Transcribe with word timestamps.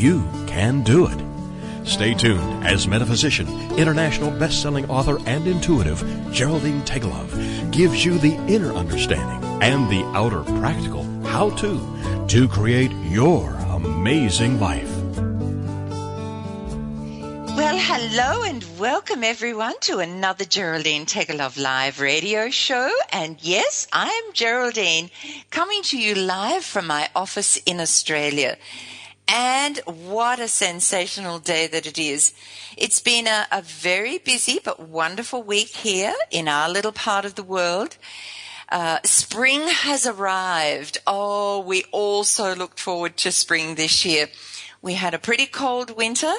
You 0.00 0.26
can 0.46 0.82
do 0.82 1.06
it. 1.06 1.86
Stay 1.86 2.14
tuned 2.14 2.66
as 2.66 2.88
metaphysician, 2.88 3.46
international 3.72 4.30
best-selling 4.30 4.88
author, 4.88 5.18
and 5.26 5.46
intuitive 5.46 6.02
Geraldine 6.32 6.80
Teggelove 6.84 7.70
gives 7.70 8.02
you 8.02 8.16
the 8.16 8.34
inner 8.48 8.72
understanding 8.72 9.46
and 9.62 9.90
the 9.90 10.02
outer 10.16 10.42
practical 10.58 11.04
how-to 11.24 12.26
to 12.28 12.48
create 12.48 12.90
your 13.10 13.50
amazing 13.68 14.58
life. 14.58 14.90
Well, 17.54 17.76
hello 17.76 18.42
and 18.44 18.64
welcome 18.78 19.22
everyone 19.22 19.78
to 19.80 19.98
another 19.98 20.46
Geraldine 20.46 21.04
Teggelove 21.04 21.62
live 21.62 22.00
radio 22.00 22.48
show. 22.48 22.90
And 23.12 23.36
yes, 23.42 23.86
I'm 23.92 24.32
Geraldine 24.32 25.10
coming 25.50 25.82
to 25.82 25.98
you 25.98 26.14
live 26.14 26.64
from 26.64 26.86
my 26.86 27.10
office 27.14 27.58
in 27.66 27.80
Australia. 27.80 28.56
And 29.32 29.78
what 29.84 30.40
a 30.40 30.48
sensational 30.48 31.38
day 31.38 31.68
that 31.68 31.86
it 31.86 31.98
is. 31.98 32.34
It's 32.76 32.98
been 32.98 33.28
a, 33.28 33.46
a, 33.52 33.62
very 33.62 34.18
busy 34.18 34.58
but 34.64 34.80
wonderful 34.80 35.44
week 35.44 35.68
here 35.68 36.14
in 36.32 36.48
our 36.48 36.68
little 36.68 36.90
part 36.90 37.24
of 37.24 37.36
the 37.36 37.44
world. 37.44 37.96
Uh, 38.70 38.98
spring 39.04 39.68
has 39.68 40.04
arrived. 40.04 40.98
Oh, 41.06 41.60
we 41.60 41.84
also 41.92 42.56
looked 42.56 42.80
forward 42.80 43.16
to 43.18 43.30
spring 43.30 43.76
this 43.76 44.04
year. 44.04 44.26
We 44.82 44.94
had 44.94 45.14
a 45.14 45.18
pretty 45.18 45.46
cold 45.46 45.96
winter 45.96 46.34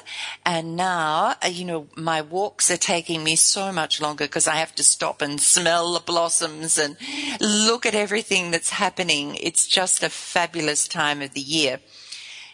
and 0.46 0.76
now, 0.76 1.36
uh, 1.42 1.48
you 1.48 1.64
know, 1.64 1.88
my 1.96 2.22
walks 2.22 2.70
are 2.70 2.78
taking 2.78 3.24
me 3.24 3.38
so 3.38 3.72
much 3.72 4.02
longer 4.02 4.26
because 4.26 4.50
I 4.50 4.56
have 4.56 4.76
to 4.76 4.84
stop 4.84 5.22
and 5.22 5.40
smell 5.40 5.94
the 5.94 6.02
blossoms 6.02 6.78
and 6.78 6.98
look 7.40 7.86
at 7.86 7.96
everything 7.96 8.52
that's 8.52 8.72
happening. 8.72 9.36
It's 9.36 9.66
just 9.66 10.04
a 10.04 10.10
fabulous 10.10 10.90
time 10.90 11.22
of 11.22 11.34
the 11.34 11.40
year. 11.40 11.80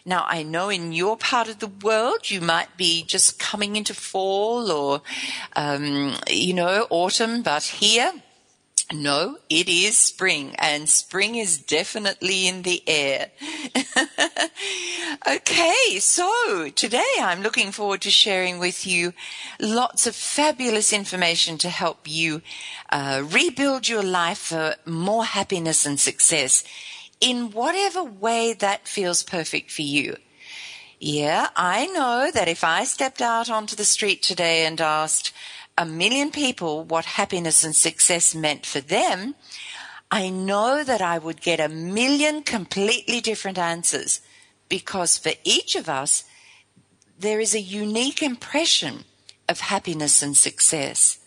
Now, 0.04 0.24
I 0.28 0.42
know 0.42 0.68
in 0.68 0.92
your 0.92 1.16
part 1.16 1.48
of 1.48 1.58
the 1.58 1.66
world, 1.66 2.30
you 2.30 2.40
might 2.40 2.76
be 2.76 3.04
just 3.04 3.38
coming 3.38 3.76
into 3.76 3.94
fall 3.94 4.70
or, 4.70 5.02
um, 5.54 6.14
you 6.28 6.54
know, 6.54 6.86
autumn, 6.90 7.42
but 7.42 7.64
here, 7.64 8.12
no, 8.90 9.36
it 9.50 9.68
is 9.68 9.98
spring 9.98 10.54
and 10.58 10.88
spring 10.88 11.34
is 11.34 11.58
definitely 11.58 12.48
in 12.48 12.62
the 12.62 12.82
air. 12.86 13.30
okay, 15.28 15.98
so 15.98 16.70
today 16.74 17.04
I'm 17.20 17.42
looking 17.42 17.70
forward 17.70 18.00
to 18.02 18.10
sharing 18.10 18.58
with 18.58 18.86
you 18.86 19.12
lots 19.60 20.06
of 20.06 20.16
fabulous 20.16 20.90
information 20.92 21.58
to 21.58 21.68
help 21.68 22.08
you 22.08 22.40
uh, 22.88 23.22
rebuild 23.26 23.88
your 23.88 24.02
life 24.02 24.38
for 24.38 24.76
more 24.86 25.26
happiness 25.26 25.84
and 25.84 26.00
success 26.00 26.64
in 27.20 27.50
whatever 27.50 28.02
way 28.02 28.52
that 28.52 28.88
feels 28.88 29.22
perfect 29.22 29.70
for 29.70 29.82
you. 29.82 30.16
Yeah, 31.00 31.48
I 31.54 31.86
know 31.86 32.30
that 32.32 32.48
if 32.48 32.64
I 32.64 32.84
stepped 32.84 33.20
out 33.20 33.48
onto 33.48 33.76
the 33.76 33.84
street 33.84 34.22
today 34.22 34.66
and 34.66 34.80
asked, 34.80 35.32
a 35.76 35.86
million 35.86 36.32
people 36.32 36.82
what 36.82 37.04
happiness 37.04 37.62
and 37.62 37.74
success 37.74 38.34
meant 38.34 38.66
for 38.66 38.80
them, 38.80 39.36
I 40.10 40.28
know 40.28 40.82
that 40.82 41.00
I 41.00 41.18
would 41.18 41.40
get 41.40 41.60
a 41.60 41.68
million 41.68 42.42
completely 42.42 43.20
different 43.20 43.58
answers 43.58 44.20
because 44.68 45.18
for 45.18 45.32
each 45.44 45.76
of 45.76 45.88
us, 45.88 46.24
there 47.18 47.40
is 47.40 47.54
a 47.54 47.60
unique 47.60 48.22
impression 48.22 49.04
of 49.48 49.60
happiness 49.60 50.22
and 50.22 50.36
success. 50.36 51.17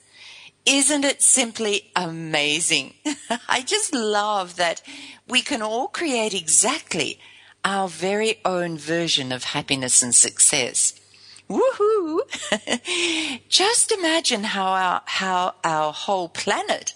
Isn't 0.66 1.06
it 1.06 1.22
simply 1.22 1.92
amazing? 1.96 2.94
I 3.50 3.62
just 3.62 3.94
love 3.94 4.58
that 4.58 4.82
we 5.28 5.42
can 5.42 5.62
all 5.62 5.88
create 5.88 6.34
exactly 6.34 7.20
our 7.64 7.88
very 7.88 8.40
own 8.46 8.78
version 8.78 9.32
of 9.32 9.44
happiness 9.44 10.02
and 10.02 10.14
success. 10.14 11.00
Woohoo! 11.50 12.20
Just 13.50 13.92
imagine 13.92 14.44
how 14.44 14.68
our, 14.68 15.02
how 15.06 15.56
our 15.64 15.92
whole 15.92 16.30
planet 16.30 16.94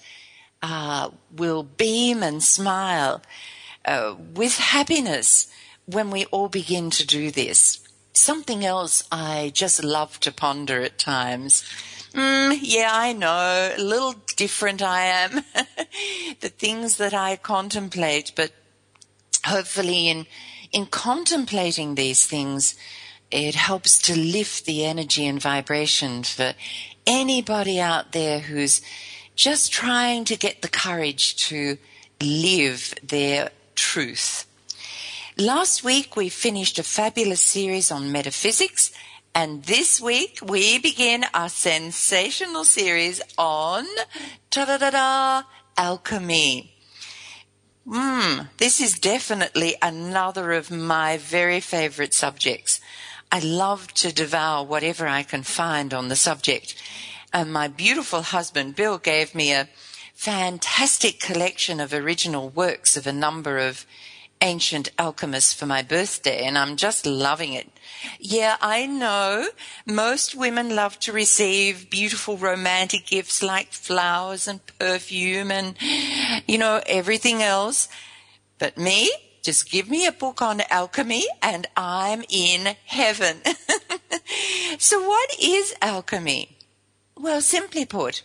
uh, 0.61 1.09
will 1.35 1.63
beam 1.63 2.23
and 2.23 2.41
smile 2.41 3.21
uh, 3.83 4.15
with 4.33 4.57
happiness 4.57 5.47
when 5.85 6.09
we 6.09 6.25
all 6.25 6.49
begin 6.49 6.89
to 6.91 7.05
do 7.05 7.31
this. 7.31 7.85
Something 8.13 8.65
else 8.65 9.03
I 9.11 9.51
just 9.53 9.83
love 9.83 10.19
to 10.21 10.31
ponder 10.31 10.81
at 10.81 10.97
times. 10.97 11.63
Mm, 12.15 12.57
yeah, 12.61 12.91
I 12.93 13.11
know, 13.11 13.73
a 13.77 13.81
little 13.81 14.15
different 14.37 14.81
I 14.81 15.01
am. 15.01 15.43
the 16.39 16.47
things 16.47 16.95
that 16.95 17.13
I 17.13 17.35
contemplate, 17.35 18.31
but 18.37 18.51
hopefully 19.45 20.07
in, 20.07 20.25
in 20.71 20.85
contemplating 20.85 21.95
these 21.95 22.25
things, 22.25 22.75
it 23.31 23.55
helps 23.55 23.97
to 24.03 24.17
lift 24.17 24.65
the 24.65 24.85
energy 24.85 25.25
and 25.25 25.41
vibration 25.41 26.23
for 26.23 26.53
anybody 27.05 27.81
out 27.81 28.13
there 28.13 28.39
who's 28.39 28.81
just 29.35 29.73
trying 29.73 30.23
to 30.23 30.37
get 30.37 30.61
the 30.61 30.69
courage 30.69 31.35
to 31.47 31.77
live 32.21 32.93
their 33.03 33.49
truth. 33.75 34.45
Last 35.37 35.83
week 35.83 36.15
we 36.15 36.29
finished 36.29 36.79
a 36.79 36.83
fabulous 36.83 37.41
series 37.41 37.91
on 37.91 38.09
metaphysics 38.09 38.93
and 39.35 39.63
this 39.63 40.00
week 40.00 40.40
we 40.41 40.79
begin 40.79 41.25
our 41.34 41.50
sensational 41.50 42.63
series 42.63 43.22
on 43.38 43.85
ta-da-da-da 44.50 45.44
alchemy. 45.78 46.72
Hmm, 47.85 48.44
this 48.57 48.79
is 48.79 48.97
definitely 48.97 49.75
another 49.81 50.53
of 50.53 50.72
my 50.72 51.18
very 51.18 51.59
favorite 51.59 52.13
subjects. 52.13 52.79
I 53.29 53.40
love 53.40 53.94
to 53.95 54.13
devour 54.13 54.63
whatever 54.66 55.06
I 55.06 55.24
can 55.24 55.44
find 55.44 55.94
on 55.94 56.07
the 56.07 56.16
subject. 56.16 56.81
And 57.34 57.51
my 57.51 57.68
beautiful 57.68 58.22
husband, 58.22 58.78
Bill, 58.78 58.97
gave 58.97 59.35
me 59.35 59.51
a 59.51 59.68
fantastic 60.13 61.19
collection 61.19 61.81
of 61.81 61.94
original 61.94 62.47
works 62.47 62.95
of 62.95 63.06
a 63.06 63.12
number 63.12 63.57
of 63.57 63.85
ancient 64.40 64.91
alchemists 64.97 65.53
for 65.53 65.66
my 65.66 65.81
birthday, 65.81 66.45
and 66.45 66.57
I'm 66.57 66.78
just 66.78 67.06
loving 67.06 67.51
it. 67.51 67.69
Yeah, 68.19 68.57
I 68.62 68.85
know 68.85 69.47
most 69.85 70.35
women 70.35 70.75
love 70.75 71.00
to 71.00 71.12
receive 71.12 71.90
beautiful 71.90 72.38
romantic 72.38 73.06
gifts 73.07 73.41
like 73.44 73.72
flowers 73.72 74.47
and 74.47 74.62
perfume 74.79 75.51
and, 75.51 75.75
you 76.47 76.57
know, 76.57 76.81
everything 76.88 77.41
else. 77.41 77.88
But 78.57 78.78
me, 78.78 79.12
just 79.41 79.69
give 79.69 79.90
me 79.90 80.07
a 80.07 80.12
book 80.12 80.41
on 80.41 80.62
alchemy 80.69 81.25
and 81.41 81.68
I'm 81.78 82.24
in 82.29 82.75
heaven. 82.85 83.41
so 84.79 85.07
what 85.07 85.35
is 85.40 85.75
alchemy? 85.81 86.57
Well, 87.18 87.41
simply 87.41 87.85
put, 87.85 88.24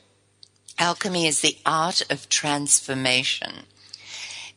alchemy 0.78 1.26
is 1.26 1.40
the 1.40 1.58
art 1.66 2.02
of 2.10 2.28
transformation. 2.28 3.66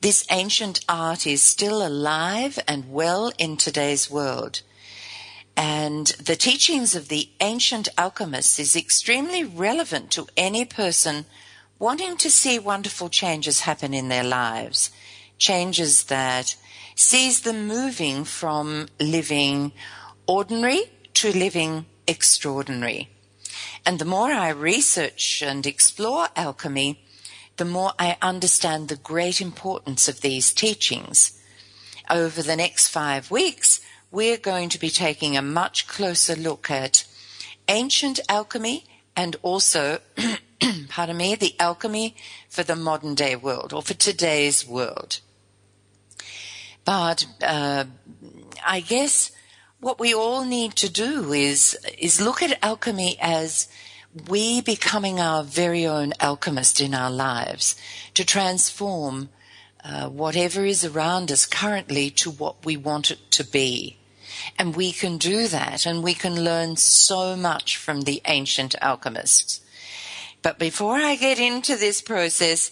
This 0.01 0.25
ancient 0.29 0.83
art 0.89 1.25
is 1.25 1.41
still 1.41 1.85
alive 1.85 2.59
and 2.67 2.91
well 2.91 3.31
in 3.37 3.57
today's 3.57 4.09
world. 4.09 4.61
And 5.55 6.07
the 6.07 6.35
teachings 6.35 6.95
of 6.95 7.09
the 7.09 7.29
ancient 7.39 7.87
alchemists 7.97 8.59
is 8.59 8.75
extremely 8.75 9.43
relevant 9.43 10.11
to 10.11 10.27
any 10.35 10.65
person 10.65 11.25
wanting 11.77 12.17
to 12.17 12.29
see 12.29 12.57
wonderful 12.57 13.09
changes 13.09 13.61
happen 13.61 13.93
in 13.93 14.09
their 14.09 14.23
lives 14.23 14.89
changes 15.37 16.05
that 16.05 16.55
sees 16.95 17.41
them 17.41 17.67
moving 17.67 18.23
from 18.23 18.87
living 18.99 19.71
ordinary 20.27 20.83
to 21.13 21.37
living 21.37 21.85
extraordinary. 22.07 23.09
And 23.85 23.99
the 23.99 24.05
more 24.05 24.31
I 24.31 24.49
research 24.49 25.43
and 25.45 25.65
explore 25.65 26.27
alchemy, 26.35 27.03
the 27.57 27.65
more 27.65 27.91
I 27.99 28.17
understand 28.21 28.87
the 28.87 28.95
great 28.95 29.41
importance 29.41 30.07
of 30.07 30.21
these 30.21 30.53
teachings. 30.53 31.37
Over 32.09 32.41
the 32.41 32.55
next 32.55 32.87
five 32.87 33.29
weeks, 33.29 33.81
we're 34.13 34.37
going 34.37 34.69
to 34.69 34.79
be 34.79 34.91
taking 34.91 35.35
a 35.35 35.41
much 35.41 35.87
closer 35.87 36.35
look 36.35 36.69
at 36.69 37.03
ancient 37.67 38.19
alchemy 38.29 38.85
and 39.15 39.35
also, 39.41 39.99
pardon 40.89 41.17
me, 41.17 41.33
the 41.33 41.55
alchemy 41.59 42.15
for 42.47 42.61
the 42.61 42.75
modern 42.75 43.15
day 43.15 43.35
world 43.35 43.73
or 43.73 43.81
for 43.81 43.95
today's 43.95 44.67
world. 44.67 45.19
But 46.85 47.25
uh, 47.41 47.85
I 48.63 48.81
guess 48.81 49.31
what 49.79 49.99
we 49.99 50.13
all 50.13 50.45
need 50.45 50.75
to 50.75 50.91
do 50.91 51.33
is, 51.33 51.75
is 51.97 52.21
look 52.21 52.43
at 52.43 52.63
alchemy 52.63 53.17
as 53.19 53.67
we 54.29 54.61
becoming 54.61 55.19
our 55.19 55.43
very 55.43 55.87
own 55.87 56.13
alchemist 56.19 56.79
in 56.79 56.93
our 56.93 57.09
lives 57.09 57.75
to 58.13 58.23
transform 58.23 59.29
uh, 59.83 60.07
whatever 60.07 60.63
is 60.63 60.85
around 60.85 61.31
us 61.31 61.47
currently 61.47 62.11
to 62.11 62.29
what 62.29 62.63
we 62.63 62.77
want 62.77 63.09
it 63.09 63.31
to 63.31 63.43
be. 63.43 63.97
And 64.57 64.75
we 64.75 64.91
can 64.91 65.17
do 65.17 65.47
that 65.47 65.85
and 65.85 66.03
we 66.03 66.13
can 66.13 66.43
learn 66.43 66.75
so 66.77 67.35
much 67.35 67.77
from 67.77 68.01
the 68.01 68.21
ancient 68.25 68.75
alchemists. 68.81 69.61
But 70.41 70.59
before 70.59 70.97
I 70.97 71.15
get 71.15 71.39
into 71.39 71.75
this 71.75 72.01
process, 72.01 72.71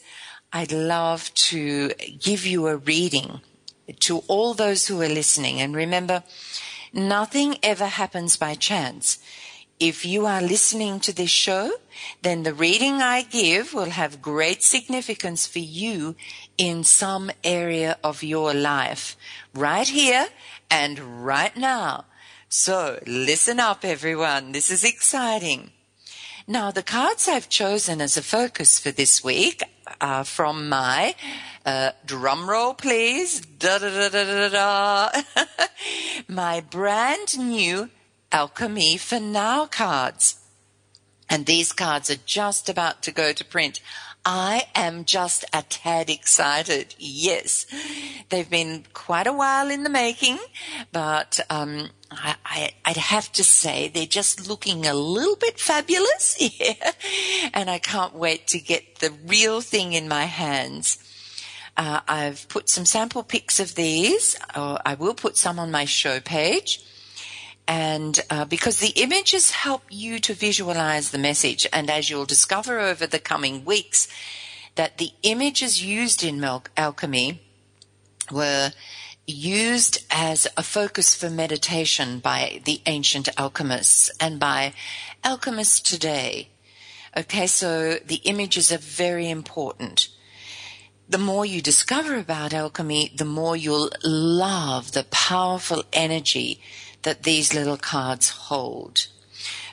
I'd 0.53 0.73
love 0.73 1.33
to 1.33 1.89
give 2.19 2.45
you 2.45 2.67
a 2.67 2.75
reading 2.75 3.39
to 3.99 4.19
all 4.27 4.53
those 4.53 4.87
who 4.87 5.01
are 5.01 5.09
listening. 5.09 5.61
And 5.61 5.75
remember, 5.75 6.23
nothing 6.93 7.57
ever 7.63 7.85
happens 7.85 8.35
by 8.37 8.55
chance. 8.55 9.19
If 9.79 10.05
you 10.05 10.25
are 10.27 10.41
listening 10.41 10.99
to 11.01 11.15
this 11.15 11.31
show, 11.31 11.71
then 12.21 12.43
the 12.43 12.53
reading 12.53 13.01
I 13.01 13.23
give 13.23 13.73
will 13.73 13.89
have 13.89 14.21
great 14.21 14.61
significance 14.61 15.47
for 15.47 15.59
you 15.59 16.15
in 16.57 16.83
some 16.83 17.31
area 17.43 17.97
of 18.03 18.21
your 18.21 18.53
life, 18.53 19.17
right 19.55 19.87
here 19.87 20.27
and 20.71 21.25
right 21.25 21.55
now. 21.55 22.05
So 22.49 22.99
listen 23.05 23.59
up, 23.59 23.83
everyone. 23.83 24.53
This 24.53 24.71
is 24.71 24.83
exciting. 24.83 25.71
Now, 26.47 26.71
the 26.71 26.81
cards 26.81 27.27
I've 27.27 27.49
chosen 27.49 28.01
as 28.01 28.17
a 28.17 28.23
focus 28.23 28.79
for 28.79 28.91
this 28.91 29.23
week 29.23 29.61
are 29.99 30.23
from 30.23 30.69
my 30.69 31.13
uh, 31.65 31.91
drum 32.05 32.49
roll, 32.49 32.73
please. 32.73 33.41
Da 33.41 33.77
da 33.77 33.89
da 33.89 34.09
da 34.09 34.23
da 34.23 34.49
da. 34.49 35.21
my 36.27 36.61
brand 36.61 37.37
new 37.37 37.89
Alchemy 38.31 38.97
for 38.97 39.19
Now 39.19 39.65
cards. 39.65 40.39
And 41.29 41.45
these 41.45 41.71
cards 41.71 42.09
are 42.09 42.19
just 42.25 42.67
about 42.69 43.03
to 43.03 43.11
go 43.11 43.31
to 43.31 43.45
print. 43.45 43.79
I 44.23 44.67
am 44.75 45.05
just 45.05 45.45
a 45.51 45.63
tad 45.63 46.09
excited. 46.09 46.93
Yes, 46.99 47.65
they've 48.29 48.49
been 48.49 48.83
quite 48.93 49.25
a 49.25 49.33
while 49.33 49.69
in 49.69 49.83
the 49.83 49.89
making, 49.89 50.37
but 50.91 51.39
um, 51.49 51.89
I, 52.11 52.71
would 52.87 52.97
have 52.97 53.31
to 53.33 53.43
say 53.43 53.87
they're 53.87 54.05
just 54.05 54.47
looking 54.47 54.85
a 54.85 54.93
little 54.93 55.37
bit 55.37 55.59
fabulous. 55.59 56.37
Yeah, 56.59 56.91
and 57.53 57.69
I 57.69 57.79
can't 57.79 58.13
wait 58.13 58.47
to 58.47 58.59
get 58.59 58.99
the 58.99 59.11
real 59.25 59.61
thing 59.61 59.93
in 59.93 60.07
my 60.07 60.25
hands. 60.25 60.97
Uh, 61.77 62.01
I've 62.07 62.47
put 62.49 62.69
some 62.69 62.85
sample 62.85 63.23
pics 63.23 63.59
of 63.59 63.75
these. 63.75 64.35
I 64.53 64.95
will 64.99 65.13
put 65.13 65.37
some 65.37 65.57
on 65.57 65.71
my 65.71 65.85
show 65.85 66.19
page 66.19 66.83
and 67.71 68.19
uh, 68.29 68.43
because 68.43 68.79
the 68.79 69.01
images 69.01 69.51
help 69.51 69.83
you 69.89 70.19
to 70.19 70.33
visualize 70.33 71.11
the 71.11 71.17
message 71.17 71.65
and 71.71 71.89
as 71.89 72.09
you'll 72.09 72.25
discover 72.25 72.81
over 72.81 73.07
the 73.07 73.17
coming 73.17 73.63
weeks 73.63 74.09
that 74.75 74.97
the 74.97 75.11
images 75.23 75.81
used 75.81 76.21
in 76.21 76.43
alchemy 76.75 77.41
were 78.29 78.73
used 79.25 80.05
as 80.11 80.49
a 80.57 80.63
focus 80.63 81.15
for 81.15 81.29
meditation 81.29 82.19
by 82.19 82.61
the 82.65 82.81
ancient 82.87 83.29
alchemists 83.37 84.11
and 84.19 84.37
by 84.37 84.73
alchemists 85.23 85.79
today. 85.79 86.49
Okay 87.15 87.47
so 87.47 87.95
the 88.05 88.21
images 88.25 88.69
are 88.69 88.79
very 88.79 89.29
important. 89.29 90.09
The 91.07 91.17
more 91.17 91.45
you 91.45 91.61
discover 91.61 92.17
about 92.17 92.53
alchemy 92.53 93.13
the 93.15 93.31
more 93.39 93.55
you'll 93.55 93.91
love 94.03 94.91
the 94.91 95.05
powerful 95.05 95.85
energy 95.93 96.59
that 97.03 97.23
these 97.23 97.53
little 97.53 97.77
cards 97.77 98.29
hold. 98.29 99.07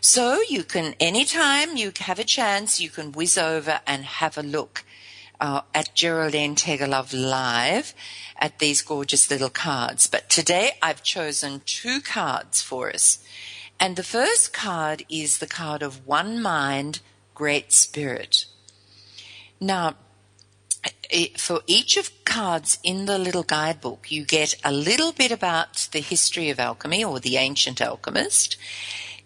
So 0.01 0.41
you 0.49 0.65
can, 0.65 0.95
anytime 1.01 1.77
you 1.77 1.93
have 2.01 2.19
a 2.19 2.25
chance, 2.25 2.81
you 2.81 2.91
can 2.91 3.13
whiz 3.13 3.37
over 3.37 3.81
and 3.87 4.05
have 4.05 4.39
a 4.39 4.43
look 4.43 4.85
uh, 5.41 5.63
at 5.75 5.95
Geraldine 5.95 6.57
Teggelove 6.57 7.13
live 7.13 7.95
at 8.37 8.59
these 8.59 8.83
gorgeous 8.83 9.31
little 9.31 9.51
cards. 9.51 10.07
But 10.07 10.29
today 10.29 10.73
I've 10.81 11.03
chosen 11.03 11.63
two 11.65 12.01
cards 12.01 12.63
for 12.63 12.91
us. 12.91 13.25
And 13.81 13.97
the 13.97 14.03
first 14.03 14.53
card 14.53 15.05
is 15.09 15.39
the 15.39 15.47
card 15.47 15.83
of 15.83 16.07
One 16.07 16.43
Mind, 16.43 17.01
Great 17.35 17.73
Spirit. 17.73 18.47
Now, 19.61 19.95
for 21.37 21.63
each 21.67 21.97
of 21.97 22.11
cards 22.25 22.79
in 22.83 23.07
the 23.07 23.19
little 23.19 23.43
guidebook, 23.43 24.11
you 24.11 24.25
get 24.25 24.55
a 24.65 24.73
little 24.73 25.13
bit 25.13 25.33
about 25.33 25.89
the 25.93 26.01
history 26.01 26.51
of 26.51 26.61
alchemy 26.61 27.05
or 27.05 27.19
the 27.21 27.37
ancient 27.37 27.81
alchemist. 27.81 28.57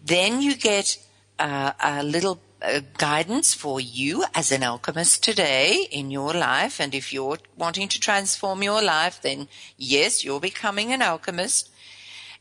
Then 0.04 0.40
you 0.42 0.54
get 0.54 0.98
uh, 1.38 1.72
a 1.82 2.02
little 2.02 2.40
uh, 2.62 2.80
guidance 2.96 3.54
for 3.54 3.80
you 3.80 4.24
as 4.34 4.52
an 4.52 4.62
alchemist 4.62 5.24
today 5.24 5.88
in 5.90 6.10
your 6.10 6.32
life. 6.32 6.80
And 6.80 6.94
if 6.94 7.12
you're 7.12 7.38
wanting 7.56 7.88
to 7.88 8.00
transform 8.00 8.62
your 8.62 8.82
life, 8.82 9.20
then 9.20 9.48
yes, 9.76 10.24
you're 10.24 10.40
becoming 10.40 10.92
an 10.92 11.02
alchemist. 11.02 11.70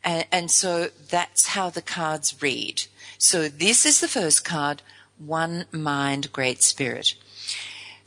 And, 0.04 0.26
and 0.32 0.52
so 0.52 0.90
that's 1.10 1.48
how 1.48 1.70
the 1.70 1.82
cards 1.82 2.42
read. 2.42 2.84
So 3.18 3.48
this 3.48 3.86
is 3.86 4.00
the 4.00 4.08
first 4.08 4.46
card, 4.46 4.84
One 5.18 5.66
Mind, 5.72 6.32
Great 6.32 6.62
Spirit. 6.62 7.16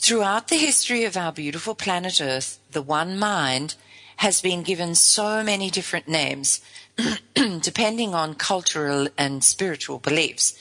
Throughout 0.04 0.48
the 0.48 0.58
history 0.58 1.04
of 1.04 1.16
our 1.16 1.32
beautiful 1.32 1.74
planet 1.74 2.20
Earth, 2.20 2.58
the 2.72 2.82
one 2.82 3.18
mind 3.18 3.74
has 4.18 4.42
been 4.42 4.62
given 4.62 4.94
so 4.94 5.42
many 5.42 5.70
different 5.70 6.06
names 6.06 6.60
depending 7.34 8.14
on 8.14 8.34
cultural 8.34 9.08
and 9.16 9.42
spiritual 9.42 9.98
beliefs, 9.98 10.58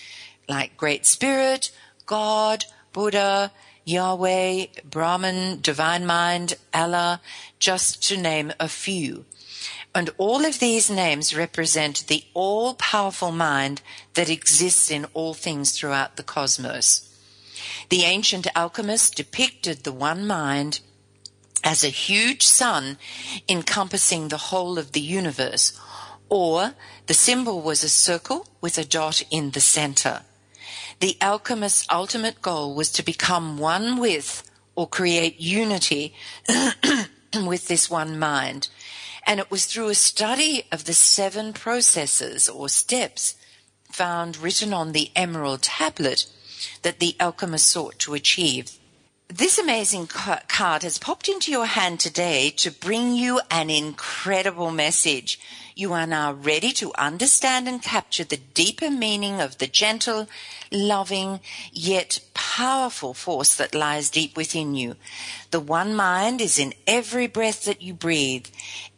like 0.48 0.78
Great 0.78 1.06
Spirit, 1.06 1.72
God, 2.06 2.64
Buddha, 2.94 3.52
Yahweh, 3.84 4.68
Brahman, 4.90 5.60
Divine 5.60 6.06
Mind, 6.06 6.54
Allah, 6.74 7.20
just 7.60 8.02
to 8.08 8.16
name 8.16 8.54
a 8.62 8.70
few. 8.70 9.26
And 9.94 10.10
all 10.18 10.46
of 10.46 10.60
these 10.60 10.90
names 10.90 11.36
represent 11.36 12.08
the 12.08 12.24
all 12.34 12.76
powerful 12.76 13.34
mind 13.34 13.82
that 14.14 14.30
exists 14.30 14.90
in 14.90 15.04
all 15.14 15.34
things 15.34 15.78
throughout 15.78 16.16
the 16.16 16.24
cosmos. 16.24 17.13
The 17.90 18.04
ancient 18.04 18.48
alchemists 18.56 19.10
depicted 19.10 19.84
the 19.84 19.92
one 19.92 20.26
mind 20.26 20.80
as 21.64 21.84
a 21.84 21.90
huge 21.90 22.46
sun 22.46 22.98
encompassing 23.48 24.28
the 24.28 24.38
whole 24.38 24.78
of 24.78 24.92
the 24.92 25.02
universe, 25.02 25.80
or 26.30 26.74
the 27.08 27.14
symbol 27.14 27.62
was 27.62 27.84
a 27.84 27.90
circle 27.90 28.48
with 28.60 28.78
a 28.78 28.84
dot 28.84 29.24
in 29.32 29.52
the 29.52 29.62
center. 29.62 30.22
The 31.00 31.18
alchemist's 31.22 31.88
ultimate 31.92 32.42
goal 32.42 32.76
was 32.76 32.92
to 32.94 33.04
become 33.04 33.58
one 33.58 33.98
with 33.98 34.44
or 34.76 34.88
create 34.88 35.40
unity 35.40 36.14
with 37.34 37.68
this 37.68 37.90
one 37.90 38.18
mind. 38.18 38.70
And 39.26 39.40
it 39.40 39.50
was 39.50 39.66
through 39.66 39.90
a 39.90 39.96
study 39.96 40.66
of 40.72 40.86
the 40.86 40.94
seven 40.94 41.54
processes 41.54 42.50
or 42.50 42.68
steps 42.70 43.36
found 43.92 44.38
written 44.38 44.74
on 44.74 44.92
the 44.92 45.12
emerald 45.16 45.62
tablet 45.62 46.26
that 46.82 47.00
the 47.00 47.16
alchemist 47.20 47.68
sought 47.68 48.00
to 48.00 48.14
achieve. 48.14 48.78
This 49.30 49.58
amazing 49.58 50.08
card 50.08 50.84
has 50.84 51.00
popped 51.00 51.28
into 51.28 51.50
your 51.52 51.66
hand 51.66 52.00
today 52.00 52.52
to 52.58 52.70
bring 52.70 53.14
you 53.14 53.42
an 53.50 53.70
incredible 53.72 54.70
message. 54.70 55.40
You 55.76 55.94
are 55.94 56.06
now 56.06 56.34
ready 56.34 56.72
to 56.74 56.94
understand 57.00 57.68
and 57.68 57.82
capture 57.82 58.24
the 58.24 58.38
deeper 58.38 58.92
meaning 58.92 59.42
of 59.42 59.58
the 59.58 59.66
gentle, 59.66 60.28
loving, 60.72 61.40
yet 61.72 62.20
powerful 62.36 63.16
force 63.16 63.56
that 63.56 63.74
lies 63.74 64.12
deep 64.12 64.38
within 64.38 64.76
you. 64.76 64.98
The 65.50 65.60
one 65.60 65.96
mind 65.96 66.40
is 66.40 66.60
in 66.60 66.76
every 66.86 67.26
breath 67.26 67.66
that 67.66 67.82
you 67.82 67.96
breathe, 67.96 68.46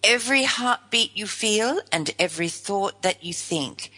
every 0.03 0.43
heartbeat 0.43 1.15
you 1.15 1.27
feel, 1.27 1.79
and 1.93 2.13
every 2.19 2.49
thought 2.49 3.03
that 3.03 3.23
you 3.23 3.33
think. 3.33 3.89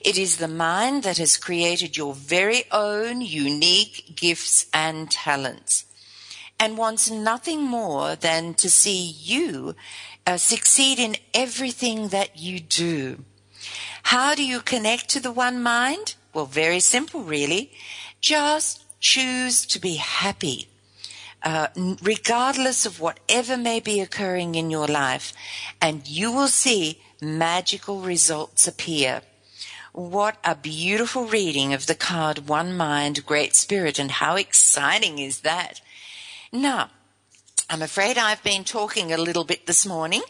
It 0.00 0.18
is 0.18 0.36
the 0.36 0.48
mind 0.48 1.02
that 1.04 1.18
has 1.18 1.36
created 1.36 1.96
your 1.96 2.14
very 2.14 2.64
own 2.70 3.20
unique 3.20 4.14
gifts 4.16 4.66
and 4.72 5.10
talents 5.10 5.84
and 6.58 6.78
wants 6.78 7.10
nothing 7.10 7.62
more 7.62 8.14
than 8.14 8.54
to 8.54 8.70
see 8.70 9.00
you 9.02 9.74
uh, 10.26 10.36
succeed 10.36 10.98
in 10.98 11.16
everything 11.34 12.08
that 12.08 12.38
you 12.38 12.60
do. 12.60 13.24
How 14.04 14.34
do 14.34 14.44
you 14.44 14.60
connect 14.60 15.08
to 15.10 15.20
the 15.20 15.32
one 15.32 15.62
mind? 15.62 16.14
Well, 16.32 16.46
very 16.46 16.80
simple, 16.80 17.22
really. 17.22 17.72
Just 18.20 18.84
choose 19.00 19.66
to 19.66 19.80
be 19.80 19.96
happy. 19.96 20.68
Uh, 21.42 21.66
regardless 22.00 22.86
of 22.86 23.00
whatever 23.00 23.56
may 23.56 23.80
be 23.80 24.00
occurring 24.00 24.54
in 24.54 24.70
your 24.70 24.86
life, 24.86 25.32
and 25.80 26.06
you 26.06 26.30
will 26.30 26.46
see 26.46 27.00
magical 27.20 28.00
results 28.00 28.68
appear. 28.68 29.22
What 29.92 30.38
a 30.42 30.54
beautiful 30.54 31.26
reading 31.26 31.74
of 31.74 31.84
the 31.84 31.94
card 31.94 32.48
One 32.48 32.74
Mind, 32.74 33.26
Great 33.26 33.54
Spirit, 33.54 33.98
and 33.98 34.10
how 34.10 34.36
exciting 34.36 35.18
is 35.18 35.40
that? 35.40 35.82
Now, 36.50 36.88
I'm 37.68 37.82
afraid 37.82 38.16
I've 38.16 38.42
been 38.42 38.64
talking 38.64 39.12
a 39.12 39.18
little 39.18 39.44
bit 39.44 39.66
this 39.66 39.84
morning 39.84 40.22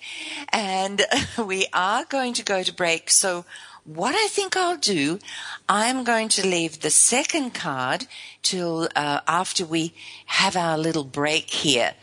and 0.49 1.03
we 1.39 1.67
are 1.73 2.05
going 2.05 2.35
to 2.35 2.43
go 2.43 2.65
to 2.65 2.75
break. 2.75 3.09
So 3.09 3.45
what 3.85 4.17
I 4.17 4.27
think 4.27 4.57
I'll 4.57 4.77
do, 4.77 5.21
I'm 5.69 6.03
going 6.03 6.29
to 6.31 6.45
leave 6.45 6.81
the 6.81 6.91
second 6.91 7.55
card 7.55 8.09
till 8.43 8.89
uh, 8.97 9.21
after 9.29 9.65
we 9.65 9.95
have 10.27 10.57
our 10.57 10.77
little 10.77 11.05
break 11.05 11.51
here. 11.51 11.95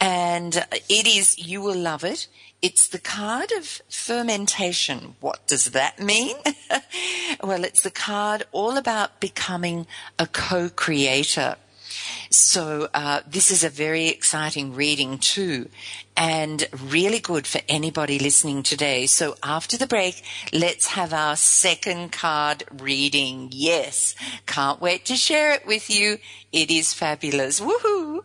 And 0.00 0.66
it 0.88 1.06
is, 1.06 1.38
you 1.38 1.62
will 1.62 1.78
love 1.78 2.02
it. 2.02 2.26
It's 2.64 2.88
the 2.88 2.98
card 2.98 3.52
of 3.52 3.82
fermentation. 3.90 5.16
What 5.20 5.46
does 5.46 5.72
that 5.72 6.00
mean? 6.00 6.34
well, 7.42 7.62
it's 7.62 7.82
the 7.82 7.90
card 7.90 8.44
all 8.52 8.78
about 8.78 9.20
becoming 9.20 9.86
a 10.18 10.26
co-creator. 10.26 11.56
So 12.30 12.88
uh, 12.94 13.20
this 13.26 13.50
is 13.50 13.64
a 13.64 13.68
very 13.68 14.08
exciting 14.08 14.72
reading 14.72 15.18
too, 15.18 15.68
and 16.16 16.66
really 16.72 17.18
good 17.18 17.46
for 17.46 17.60
anybody 17.68 18.18
listening 18.18 18.62
today. 18.62 19.08
So 19.08 19.36
after 19.42 19.76
the 19.76 19.86
break, 19.86 20.24
let's 20.50 20.86
have 20.86 21.12
our 21.12 21.36
second 21.36 22.12
card 22.12 22.64
reading. 22.72 23.50
Yes, 23.52 24.14
can't 24.46 24.80
wait 24.80 25.04
to 25.04 25.16
share 25.16 25.52
it 25.52 25.66
with 25.66 25.90
you. 25.90 26.16
It 26.50 26.70
is 26.70 26.94
fabulous. 26.94 27.60
Woohoo! 27.60 28.24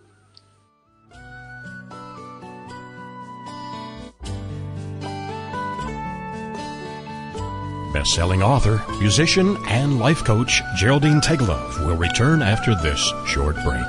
Best-selling 7.93 8.43
author, 8.43 8.83
musician, 8.99 9.57
and 9.67 9.97
life 9.97 10.23
coach 10.23 10.61
Geraldine 10.75 11.21
Teggelove 11.21 11.87
will 11.87 11.95
return 11.95 12.43
after 12.43 12.75
this 12.75 13.11
short 13.25 13.55
break. 13.63 13.87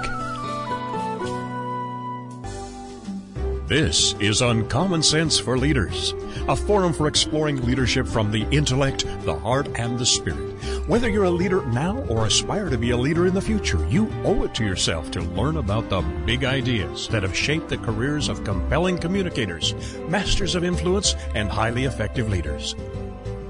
This 3.69 4.15
is 4.15 4.41
Uncommon 4.41 5.03
Sense 5.03 5.39
for 5.39 5.59
Leaders, 5.59 6.15
a 6.49 6.57
forum 6.57 6.95
for 6.95 7.09
exploring 7.09 7.65
leadership 7.67 8.07
from 8.07 8.31
the 8.31 8.47
intellect, 8.51 9.05
the 9.25 9.39
heart, 9.39 9.69
and 9.79 9.99
the 9.99 10.07
spirit. 10.07 10.55
Whether 10.89 11.11
you're 11.11 11.25
a 11.25 11.31
leader 11.31 11.65
now 11.67 11.99
or 12.09 12.27
aspire 12.27 12.71
to 12.71 12.79
be 12.79 12.91
a 12.91 12.97
leader 12.97 13.27
in 13.27 13.35
the 13.35 13.43
future, 13.43 13.87
you 13.91 14.11
owe 14.25 14.45
it 14.45 14.55
to 14.55 14.65
yourself 14.65 15.11
to 15.11 15.21
learn 15.21 15.59
about 15.59 15.91
the 15.91 16.01
big 16.25 16.45
ideas 16.45 17.07
that 17.09 17.23
have 17.23 17.37
shaped 17.37 17.69
the 17.69 17.77
careers 17.77 18.31
of 18.31 18.45
compelling 18.45 18.97
communicators, 18.97 19.75
masters 20.09 20.55
of 20.55 20.65
influence, 20.65 21.15
and 21.35 21.51
highly 21.51 21.85
effective 21.85 22.31
leaders. 22.31 22.75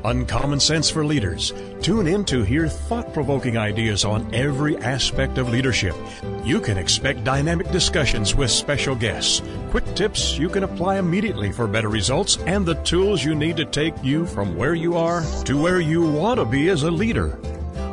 Uncommon 0.04 0.60
Sense 0.60 0.88
for 0.88 1.04
Leaders. 1.04 1.52
Tune 1.82 2.06
in 2.06 2.24
to 2.26 2.42
hear 2.42 2.68
thought 2.68 3.12
provoking 3.12 3.56
ideas 3.56 4.04
on 4.04 4.32
every 4.34 4.76
aspect 4.78 5.38
of 5.38 5.48
leadership. 5.48 5.94
You 6.44 6.60
can 6.60 6.78
expect 6.78 7.24
dynamic 7.24 7.70
discussions 7.70 8.34
with 8.34 8.50
special 8.50 8.94
guests, 8.94 9.42
quick 9.70 9.84
tips 9.94 10.38
you 10.38 10.48
can 10.48 10.64
apply 10.64 10.98
immediately 10.98 11.52
for 11.52 11.66
better 11.66 11.88
results, 11.88 12.38
and 12.46 12.64
the 12.64 12.74
tools 12.82 13.24
you 13.24 13.34
need 13.34 13.56
to 13.56 13.64
take 13.64 13.94
you 14.02 14.26
from 14.26 14.56
where 14.56 14.74
you 14.74 14.96
are 14.96 15.22
to 15.44 15.60
where 15.60 15.80
you 15.80 16.02
want 16.02 16.38
to 16.38 16.44
be 16.44 16.68
as 16.68 16.82
a 16.82 16.90
leader. 16.90 17.38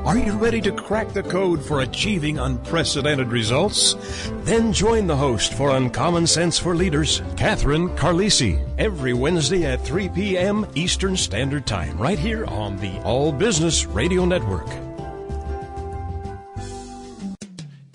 Are 0.07 0.17
you 0.17 0.37
ready 0.37 0.61
to 0.61 0.71
crack 0.71 1.09
the 1.09 1.21
code 1.21 1.61
for 1.61 1.81
achieving 1.81 2.39
unprecedented 2.39 3.27
results? 3.27 3.97
Then 4.45 4.71
join 4.71 5.05
the 5.05 5.17
host 5.17 5.53
for 5.53 5.71
Uncommon 5.71 6.25
Sense 6.25 6.57
for 6.57 6.75
Leaders, 6.75 7.21
Catherine 7.35 7.89
Carlisi, 7.89 8.65
every 8.77 9.11
Wednesday 9.11 9.65
at 9.65 9.81
3 9.81 10.07
p.m. 10.07 10.65
Eastern 10.75 11.17
Standard 11.17 11.65
Time, 11.65 11.97
right 11.97 12.17
here 12.17 12.45
on 12.45 12.77
the 12.77 12.97
All 13.01 13.33
Business 13.33 13.85
Radio 13.85 14.23
Network. 14.23 14.69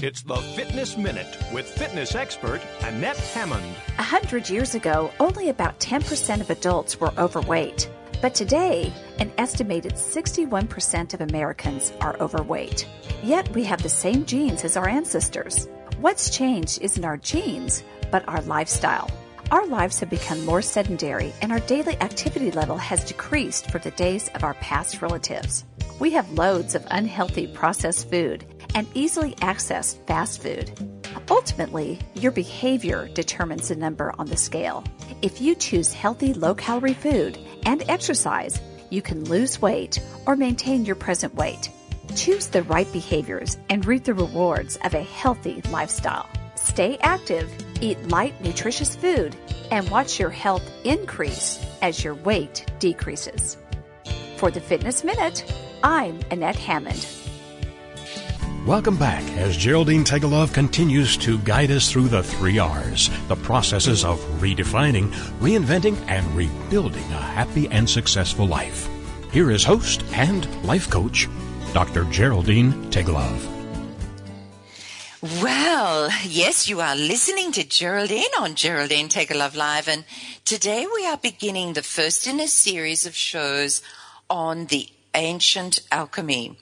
It's 0.03 0.21
the 0.21 0.37
Fitness 0.55 0.99
Minute 0.99 1.39
with 1.55 1.67
fitness 1.67 2.15
expert 2.15 2.61
Annette 2.83 3.17
Hammond. 3.17 3.75
A 3.99 4.03
hundred 4.03 4.51
years 4.51 4.75
ago, 4.75 5.11
only 5.19 5.49
about 5.49 5.81
10% 5.81 6.43
of 6.43 6.51
adults 6.51 7.01
were 7.01 7.15
overweight. 7.17 7.89
But 8.23 8.37
today, 8.37 8.93
an 9.19 9.33
estimated 9.37 9.95
61% 9.95 11.13
of 11.13 11.21
Americans 11.21 11.93
are 12.01 12.17
overweight. 12.21 12.87
Yet 13.21 13.53
we 13.53 13.65
have 13.65 13.83
the 13.83 13.89
same 13.89 14.25
genes 14.25 14.63
as 14.65 14.77
our 14.77 14.89
ancestors. 14.89 15.69
What's 15.99 16.31
changed 16.31 16.81
isn't 16.83 17.05
our 17.05 17.17
genes, 17.17 17.83
but 18.13 18.27
our 18.29 18.41
lifestyle. 18.43 19.11
Our 19.51 19.67
lives 19.67 19.99
have 19.99 20.09
become 20.09 20.47
more 20.47 20.63
sedentary 20.63 21.33
and 21.43 21.51
our 21.51 21.59
daily 21.61 22.01
activity 22.01 22.53
level 22.53 22.77
has 22.77 23.05
decreased 23.05 23.73
for 23.73 23.81
the 23.81 23.91
days 23.91 24.31
of 24.37 24.45
our 24.45 24.55
past 24.55 25.03
relatives. 25.03 25.65
We 25.99 26.13
have 26.13 26.31
loads 26.31 26.77
of 26.77 26.87
unhealthy 26.93 27.49
processed 27.49 28.09
food 28.09 28.47
and 28.77 28.87
easily 28.95 29.33
accessed 29.41 29.97
fast 30.07 30.41
food. 30.41 31.02
Ultimately, 31.31 31.99
your 32.15 32.33
behavior 32.33 33.09
determines 33.15 33.69
the 33.69 33.77
number 33.77 34.13
on 34.19 34.27
the 34.27 34.37
scale. 34.37 34.85
If 35.23 35.41
you 35.41 35.55
choose 35.55 35.93
healthy, 35.93 36.35
low 36.35 36.55
calorie 36.55 36.95
food 36.95 37.39
and 37.65 37.83
exercise, 37.89 38.61
you 38.91 39.03
can 39.03 39.25
lose 39.25 39.63
weight 39.63 40.01
or 40.27 40.37
maintain 40.37 40.85
your 40.85 40.97
present 40.97 41.35
weight. 41.35 41.71
Choose 42.15 42.49
the 42.49 42.63
right 42.65 42.91
behaviors 42.93 43.57
and 43.71 43.87
reap 43.87 44.05
the 44.05 44.15
rewards 44.15 44.77
of 44.85 44.95
a 44.95 45.03
healthy 45.03 45.63
lifestyle. 45.71 46.29
Stay 46.57 46.99
active, 47.01 47.51
eat 47.81 48.09
light, 48.09 48.39
nutritious 48.43 48.95
food, 48.95 49.35
and 49.71 49.89
watch 49.91 50.21
your 50.21 50.31
health 50.31 50.63
increase 50.85 51.65
as 51.81 52.05
your 52.05 52.15
weight 52.15 52.67
decreases. 52.79 53.57
For 54.37 54.51
the 54.51 54.61
Fitness 54.61 55.05
Minute, 55.05 55.45
I'm 55.83 56.21
Annette 56.31 56.57
Hammond. 56.57 57.07
Welcome 58.67 58.97
back 58.97 59.25
as 59.37 59.57
Geraldine 59.57 60.05
Teggelove 60.05 60.55
continues 60.55 61.17
to 61.17 61.39
guide 61.39 61.73
us 61.73 61.91
through 61.91 62.07
the 62.07 62.23
three 62.23 62.61
R's, 62.61 63.11
the 63.27 63.35
processes 63.35 64.05
of 64.05 64.21
redefining, 64.41 65.11
reinventing, 65.41 65.97
and 66.07 66.25
rebuilding 66.37 67.03
a 67.11 67.21
happy 67.21 67.67
and 67.73 67.91
successful 67.91 68.47
life. 68.47 68.89
Here 69.33 69.51
is 69.51 69.65
host 69.65 70.05
and 70.13 70.47
life 70.63 70.89
coach, 70.89 71.29
Dr. 71.73 72.05
Geraldine 72.05 72.73
Teggelove. 72.93 73.45
Well, 75.43 76.11
yes, 76.23 76.69
you 76.69 76.81
are 76.81 76.95
listening 76.95 77.51
to 77.53 77.65
Geraldine 77.65 78.33
on 78.39 78.55
Geraldine 78.55 79.09
Teggelove 79.09 79.57
Live, 79.57 79.89
and 79.89 80.05
today 80.45 80.87
we 80.87 81.05
are 81.05 81.17
beginning 81.17 81.73
the 81.73 81.83
first 81.83 82.29
in 82.29 82.39
a 82.39 82.47
series 82.47 83.07
of 83.07 83.17
shows 83.17 83.83
on 84.31 84.67
the 84.67 84.89
ancient 85.17 85.81
alchemy. 85.91 86.57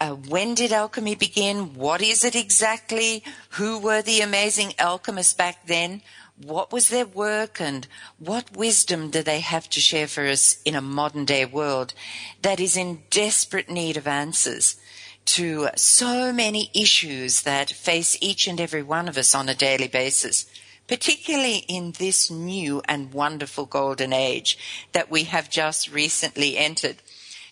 Uh, 0.00 0.14
when 0.14 0.54
did 0.54 0.72
alchemy 0.72 1.14
begin? 1.14 1.74
What 1.74 2.02
is 2.02 2.24
it 2.24 2.36
exactly? 2.36 3.22
Who 3.50 3.78
were 3.78 4.02
the 4.02 4.20
amazing 4.20 4.74
alchemists 4.78 5.32
back 5.32 5.66
then? 5.66 6.02
What 6.40 6.72
was 6.72 6.88
their 6.88 7.06
work 7.06 7.60
and 7.60 7.86
what 8.18 8.56
wisdom 8.56 9.10
do 9.10 9.22
they 9.22 9.40
have 9.40 9.68
to 9.70 9.80
share 9.80 10.06
for 10.06 10.24
us 10.26 10.62
in 10.64 10.74
a 10.76 10.80
modern 10.80 11.24
day 11.24 11.44
world 11.44 11.94
that 12.42 12.60
is 12.60 12.76
in 12.76 13.02
desperate 13.10 13.68
need 13.68 13.96
of 13.96 14.06
answers 14.06 14.76
to 15.24 15.68
so 15.74 16.32
many 16.32 16.70
issues 16.74 17.42
that 17.42 17.70
face 17.70 18.16
each 18.20 18.46
and 18.46 18.60
every 18.60 18.82
one 18.82 19.08
of 19.08 19.18
us 19.18 19.34
on 19.34 19.48
a 19.48 19.54
daily 19.54 19.88
basis? 19.88 20.46
particularly 20.88 21.58
in 21.68 21.92
this 21.98 22.30
new 22.30 22.82
and 22.88 23.12
wonderful 23.12 23.66
golden 23.66 24.12
age 24.12 24.58
that 24.92 25.10
we 25.10 25.24
have 25.24 25.50
just 25.50 25.92
recently 25.92 26.56
entered. 26.56 26.96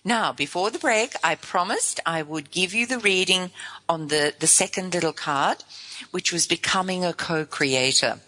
Now, 0.07 0.31
before 0.31 0.71
the 0.71 0.79
break, 0.79 1.15
I 1.21 1.35
promised 1.35 1.99
I 2.05 2.21
would 2.21 2.49
give 2.49 2.73
you 2.73 2.85
the 2.87 2.97
reading 2.97 3.51
on 3.89 4.07
the, 4.07 4.33
the 4.39 4.47
second 4.47 4.93
little 4.93 5.11
card, 5.11 5.65
which 6.11 6.31
was 6.31 6.47
becoming 6.47 7.03
a 7.03 7.11
co-creator. 7.11 8.21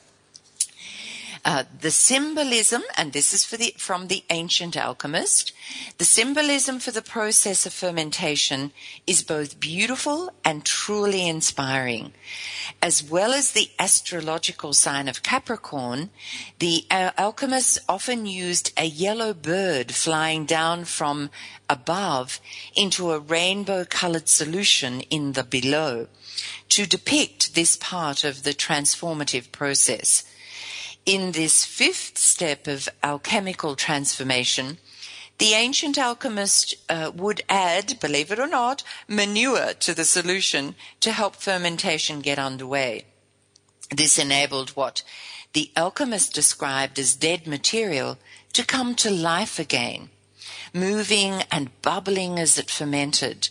Uh, 1.45 1.63
the 1.81 1.91
symbolism, 1.91 2.83
and 2.97 3.13
this 3.13 3.33
is 3.33 3.49
the, 3.49 3.73
from 3.77 4.07
the 4.07 4.23
ancient 4.29 4.75
alchemist, 4.75 5.53
the 5.97 6.05
symbolism 6.05 6.79
for 6.79 6.91
the 6.91 7.01
process 7.01 7.65
of 7.65 7.73
fermentation 7.73 8.71
is 9.07 9.23
both 9.23 9.59
beautiful 9.59 10.31
and 10.43 10.65
truly 10.65 11.27
inspiring. 11.27 12.11
As 12.81 13.03
well 13.03 13.33
as 13.33 13.51
the 13.51 13.71
astrological 13.79 14.73
sign 14.73 15.07
of 15.07 15.23
Capricorn, 15.23 16.09
the 16.59 16.85
uh, 16.91 17.11
alchemists 17.17 17.79
often 17.87 18.25
used 18.25 18.73
a 18.77 18.85
yellow 18.85 19.33
bird 19.33 19.93
flying 19.93 20.45
down 20.45 20.83
from 20.83 21.29
above 21.69 22.41
into 22.75 23.11
a 23.11 23.19
rainbow 23.19 23.85
colored 23.85 24.27
solution 24.27 25.01
in 25.01 25.33
the 25.33 25.43
below 25.43 26.07
to 26.69 26.85
depict 26.85 27.55
this 27.55 27.75
part 27.77 28.23
of 28.23 28.43
the 28.43 28.53
transformative 28.53 29.51
process 29.51 30.23
in 31.09 31.31
this 31.31 31.65
fifth 31.65 32.19
step 32.19 32.67
of 32.67 32.87
alchemical 33.01 33.75
transformation, 33.75 34.77
the 35.39 35.53
ancient 35.53 35.97
alchemist 35.97 36.75
uh, 36.87 37.09
would 37.15 37.41
add, 37.49 37.99
believe 37.99 38.31
it 38.31 38.37
or 38.37 38.45
not, 38.45 38.83
manure 39.07 39.73
to 39.73 39.95
the 39.95 40.05
solution 40.05 40.75
to 40.99 41.11
help 41.11 41.35
fermentation 41.35 42.19
get 42.19 42.37
underway. 42.37 43.05
This 43.89 44.19
enabled 44.19 44.69
what 44.75 45.01
the 45.53 45.71
alchemist 45.75 46.35
described 46.35 46.99
as 46.99 47.15
dead 47.15 47.47
material 47.47 48.19
to 48.53 48.63
come 48.63 48.93
to 48.93 49.09
life 49.09 49.57
again, 49.57 50.11
moving 50.75 51.41
and 51.49 51.81
bubbling 51.81 52.37
as 52.37 52.59
it 52.59 52.69
fermented. 52.69 53.49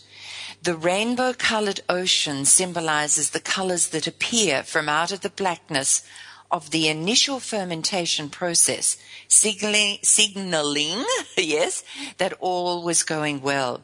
The 0.63 0.77
rainbow 0.77 1.33
colored 1.33 1.81
ocean 1.89 2.45
symbolizes 2.45 3.31
the 3.31 3.41
colors 3.41 3.89
that 3.89 4.07
appear 4.07 4.63
from 4.63 4.87
out 4.87 5.11
of 5.11 5.19
the 5.19 5.29
blackness 5.29 6.03
of 6.51 6.71
the 6.71 6.87
initial 6.87 7.39
fermentation 7.39 8.29
process, 8.29 8.97
signaling, 9.27 9.99
signaling, 10.01 11.03
yes, 11.37 11.83
that 12.17 12.33
all 12.39 12.83
was 12.83 13.03
going 13.03 13.41
well. 13.41 13.83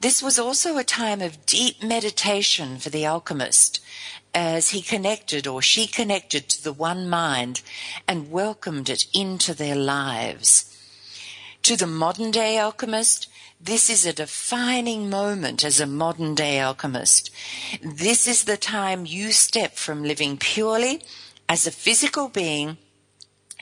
This 0.00 0.22
was 0.22 0.38
also 0.38 0.76
a 0.76 0.84
time 0.84 1.22
of 1.22 1.46
deep 1.46 1.82
meditation 1.82 2.78
for 2.78 2.90
the 2.90 3.06
alchemist 3.06 3.80
as 4.34 4.70
he 4.70 4.82
connected 4.82 5.46
or 5.46 5.62
she 5.62 5.86
connected 5.86 6.48
to 6.50 6.62
the 6.62 6.72
one 6.72 7.08
mind 7.08 7.62
and 8.06 8.30
welcomed 8.30 8.90
it 8.90 9.06
into 9.14 9.54
their 9.54 9.74
lives. 9.74 10.72
To 11.62 11.76
the 11.76 11.86
modern 11.86 12.30
day 12.30 12.58
alchemist, 12.58 13.28
this 13.58 13.88
is 13.88 14.04
a 14.04 14.12
defining 14.12 15.08
moment 15.08 15.64
as 15.64 15.80
a 15.80 15.86
modern 15.86 16.34
day 16.34 16.60
alchemist. 16.60 17.30
This 17.82 18.28
is 18.28 18.44
the 18.44 18.58
time 18.58 19.06
you 19.06 19.32
step 19.32 19.76
from 19.76 20.04
living 20.04 20.36
purely 20.36 21.02
as 21.48 21.66
a 21.66 21.70
physical 21.70 22.28
being 22.28 22.78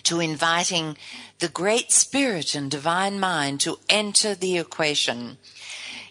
to 0.04 0.20
inviting 0.20 0.96
the 1.38 1.48
great 1.48 1.90
spirit 1.90 2.54
and 2.54 2.70
divine 2.70 3.18
mind 3.18 3.60
to 3.60 3.78
enter 3.88 4.34
the 4.34 4.58
equation. 4.58 5.38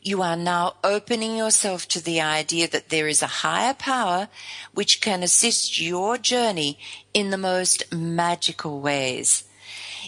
You 0.01 0.21
are 0.21 0.35
now 0.35 0.75
opening 0.83 1.37
yourself 1.37 1.87
to 1.89 2.03
the 2.03 2.19
idea 2.19 2.67
that 2.67 2.89
there 2.89 3.07
is 3.07 3.21
a 3.21 3.43
higher 3.43 3.73
power 3.73 4.27
which 4.73 4.99
can 4.99 5.23
assist 5.23 5.79
your 5.79 6.17
journey 6.17 6.77
in 7.13 7.29
the 7.29 7.37
most 7.37 7.93
magical 7.93 8.81
ways. 8.81 9.45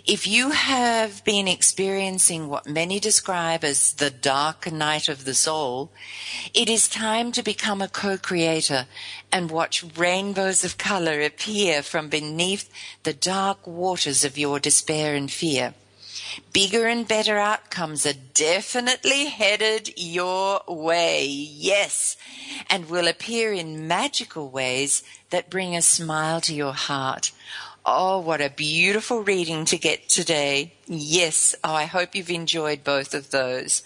If 0.04 0.28
you 0.28 0.50
have 0.50 1.24
been 1.24 1.48
experiencing 1.48 2.50
what 2.50 2.68
many 2.68 3.00
describe 3.00 3.64
as 3.64 3.94
the 3.94 4.10
dark 4.10 4.70
night 4.70 5.08
of 5.08 5.24
the 5.24 5.34
soul, 5.34 5.90
it 6.54 6.68
is 6.68 6.90
time 6.90 7.32
to 7.32 7.42
become 7.42 7.82
a 7.82 7.88
co-creator 7.88 8.88
and 9.32 9.50
watch 9.50 9.86
rainbows 9.96 10.66
of 10.66 10.78
color 10.78 11.22
appear 11.22 11.82
from 11.82 12.10
beneath 12.10 12.70
the 13.04 13.14
dark 13.14 13.66
waters 13.66 14.26
of 14.26 14.38
your 14.38 14.60
despair 14.60 15.16
and 15.16 15.32
fear. 15.32 15.74
Bigger 16.52 16.88
and 16.88 17.08
better 17.08 17.38
outcomes 17.38 18.06
are 18.06 18.20
definitely 18.34 19.28
headed 19.28 19.94
your 19.96 20.62
way. 20.68 21.26
Yes. 21.26 22.18
And 22.70 22.90
will 22.90 23.08
appear 23.08 23.54
in 23.54 23.88
magical 23.88 24.50
ways 24.50 25.04
that 25.30 25.50
bring 25.50 25.74
a 25.74 25.82
smile 25.82 26.42
to 26.42 26.54
your 26.54 26.74
heart. 26.74 27.32
Oh, 27.88 28.18
what 28.18 28.42
a 28.42 28.50
beautiful 28.50 29.22
reading 29.22 29.64
to 29.66 29.78
get 29.78 30.10
today. 30.10 30.74
Yes. 30.88 31.54
Oh, 31.64 31.76
I 31.76 31.86
hope 31.86 32.16
you've 32.16 32.32
enjoyed 32.32 32.84
both 32.84 33.14
of 33.14 33.30
those. 33.30 33.84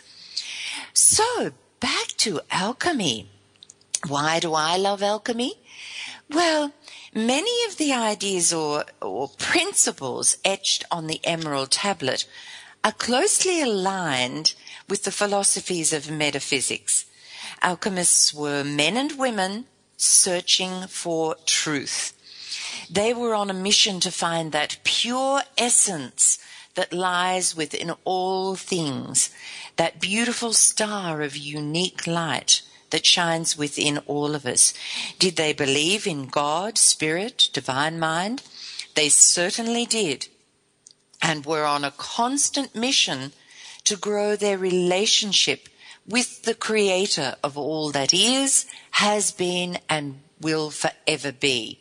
So 0.94 1.51
back 1.82 2.08
to 2.20 2.39
alchemy. 2.50 3.27
Why 4.08 4.39
do 4.39 4.53
I 4.53 4.77
love 4.77 5.03
alchemy? 5.03 5.56
Well, 6.29 6.72
many 7.13 7.51
of 7.68 7.75
the 7.75 7.91
ideas 7.91 8.53
or, 8.53 8.86
or 9.01 9.32
principles 9.38 10.38
etched 10.46 10.86
on 10.89 11.08
the 11.08 11.20
emerald 11.25 11.72
tablet 11.72 12.25
are 12.86 12.94
closely 12.94 13.62
aligned 13.62 14.53
with 14.88 15.03
the 15.03 15.12
philosophies 15.12 15.91
of 15.91 16.10
metaphysics. 16.10 17.06
Alchemists 17.62 18.34
were 18.34 18.63
men 18.63 18.96
and 18.96 19.18
women 19.18 19.65
searching 19.98 20.88
for 20.88 21.36
truth. 21.46 22.13
They 22.89 23.13
were 23.13 23.36
on 23.36 23.50
a 23.50 23.53
mission 23.53 24.00
to 24.01 24.12
find 24.12 24.51
that 24.51 24.77
pure 24.84 25.43
essence 25.58 26.39
that 26.75 26.93
lies 26.93 27.55
within 27.55 27.93
all 28.03 28.55
things, 28.55 29.29
that 29.75 30.00
beautiful 30.00 30.53
star 30.53 31.22
of 31.22 31.38
unique 31.38 32.08
light 32.08 32.62
that 32.89 33.05
shines 33.05 33.58
within 33.58 34.00
all 34.00 34.34
of 34.34 34.46
us. 34.46 34.74
Did 35.19 35.36
they 35.36 35.53
believe 35.53 36.08
in 36.08 36.27
God, 36.27 36.77
Spirit, 36.77 37.50
Divine 37.53 38.00
Mind? 38.00 38.41
They 38.96 39.10
certainly 39.10 39.86
did 39.86 40.27
and 41.22 41.46
were 41.46 41.65
on 41.65 41.84
a 41.84 41.91
constant 41.91 42.75
mission 42.75 43.34
to 43.84 43.96
grow 43.96 44.36
their 44.36 44.58
relationship 44.58 45.67
with 46.08 46.43
the 46.43 46.55
creator 46.55 47.36
of 47.43 47.58
all 47.58 47.91
that 47.91 48.13
is, 48.13 48.65
has 48.91 49.32
been, 49.32 49.78
and 49.89 50.21
will 50.41 50.71
forever 50.71 51.32
be. 51.32 51.80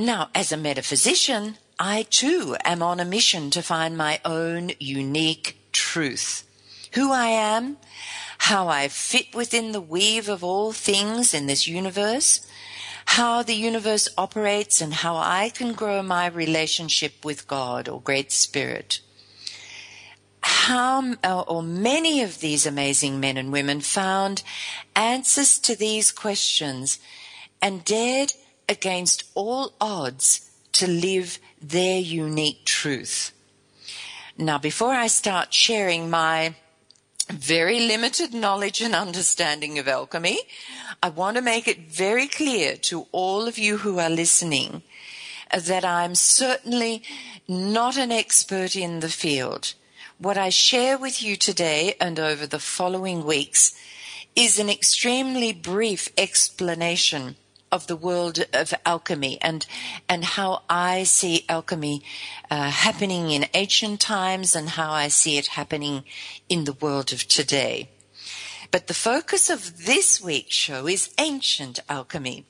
Now, 0.00 0.30
as 0.34 0.50
a 0.50 0.56
metaphysician, 0.56 1.58
I 1.78 2.06
too 2.08 2.56
am 2.64 2.82
on 2.82 3.00
a 3.00 3.04
mission 3.04 3.50
to 3.50 3.60
find 3.60 3.98
my 3.98 4.18
own 4.24 4.70
unique 4.80 5.58
truth. 5.72 6.48
Who 6.94 7.12
I 7.12 7.26
am, 7.26 7.76
how 8.38 8.68
I 8.68 8.88
fit 8.88 9.34
within 9.34 9.72
the 9.72 9.80
weave 9.82 10.30
of 10.30 10.42
all 10.42 10.72
things 10.72 11.34
in 11.34 11.48
this 11.48 11.68
universe, 11.68 12.40
how 13.04 13.42
the 13.42 13.54
universe 13.54 14.08
operates 14.16 14.80
and 14.80 14.94
how 14.94 15.18
I 15.18 15.50
can 15.50 15.74
grow 15.74 16.02
my 16.02 16.28
relationship 16.28 17.22
with 17.22 17.46
God 17.46 17.86
or 17.86 18.00
Great 18.00 18.32
Spirit. 18.32 19.00
How, 20.42 21.14
uh, 21.22 21.42
or 21.42 21.62
many 21.62 22.22
of 22.22 22.40
these 22.40 22.64
amazing 22.64 23.20
men 23.20 23.36
and 23.36 23.52
women 23.52 23.82
found 23.82 24.44
answers 24.96 25.58
to 25.58 25.76
these 25.76 26.10
questions 26.10 26.98
and 27.60 27.84
dared 27.84 28.32
against 28.70 29.24
all 29.34 29.74
odds 29.80 30.48
to 30.72 30.86
live 30.86 31.40
their 31.60 31.98
unique 31.98 32.64
truth. 32.64 33.32
Now, 34.38 34.58
before 34.58 34.94
I 34.94 35.08
start 35.08 35.52
sharing 35.52 36.08
my 36.08 36.54
very 37.28 37.80
limited 37.80 38.32
knowledge 38.32 38.80
and 38.80 38.94
understanding 38.94 39.78
of 39.78 39.88
alchemy, 39.88 40.38
I 41.02 41.08
want 41.08 41.36
to 41.36 41.42
make 41.42 41.66
it 41.66 41.90
very 41.90 42.28
clear 42.28 42.76
to 42.76 43.08
all 43.10 43.48
of 43.48 43.58
you 43.58 43.78
who 43.78 43.98
are 43.98 44.08
listening 44.08 44.82
that 45.52 45.84
I'm 45.84 46.14
certainly 46.14 47.02
not 47.48 47.96
an 47.96 48.12
expert 48.12 48.76
in 48.76 49.00
the 49.00 49.08
field. 49.08 49.74
What 50.18 50.38
I 50.38 50.50
share 50.50 50.96
with 50.96 51.22
you 51.22 51.34
today 51.34 51.96
and 52.00 52.20
over 52.20 52.46
the 52.46 52.60
following 52.60 53.24
weeks 53.24 53.74
is 54.36 54.60
an 54.60 54.70
extremely 54.70 55.52
brief 55.52 56.08
explanation 56.16 57.34
of 57.72 57.86
the 57.86 57.96
world 57.96 58.44
of 58.52 58.74
alchemy 58.84 59.38
and 59.40 59.66
and 60.08 60.24
how 60.24 60.62
I 60.68 61.04
see 61.04 61.44
alchemy 61.48 62.02
uh, 62.50 62.70
happening 62.70 63.30
in 63.30 63.46
ancient 63.54 64.00
times 64.00 64.56
and 64.56 64.70
how 64.70 64.92
I 64.92 65.08
see 65.08 65.38
it 65.38 65.48
happening 65.48 66.04
in 66.48 66.64
the 66.64 66.72
world 66.72 67.12
of 67.12 67.28
today. 67.28 67.90
But 68.70 68.86
the 68.86 68.94
focus 68.94 69.50
of 69.50 69.84
this 69.86 70.20
week's 70.20 70.54
show 70.54 70.86
is 70.86 71.14
ancient 71.18 71.80
alchemy. 71.88 72.46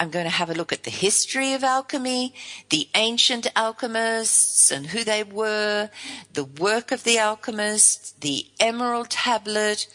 I'm 0.00 0.10
going 0.10 0.26
to 0.26 0.30
have 0.30 0.48
a 0.48 0.54
look 0.54 0.72
at 0.72 0.84
the 0.84 0.90
history 0.90 1.54
of 1.54 1.64
alchemy, 1.64 2.32
the 2.70 2.88
ancient 2.94 3.48
alchemists 3.56 4.70
and 4.70 4.86
who 4.86 5.02
they 5.02 5.24
were, 5.24 5.90
the 6.32 6.44
work 6.44 6.92
of 6.92 7.02
the 7.02 7.18
alchemists, 7.18 8.12
the 8.12 8.46
emerald 8.60 9.10
tablet, 9.10 9.88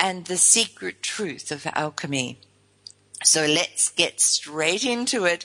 and 0.00 0.24
the 0.24 0.36
secret 0.36 1.02
truth 1.02 1.52
of 1.52 1.66
alchemy. 1.74 2.40
So 3.24 3.44
let's 3.46 3.90
get 3.90 4.20
straight 4.20 4.84
into 4.84 5.24
it 5.24 5.44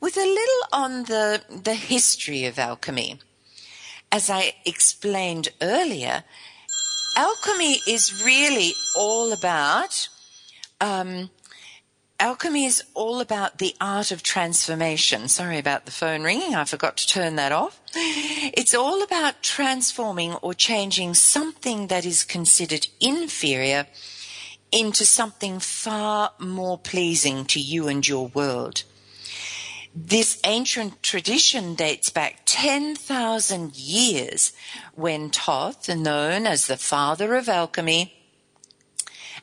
with 0.00 0.16
a 0.16 0.20
little 0.20 0.62
on 0.72 1.04
the, 1.04 1.42
the 1.48 1.74
history 1.74 2.44
of 2.44 2.58
alchemy. 2.58 3.20
As 4.12 4.30
I 4.30 4.54
explained 4.64 5.48
earlier, 5.60 6.24
alchemy 7.16 7.78
is 7.88 8.22
really 8.24 8.72
all 8.94 9.32
about, 9.32 10.08
um, 10.80 11.30
alchemy 12.20 12.66
is 12.66 12.84
all 12.94 13.20
about 13.20 13.58
the 13.58 13.74
art 13.80 14.12
of 14.12 14.22
transformation. 14.22 15.28
Sorry 15.28 15.58
about 15.58 15.86
the 15.86 15.92
phone 15.92 16.22
ringing. 16.22 16.54
I 16.54 16.64
forgot 16.64 16.98
to 16.98 17.08
turn 17.08 17.36
that 17.36 17.52
off. 17.52 17.80
It's 17.94 18.74
all 18.74 19.02
about 19.02 19.42
transforming 19.42 20.34
or 20.34 20.52
changing 20.54 21.14
something 21.14 21.86
that 21.86 22.04
is 22.04 22.22
considered 22.22 22.86
inferior 23.00 23.86
into 24.72 25.04
something 25.04 25.58
far 25.58 26.32
more 26.38 26.78
pleasing 26.78 27.44
to 27.46 27.60
you 27.60 27.88
and 27.88 28.06
your 28.06 28.28
world. 28.28 28.82
This 29.94 30.38
ancient 30.44 31.02
tradition 31.02 31.74
dates 31.74 32.10
back 32.10 32.42
10,000 32.44 33.76
years 33.76 34.52
when 34.94 35.30
Thoth, 35.30 35.88
known 35.88 36.46
as 36.46 36.66
the 36.66 36.76
father 36.76 37.34
of 37.34 37.48
alchemy, 37.48 38.12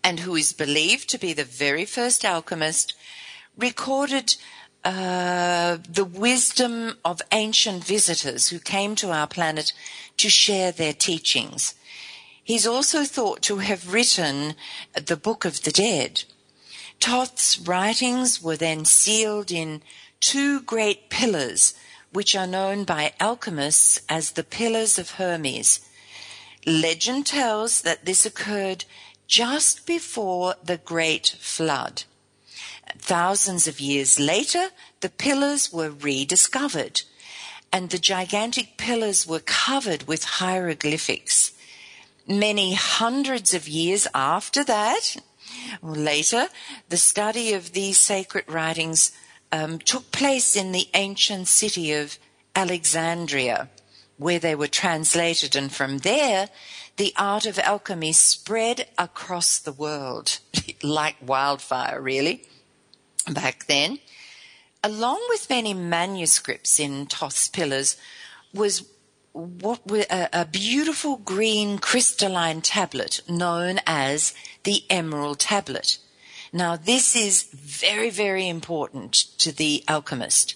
and 0.03 0.19
who 0.19 0.35
is 0.35 0.53
believed 0.53 1.09
to 1.09 1.17
be 1.17 1.33
the 1.33 1.43
very 1.43 1.85
first 1.85 2.23
alchemist, 2.23 2.93
recorded 3.57 4.35
uh, 4.83 5.77
the 5.89 6.05
wisdom 6.05 6.97
of 7.03 7.21
ancient 7.31 7.83
visitors 7.83 8.49
who 8.49 8.59
came 8.59 8.95
to 8.95 9.11
our 9.11 9.27
planet 9.27 9.71
to 10.17 10.29
share 10.29 10.71
their 10.71 10.93
teachings. 10.93 11.73
He's 12.43 12.67
also 12.67 13.05
thought 13.05 13.41
to 13.43 13.59
have 13.59 13.93
written 13.93 14.55
the 14.93 15.15
Book 15.15 15.45
of 15.45 15.63
the 15.63 15.71
Dead. 15.71 16.23
Thoth's 16.99 17.57
writings 17.57 18.41
were 18.41 18.57
then 18.57 18.83
sealed 18.83 19.49
in 19.49 19.81
two 20.19 20.61
great 20.61 21.09
pillars, 21.09 21.73
which 22.11 22.35
are 22.35 22.47
known 22.47 22.83
by 22.83 23.13
alchemists 23.19 24.01
as 24.09 24.31
the 24.31 24.43
Pillars 24.43 24.99
of 24.99 25.11
Hermes. 25.11 25.79
Legend 26.65 27.25
tells 27.25 27.81
that 27.81 28.05
this 28.05 28.25
occurred 28.25 28.85
just 29.25 29.85
before 29.85 30.55
the 30.63 30.77
Great 30.77 31.37
Flood. 31.39 32.03
Thousands 32.97 33.67
of 33.67 33.79
years 33.79 34.19
later, 34.19 34.67
the 34.99 35.09
pillars 35.09 35.71
were 35.71 35.89
rediscovered, 35.89 37.03
and 37.71 37.89
the 37.89 37.97
gigantic 37.97 38.77
pillars 38.77 39.25
were 39.25 39.39
covered 39.39 40.07
with 40.07 40.23
hieroglyphics. 40.25 41.52
Many 42.27 42.73
hundreds 42.73 43.53
of 43.53 43.67
years 43.67 44.07
after 44.13 44.63
that, 44.63 45.17
later, 45.81 46.47
the 46.89 46.97
study 46.97 47.53
of 47.53 47.73
these 47.73 47.99
sacred 47.99 48.45
writings 48.47 49.11
um, 49.51 49.79
took 49.79 50.11
place 50.11 50.55
in 50.55 50.71
the 50.71 50.87
ancient 50.93 51.47
city 51.47 51.91
of 51.91 52.17
Alexandria, 52.55 53.69
where 54.17 54.39
they 54.39 54.55
were 54.55 54.67
translated, 54.67 55.55
and 55.55 55.71
from 55.71 55.99
there, 55.99 56.49
the 56.97 57.13
art 57.17 57.45
of 57.45 57.59
alchemy 57.59 58.13
spread 58.13 58.87
across 58.97 59.59
the 59.59 59.73
world 59.73 60.39
like 60.83 61.17
wildfire, 61.21 61.99
really, 62.01 62.43
back 63.31 63.65
then. 63.67 63.99
Along 64.83 65.21
with 65.29 65.49
many 65.49 65.73
manuscripts 65.73 66.79
in 66.79 67.05
Thoth's 67.05 67.47
pillars 67.47 67.97
was 68.53 68.81
what 69.33 69.81
a, 69.91 70.41
a 70.41 70.45
beautiful 70.45 71.17
green 71.17 71.79
crystalline 71.79 72.61
tablet 72.61 73.21
known 73.27 73.79
as 73.87 74.33
the 74.63 74.83
Emerald 74.89 75.39
Tablet. 75.39 75.97
Now, 76.55 76.75
this 76.75 77.15
is 77.15 77.49
very, 77.51 78.11
very 78.11 78.47
important 78.47 79.13
to 79.39 79.51
the 79.51 79.83
alchemist. 79.87 80.53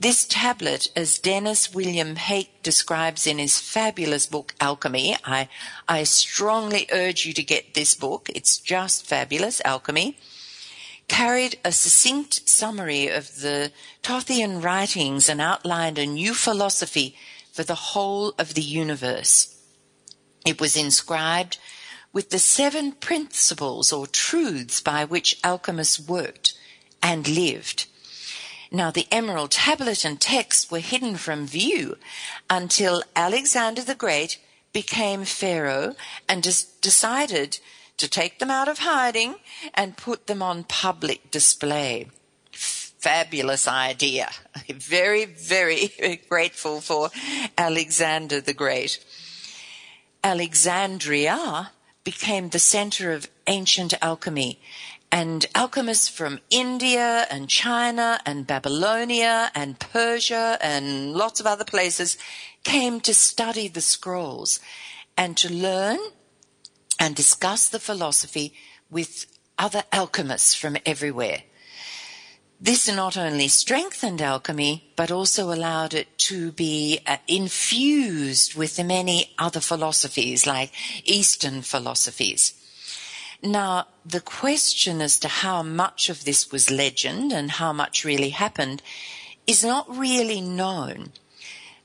This 0.00 0.24
tablet, 0.26 0.90
as 0.96 1.18
Dennis 1.18 1.74
William 1.74 2.16
Hauck 2.16 2.46
describes 2.62 3.26
in 3.26 3.36
his 3.36 3.58
fabulous 3.60 4.24
book, 4.24 4.54
Alchemy, 4.58 5.16
I, 5.22 5.50
I 5.86 6.04
strongly 6.04 6.88
urge 6.90 7.26
you 7.26 7.34
to 7.34 7.42
get 7.42 7.74
this 7.74 7.94
book. 7.94 8.30
It's 8.34 8.56
just 8.56 9.04
fabulous, 9.04 9.60
Alchemy, 9.66 10.16
carried 11.08 11.58
a 11.62 11.72
succinct 11.72 12.48
summary 12.48 13.08
of 13.08 13.42
the 13.42 13.70
Thothian 14.02 14.62
writings 14.62 15.28
and 15.28 15.42
outlined 15.42 15.98
a 15.98 16.06
new 16.06 16.32
philosophy 16.32 17.16
for 17.54 17.62
the 17.62 17.92
whole 17.94 18.34
of 18.36 18.54
the 18.54 18.62
universe. 18.62 19.56
It 20.44 20.60
was 20.60 20.76
inscribed 20.76 21.56
with 22.12 22.30
the 22.30 22.40
seven 22.40 22.90
principles 22.90 23.92
or 23.92 24.08
truths 24.08 24.80
by 24.80 25.04
which 25.04 25.38
alchemists 25.44 26.00
worked 26.00 26.54
and 27.00 27.28
lived. 27.28 27.86
Now, 28.72 28.90
the 28.90 29.06
emerald 29.12 29.52
tablet 29.52 30.04
and 30.04 30.20
text 30.20 30.72
were 30.72 30.80
hidden 30.80 31.16
from 31.16 31.46
view 31.46 31.96
until 32.50 33.04
Alexander 33.14 33.82
the 33.82 33.94
Great 33.94 34.40
became 34.72 35.24
Pharaoh 35.24 35.94
and 36.28 36.42
decided 36.80 37.60
to 37.98 38.08
take 38.08 38.40
them 38.40 38.50
out 38.50 38.66
of 38.66 38.78
hiding 38.78 39.36
and 39.74 39.96
put 39.96 40.26
them 40.26 40.42
on 40.42 40.64
public 40.64 41.30
display. 41.30 42.10
Fabulous 43.04 43.68
idea. 43.68 44.30
Very, 44.70 45.26
very 45.26 45.92
grateful 46.30 46.80
for 46.80 47.10
Alexander 47.58 48.40
the 48.40 48.54
Great. 48.54 48.98
Alexandria 50.22 51.70
became 52.02 52.48
the 52.48 52.58
center 52.58 53.12
of 53.12 53.28
ancient 53.46 53.92
alchemy. 54.00 54.58
And 55.12 55.44
alchemists 55.54 56.08
from 56.08 56.40
India 56.48 57.26
and 57.30 57.46
China 57.46 58.20
and 58.24 58.46
Babylonia 58.46 59.50
and 59.54 59.78
Persia 59.78 60.56
and 60.62 61.12
lots 61.12 61.40
of 61.40 61.46
other 61.46 61.66
places 61.66 62.16
came 62.62 63.00
to 63.00 63.12
study 63.12 63.68
the 63.68 63.82
scrolls 63.82 64.60
and 65.14 65.36
to 65.36 65.52
learn 65.52 65.98
and 66.98 67.14
discuss 67.14 67.68
the 67.68 67.80
philosophy 67.80 68.54
with 68.90 69.26
other 69.58 69.84
alchemists 69.92 70.54
from 70.54 70.78
everywhere. 70.86 71.42
This 72.60 72.88
not 72.88 73.16
only 73.16 73.48
strengthened 73.48 74.22
alchemy, 74.22 74.90
but 74.96 75.10
also 75.10 75.52
allowed 75.52 75.92
it 75.92 76.16
to 76.18 76.52
be 76.52 77.00
uh, 77.06 77.18
infused 77.28 78.54
with 78.54 78.76
the 78.76 78.84
many 78.84 79.34
other 79.38 79.60
philosophies, 79.60 80.46
like 80.46 80.72
Eastern 81.04 81.62
philosophies. 81.62 82.54
Now, 83.42 83.88
the 84.06 84.22
question 84.22 85.02
as 85.02 85.18
to 85.18 85.28
how 85.28 85.62
much 85.62 86.08
of 86.08 86.24
this 86.24 86.50
was 86.50 86.70
legend 86.70 87.32
and 87.32 87.50
how 87.50 87.74
much 87.74 88.04
really 88.04 88.30
happened 88.30 88.80
is 89.46 89.62
not 89.62 89.86
really 89.94 90.40
known. 90.40 91.12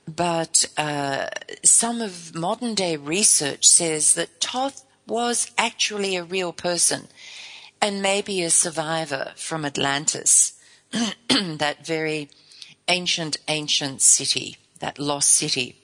But 0.07 0.65
uh, 0.77 1.27
some 1.63 2.01
of 2.01 2.33
modern 2.33 2.75
day 2.75 2.95
research 2.95 3.67
says 3.67 4.13
that 4.13 4.39
Thoth 4.39 4.85
was 5.05 5.51
actually 5.57 6.15
a 6.15 6.23
real 6.23 6.53
person 6.53 7.07
and 7.81 8.01
maybe 8.01 8.41
a 8.41 8.49
survivor 8.49 9.33
from 9.35 9.65
Atlantis. 9.65 10.53
that 11.29 11.85
very 11.85 12.29
ancient, 12.87 13.37
ancient 13.47 14.01
city, 14.01 14.57
that 14.79 14.99
lost 14.99 15.31
city. 15.31 15.75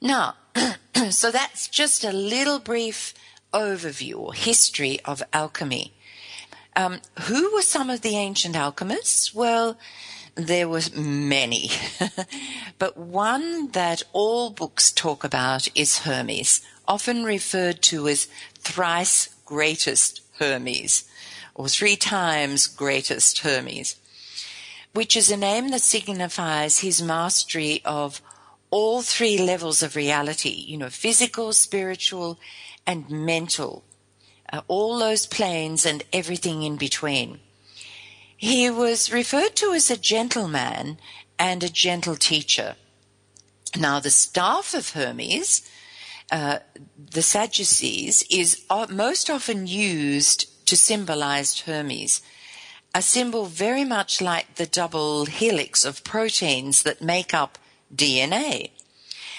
Now, 0.00 0.34
so 1.10 1.30
that's 1.30 1.68
just 1.68 2.04
a 2.04 2.12
little 2.12 2.58
brief 2.58 3.14
overview 3.52 4.18
or 4.18 4.34
history 4.34 4.98
of 5.04 5.22
alchemy. 5.32 5.94
Um, 6.74 7.00
who 7.22 7.52
were 7.54 7.62
some 7.62 7.90
of 7.90 8.00
the 8.00 8.16
ancient 8.16 8.56
alchemists? 8.56 9.34
Well, 9.34 9.78
there 10.34 10.68
were 10.68 10.80
many, 10.96 11.70
but 12.78 12.96
one 12.96 13.70
that 13.72 14.02
all 14.14 14.48
books 14.48 14.90
talk 14.90 15.24
about 15.24 15.68
is 15.74 15.98
Hermes, 16.00 16.62
often 16.88 17.22
referred 17.22 17.82
to 17.82 18.08
as 18.08 18.28
thrice 18.58 19.34
greatest 19.44 20.22
Hermes 20.38 21.04
or 21.54 21.68
three 21.68 21.96
times 21.96 22.66
greatest 22.66 23.40
Hermes, 23.40 23.96
which 24.92 25.16
is 25.16 25.30
a 25.30 25.36
name 25.36 25.70
that 25.70 25.82
signifies 25.82 26.78
his 26.78 27.02
mastery 27.02 27.82
of 27.84 28.20
all 28.70 29.02
three 29.02 29.38
levels 29.38 29.82
of 29.82 29.96
reality, 29.96 30.64
you 30.66 30.78
know, 30.78 30.88
physical, 30.88 31.52
spiritual, 31.52 32.38
and 32.86 33.08
mental, 33.10 33.84
uh, 34.52 34.62
all 34.66 34.98
those 34.98 35.26
planes 35.26 35.84
and 35.84 36.02
everything 36.12 36.62
in 36.62 36.76
between. 36.76 37.38
He 38.36 38.70
was 38.70 39.12
referred 39.12 39.54
to 39.56 39.72
as 39.72 39.90
a 39.90 39.96
gentleman 39.96 40.98
and 41.38 41.62
a 41.62 41.68
gentle 41.68 42.16
teacher. 42.16 42.76
Now, 43.76 44.00
the 44.00 44.10
staff 44.10 44.74
of 44.74 44.90
Hermes, 44.90 45.62
uh, 46.30 46.58
the 46.96 47.22
Sagittarius, 47.22 48.22
is 48.30 48.64
uh, 48.68 48.86
most 48.90 49.30
often 49.30 49.66
used 49.66 50.46
to 50.66 50.76
symbolize 50.76 51.60
Hermes, 51.60 52.22
a 52.94 53.02
symbol 53.02 53.46
very 53.46 53.84
much 53.84 54.20
like 54.20 54.56
the 54.56 54.66
double 54.66 55.26
helix 55.26 55.84
of 55.84 56.04
proteins 56.04 56.82
that 56.82 57.00
make 57.00 57.32
up 57.32 57.58
DNA. 57.94 58.70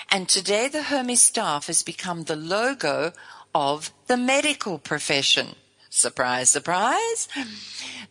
And 0.09 0.27
today 0.27 0.67
the 0.67 0.83
Hermes 0.83 1.21
staff 1.21 1.67
has 1.67 1.83
become 1.83 2.23
the 2.23 2.35
logo 2.35 3.13
of 3.53 3.91
the 4.07 4.17
medical 4.17 4.79
profession. 4.79 5.55
Surprise, 5.89 6.49
surprise. 6.49 7.27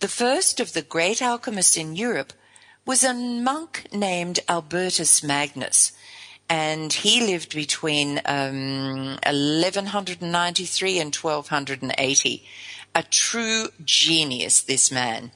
The 0.00 0.08
first 0.08 0.60
of 0.60 0.72
the 0.72 0.82
great 0.82 1.20
alchemists 1.20 1.76
in 1.76 1.96
Europe 1.96 2.32
was 2.86 3.04
a 3.04 3.14
monk 3.14 3.86
named 3.92 4.40
Albertus 4.48 5.22
Magnus. 5.22 5.92
And 6.48 6.92
he 6.92 7.20
lived 7.26 7.54
between 7.54 8.20
um, 8.24 9.18
1193 9.24 10.98
and 10.98 11.14
1280 11.14 12.44
a 12.94 13.02
true 13.02 13.68
genius, 13.84 14.60
this 14.60 14.90
man. 14.90 15.32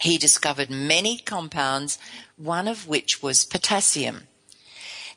He 0.00 0.18
discovered 0.18 0.70
many 0.70 1.18
compounds, 1.18 1.98
one 2.36 2.68
of 2.68 2.86
which 2.86 3.22
was 3.22 3.44
potassium. 3.44 4.28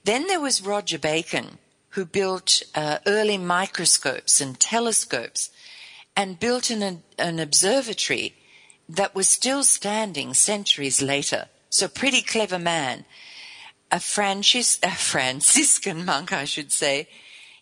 Then 0.04 0.28
there 0.28 0.40
was 0.40 0.62
Roger 0.62 1.00
Bacon, 1.00 1.58
who 1.90 2.06
built 2.06 2.62
uh, 2.76 3.00
early 3.06 3.38
microscopes 3.38 4.40
and 4.40 4.60
telescopes 4.60 5.50
and 6.16 6.40
built 6.40 6.70
an, 6.70 7.04
an 7.18 7.40
observatory 7.40 8.36
that 8.88 9.16
was 9.16 9.28
still 9.28 9.64
standing 9.64 10.34
centuries 10.34 11.02
later. 11.02 11.48
So 11.70 11.88
pretty 11.88 12.22
clever 12.22 12.60
man. 12.60 13.06
A, 13.92 14.00
Francis, 14.00 14.80
a 14.84 14.92
Franciscan 14.92 16.06
monk, 16.06 16.32
I 16.32 16.46
should 16.46 16.72
say, 16.72 17.08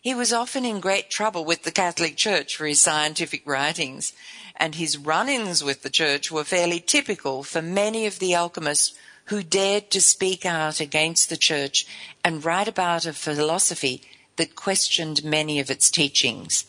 he 0.06 0.14
was 0.14 0.32
often 0.32 0.64
in 0.64 0.78
great 0.78 1.10
trouble 1.10 1.44
with 1.44 1.64
the 1.64 1.72
Catholic 1.72 2.14
Church 2.14 2.54
for 2.54 2.64
his 2.64 2.80
scientific 2.80 3.44
writings, 3.44 4.12
and 4.54 4.76
his 4.76 4.96
run-ins 4.96 5.64
with 5.64 5.82
the 5.82 5.90
Church 5.90 6.30
were 6.30 6.44
fairly 6.44 6.78
typical 6.78 7.42
for 7.42 7.60
many 7.60 8.06
of 8.06 8.20
the 8.20 8.32
alchemists 8.32 8.96
who 9.24 9.42
dared 9.42 9.90
to 9.90 10.00
speak 10.00 10.46
out 10.46 10.78
against 10.78 11.28
the 11.28 11.36
Church 11.36 11.88
and 12.22 12.44
write 12.44 12.68
about 12.68 13.04
a 13.04 13.12
philosophy 13.12 14.00
that 14.36 14.54
questioned 14.54 15.24
many 15.24 15.58
of 15.58 15.72
its 15.72 15.90
teachings. 15.90 16.66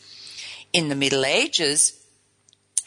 In 0.73 0.89
the 0.89 0.95
Middle 0.95 1.23
Ages, 1.23 1.93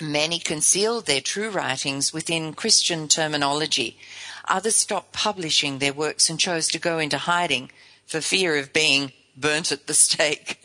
many 0.01 0.41
concealed 0.41 1.07
their 1.07 1.21
true 1.21 1.51
writings 1.51 2.13
within 2.13 2.55
Christian 2.55 3.07
terminology. 3.07 4.01
Others 4.49 4.75
stopped 4.75 5.13
publishing 5.13 5.79
their 5.79 5.93
works 5.93 6.29
and 6.29 6.41
chose 6.41 6.67
to 6.71 6.81
go 6.81 6.99
into 6.99 7.19
hiding 7.19 7.71
for 8.05 8.21
fear 8.21 8.57
of 8.57 8.73
being 8.73 9.13
burnt 9.41 9.73
at 9.73 9.87
the 9.87 9.95
stake. 9.95 10.59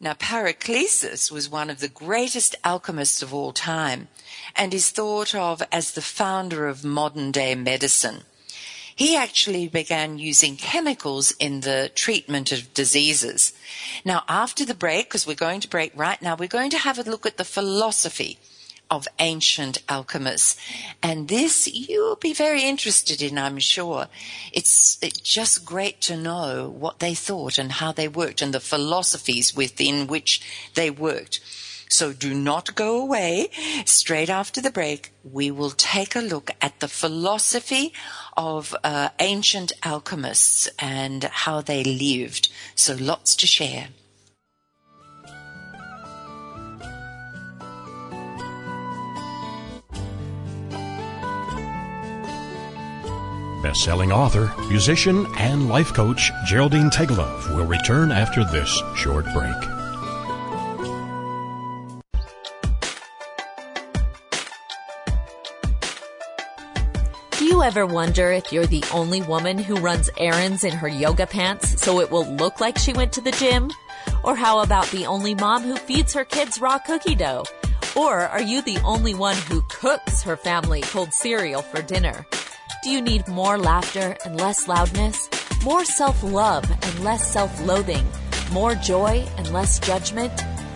Now, 0.00 0.14
Paracelsus 0.14 1.30
was 1.30 1.48
one 1.48 1.70
of 1.70 1.78
the 1.78 1.88
greatest 1.88 2.56
alchemists 2.64 3.22
of 3.22 3.32
all 3.32 3.52
time 3.52 4.08
and 4.56 4.74
is 4.74 4.90
thought 4.90 5.32
of 5.32 5.62
as 5.70 5.92
the 5.92 6.02
founder 6.02 6.66
of 6.66 6.84
modern 6.84 7.30
day 7.30 7.54
medicine. 7.54 8.22
He 8.94 9.16
actually 9.16 9.68
began 9.68 10.18
using 10.18 10.56
chemicals 10.56 11.32
in 11.38 11.60
the 11.60 11.90
treatment 11.94 12.52
of 12.52 12.74
diseases. 12.74 13.52
Now, 14.04 14.24
after 14.28 14.64
the 14.64 14.74
break, 14.74 15.06
because 15.06 15.26
we're 15.26 15.34
going 15.34 15.60
to 15.60 15.68
break 15.68 15.92
right 15.96 16.20
now, 16.20 16.36
we're 16.36 16.48
going 16.48 16.70
to 16.70 16.78
have 16.78 16.98
a 16.98 17.08
look 17.08 17.24
at 17.24 17.36
the 17.36 17.44
philosophy 17.44 18.38
of 18.92 19.08
ancient 19.18 19.78
alchemists. 19.88 20.54
And 21.02 21.28
this 21.28 21.66
you'll 21.66 22.16
be 22.16 22.34
very 22.34 22.62
interested 22.62 23.22
in, 23.22 23.38
I'm 23.38 23.58
sure. 23.58 24.08
It's, 24.52 24.98
it's 25.00 25.20
just 25.20 25.64
great 25.64 26.02
to 26.02 26.16
know 26.16 26.68
what 26.68 26.98
they 26.98 27.14
thought 27.14 27.56
and 27.56 27.72
how 27.72 27.92
they 27.92 28.06
worked 28.06 28.42
and 28.42 28.52
the 28.52 28.60
philosophies 28.60 29.56
within 29.56 30.06
which 30.08 30.42
they 30.74 30.90
worked. 30.90 31.40
So 31.88 32.12
do 32.12 32.34
not 32.34 32.74
go 32.74 33.00
away. 33.00 33.48
Straight 33.86 34.28
after 34.28 34.60
the 34.60 34.70
break, 34.70 35.12
we 35.24 35.50
will 35.50 35.70
take 35.70 36.14
a 36.14 36.20
look 36.20 36.50
at 36.60 36.80
the 36.80 36.88
philosophy 36.88 37.94
of 38.36 38.74
uh, 38.84 39.08
ancient 39.20 39.72
alchemists 39.82 40.68
and 40.78 41.24
how 41.24 41.62
they 41.62 41.82
lived. 41.82 42.50
So 42.74 42.94
lots 42.94 43.34
to 43.36 43.46
share. 43.46 43.88
Best-selling 53.62 54.10
author, 54.10 54.52
musician, 54.68 55.24
and 55.38 55.68
life 55.68 55.94
coach 55.94 56.32
Geraldine 56.46 56.90
Teggelove 56.90 57.54
will 57.54 57.64
return 57.64 58.10
after 58.10 58.42
this 58.42 58.82
short 58.96 59.24
break. 59.32 59.54
Do 67.38 67.44
you 67.44 67.62
ever 67.62 67.86
wonder 67.86 68.32
if 68.32 68.52
you're 68.52 68.66
the 68.66 68.82
only 68.92 69.22
woman 69.22 69.58
who 69.58 69.76
runs 69.76 70.10
errands 70.18 70.64
in 70.64 70.72
her 70.72 70.88
yoga 70.88 71.28
pants 71.28 71.80
so 71.80 72.00
it 72.00 72.10
will 72.10 72.26
look 72.34 72.60
like 72.60 72.76
she 72.76 72.92
went 72.92 73.12
to 73.12 73.20
the 73.20 73.30
gym? 73.30 73.70
Or 74.24 74.34
how 74.34 74.58
about 74.58 74.90
the 74.90 75.06
only 75.06 75.36
mom 75.36 75.62
who 75.62 75.76
feeds 75.76 76.12
her 76.14 76.24
kids 76.24 76.60
raw 76.60 76.78
cookie 76.78 77.14
dough? 77.14 77.44
Or 77.94 78.22
are 78.22 78.42
you 78.42 78.60
the 78.62 78.78
only 78.78 79.14
one 79.14 79.36
who 79.36 79.62
cooks 79.68 80.24
her 80.24 80.36
family 80.36 80.80
cold 80.80 81.14
cereal 81.14 81.62
for 81.62 81.80
dinner? 81.80 82.26
Do 82.82 82.90
you 82.90 83.00
need 83.00 83.28
more 83.28 83.58
laughter 83.58 84.16
and 84.24 84.40
less 84.40 84.66
loudness? 84.66 85.28
More 85.62 85.84
self 85.84 86.20
love 86.24 86.64
and 86.68 87.04
less 87.04 87.30
self 87.32 87.64
loathing? 87.64 88.04
More 88.50 88.74
joy 88.74 89.24
and 89.38 89.52
less 89.52 89.78
judgment? 89.78 90.32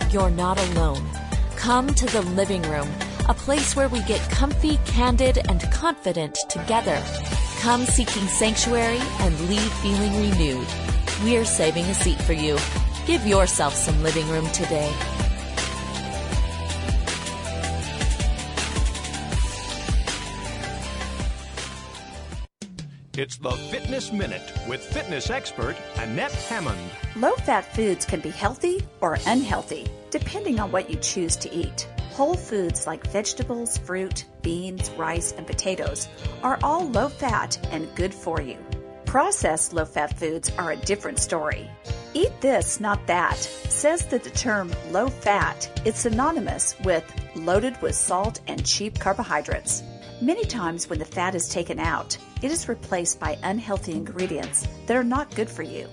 You're 0.09 0.29
not 0.29 0.57
alone. 0.69 1.05
Come 1.57 1.87
to 1.87 2.05
the 2.05 2.21
living 2.21 2.61
room, 2.61 2.87
a 3.27 3.33
place 3.33 3.75
where 3.75 3.89
we 3.89 4.01
get 4.03 4.21
comfy, 4.31 4.77
candid, 4.85 5.39
and 5.49 5.61
confident 5.69 6.37
together. 6.47 7.03
Come 7.59 7.83
seeking 7.83 8.29
sanctuary 8.29 9.01
and 9.19 9.49
leave 9.49 9.73
feeling 9.83 10.15
renewed. 10.29 10.67
We're 11.25 11.43
saving 11.43 11.83
a 11.87 11.93
seat 11.93 12.21
for 12.21 12.31
you. 12.31 12.57
Give 13.05 13.27
yourself 13.27 13.73
some 13.73 14.01
living 14.01 14.29
room 14.29 14.47
today. 14.51 14.95
It's 23.27 23.35
the 23.35 23.51
Fitness 23.51 24.13
Minute 24.13 24.53
with 24.69 24.81
fitness 24.81 25.29
expert 25.29 25.75
Annette 25.97 26.31
Hammond. 26.31 26.79
Low 27.17 27.33
fat 27.33 27.75
foods 27.75 28.05
can 28.05 28.21
be 28.21 28.29
healthy 28.29 28.87
or 29.01 29.17
unhealthy, 29.27 29.85
depending 30.11 30.61
on 30.61 30.71
what 30.71 30.89
you 30.89 30.95
choose 30.95 31.35
to 31.35 31.53
eat. 31.53 31.89
Whole 32.11 32.35
foods 32.35 32.87
like 32.87 33.05
vegetables, 33.07 33.79
fruit, 33.79 34.23
beans, 34.43 34.89
rice, 34.91 35.33
and 35.33 35.45
potatoes 35.45 36.07
are 36.41 36.57
all 36.63 36.87
low 36.87 37.09
fat 37.09 37.59
and 37.69 37.93
good 37.95 38.13
for 38.13 38.39
you. 38.39 38.55
Processed 39.03 39.73
low 39.73 39.83
fat 39.83 40.17
foods 40.17 40.49
are 40.57 40.71
a 40.71 40.77
different 40.77 41.19
story. 41.19 41.69
Eat 42.13 42.31
this, 42.39 42.79
not 42.79 43.05
that 43.07 43.35
says 43.35 44.05
that 44.05 44.23
the 44.23 44.29
term 44.29 44.71
low 44.91 45.09
fat 45.09 45.81
is 45.83 45.97
synonymous 45.97 46.79
with 46.85 47.03
loaded 47.35 47.75
with 47.81 47.93
salt 47.93 48.39
and 48.47 48.65
cheap 48.65 48.97
carbohydrates. 48.97 49.83
Many 50.21 50.45
times 50.45 50.89
when 50.89 50.99
the 50.99 51.03
fat 51.03 51.35
is 51.35 51.49
taken 51.49 51.77
out, 51.77 52.17
it 52.41 52.51
is 52.51 52.69
replaced 52.69 53.19
by 53.19 53.37
unhealthy 53.43 53.93
ingredients 53.93 54.67
that 54.85 54.97
are 54.97 55.03
not 55.03 55.33
good 55.35 55.49
for 55.49 55.63
you. 55.63 55.87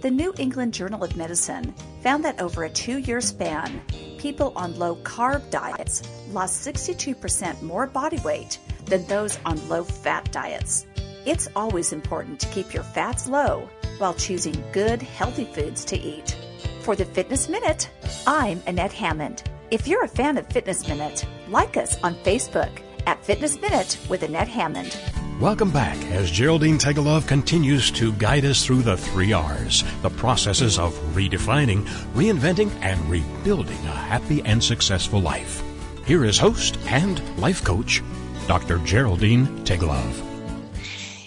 The 0.00 0.10
New 0.10 0.32
England 0.38 0.72
Journal 0.72 1.04
of 1.04 1.16
Medicine 1.16 1.74
found 2.02 2.24
that 2.24 2.40
over 2.40 2.64
a 2.64 2.70
two 2.70 2.98
year 2.98 3.20
span, 3.20 3.82
people 4.18 4.52
on 4.56 4.78
low 4.78 4.96
carb 4.96 5.50
diets 5.50 6.02
lost 6.30 6.66
62% 6.66 7.60
more 7.60 7.86
body 7.86 8.18
weight 8.20 8.58
than 8.86 9.06
those 9.06 9.38
on 9.44 9.68
low 9.68 9.84
fat 9.84 10.30
diets. 10.32 10.86
It's 11.26 11.48
always 11.54 11.92
important 11.92 12.40
to 12.40 12.48
keep 12.48 12.72
your 12.72 12.82
fats 12.82 13.28
low 13.28 13.68
while 13.98 14.14
choosing 14.14 14.64
good, 14.72 15.02
healthy 15.02 15.44
foods 15.44 15.84
to 15.86 15.98
eat. 15.98 16.34
For 16.80 16.96
the 16.96 17.04
Fitness 17.04 17.48
Minute, 17.50 17.90
I'm 18.26 18.62
Annette 18.66 18.94
Hammond. 18.94 19.42
If 19.70 19.86
you're 19.86 20.04
a 20.04 20.08
fan 20.08 20.38
of 20.38 20.46
Fitness 20.46 20.88
Minute, 20.88 21.26
like 21.48 21.76
us 21.76 22.02
on 22.02 22.14
Facebook 22.16 22.80
at 23.06 23.22
Fitness 23.22 23.60
Minute 23.60 23.98
with 24.08 24.22
Annette 24.22 24.48
Hammond. 24.48 24.98
Welcome 25.40 25.70
back 25.70 25.96
as 26.10 26.30
Geraldine 26.30 26.76
Teggelove 26.76 27.26
continues 27.26 27.90
to 27.92 28.12
guide 28.12 28.44
us 28.44 28.62
through 28.62 28.82
the 28.82 28.98
three 28.98 29.32
R's, 29.32 29.84
the 30.02 30.10
processes 30.10 30.78
of 30.78 30.92
redefining, 31.14 31.86
reinventing, 32.12 32.70
and 32.82 33.00
rebuilding 33.08 33.78
a 33.86 33.90
happy 33.90 34.42
and 34.42 34.62
successful 34.62 35.18
life. 35.18 35.62
Here 36.04 36.26
is 36.26 36.36
host 36.36 36.78
and 36.88 37.22
life 37.38 37.64
coach, 37.64 38.02
Dr. 38.48 38.80
Geraldine 38.80 39.46
Teggelove. 39.64 40.12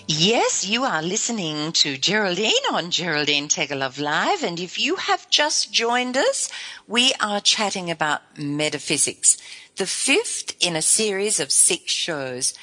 Yes, 0.08 0.64
you 0.68 0.84
are 0.84 1.02
listening 1.02 1.72
to 1.72 1.98
Geraldine 1.98 2.52
on 2.72 2.92
Geraldine 2.92 3.48
Teggelove 3.48 4.00
Live. 4.00 4.44
And 4.44 4.60
if 4.60 4.78
you 4.78 4.98
have 4.98 5.28
just 5.32 5.74
joined 5.74 6.18
us, 6.18 6.52
we 6.88 7.14
are 7.20 7.42
chatting 7.42 7.90
about 7.90 8.38
metaphysics, 8.38 9.38
the 9.78 9.88
fifth 9.88 10.56
in 10.60 10.76
a 10.76 10.84
series 10.84 11.40
of 11.40 11.52
six 11.52 11.92
shows, 11.92 12.54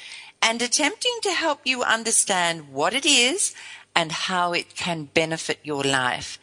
and 0.41 0.61
attempting 0.61 1.17
to 1.21 1.31
help 1.31 1.61
you 1.65 1.83
understand 1.83 2.69
what 2.69 2.93
it 2.93 3.05
is 3.05 3.53
and 3.95 4.11
how 4.11 4.53
it 4.53 4.75
can 4.75 5.05
benefit 5.05 5.59
your 5.63 5.83
life. 5.83 6.39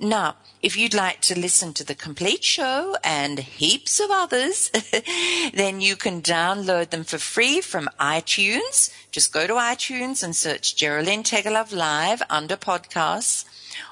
Now, 0.00 0.36
if 0.62 0.76
you'd 0.76 0.94
like 0.94 1.20
to 1.22 1.38
listen 1.38 1.72
to 1.74 1.84
the 1.84 1.94
complete 1.94 2.42
show 2.42 2.96
and 3.04 3.38
heaps 3.38 4.00
of 4.00 4.10
others, 4.10 4.70
then 5.54 5.80
you 5.80 5.94
can 5.94 6.20
download 6.22 6.90
them 6.90 7.04
for 7.04 7.18
free 7.18 7.60
from 7.60 7.88
iTunes. 8.00 8.92
Just 9.10 9.32
go 9.32 9.46
to 9.46 9.54
iTunes 9.54 10.22
and 10.22 10.34
search 10.34 10.74
Geraldine 10.76 11.22
Teggelove 11.22 11.72
Live 11.72 12.22
under 12.28 12.56
podcasts. 12.56 13.44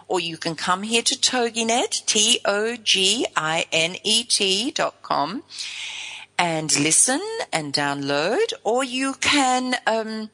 Or 0.08 0.18
you 0.20 0.36
can 0.36 0.54
come 0.54 0.82
here 0.82 1.02
to 1.02 1.14
TogiNet, 1.14 2.04
T-O-G-I-N-E-T 2.06 2.50
dot 4.72 5.02
com 5.02 5.42
and 6.42 6.78
listen 6.80 7.22
and 7.52 7.72
download, 7.72 8.52
or 8.64 8.82
you 8.82 9.14
can 9.14 9.76
um, 9.86 10.28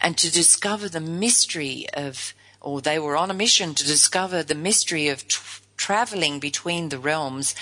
And 0.00 0.16
to 0.18 0.30
discover 0.30 0.88
the 0.88 1.00
mystery 1.00 1.86
of, 1.92 2.32
or 2.60 2.80
they 2.80 2.98
were 2.98 3.16
on 3.16 3.30
a 3.30 3.34
mission 3.34 3.74
to 3.74 3.84
discover 3.84 4.42
the 4.42 4.54
mystery 4.54 5.08
of 5.08 5.24
traveling 5.76 6.38
between 6.38 6.90
the 6.90 6.98
realms 6.98 7.54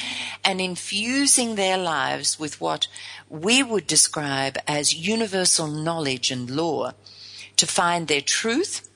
and 0.45 0.61
infusing 0.61 1.55
their 1.55 1.79
lives 1.79 2.39
with 2.39 2.61
what 2.61 2.89
we 3.29 3.63
would 3.63 3.87
describe 3.87 4.59
as 4.67 4.95
universal 4.95 5.69
knowledge 5.69 6.31
and 6.31 6.51
law 6.51 6.93
to 7.57 7.67
find 7.67 8.09
their 8.09 8.21
truth 8.21 8.89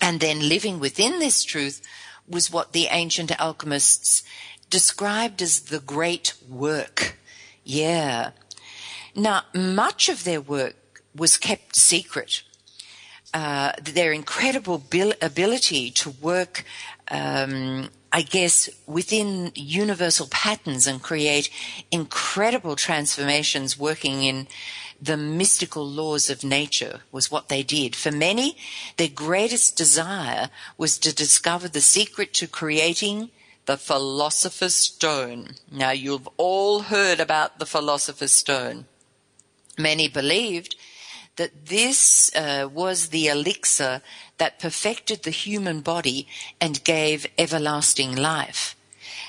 and 0.00 0.20
then 0.20 0.48
living 0.48 0.80
within 0.80 1.18
this 1.18 1.44
truth 1.44 1.80
was 2.28 2.50
what 2.50 2.72
the 2.72 2.86
ancient 2.90 3.30
alchemists 3.40 4.22
described 4.70 5.42
as 5.42 5.60
the 5.60 5.80
great 5.80 6.34
work. 6.48 7.16
Yeah. 7.64 8.30
Now, 9.14 9.42
much 9.54 10.08
of 10.08 10.24
their 10.24 10.40
work 10.40 11.02
was 11.14 11.36
kept 11.36 11.76
secret. 11.76 12.42
Uh, 13.34 13.72
their 13.82 14.12
incredible 14.12 14.78
bil- 14.78 15.12
ability 15.20 15.90
to 15.90 16.10
work 16.10 16.64
um, 17.10 17.90
I 18.10 18.22
guess, 18.22 18.70
within 18.86 19.52
universal 19.54 20.28
patterns 20.28 20.86
and 20.86 21.02
create 21.02 21.50
incredible 21.90 22.74
transformations 22.74 23.78
working 23.78 24.22
in 24.22 24.48
the 25.00 25.16
mystical 25.16 25.86
laws 25.86 26.30
of 26.30 26.42
nature 26.42 27.00
was 27.12 27.30
what 27.30 27.48
they 27.48 27.62
did. 27.62 27.94
For 27.94 28.10
many, 28.10 28.56
their 28.96 29.08
greatest 29.08 29.76
desire 29.76 30.48
was 30.76 30.98
to 30.98 31.14
discover 31.14 31.68
the 31.68 31.82
secret 31.82 32.32
to 32.34 32.48
creating 32.48 33.30
the 33.68 33.76
philosopher's 33.76 34.74
stone. 34.74 35.50
Now 35.70 35.90
you've 35.90 36.26
all 36.38 36.80
heard 36.94 37.20
about 37.20 37.58
the 37.58 37.66
philosopher's 37.66 38.32
stone. 38.32 38.86
Many 39.76 40.08
believed 40.08 40.74
that 41.36 41.66
this 41.66 42.34
uh, 42.34 42.66
was 42.72 43.10
the 43.10 43.28
elixir 43.28 44.00
that 44.38 44.58
perfected 44.58 45.22
the 45.22 45.30
human 45.44 45.82
body 45.82 46.26
and 46.58 46.82
gave 46.82 47.26
everlasting 47.36 48.16
life. 48.16 48.74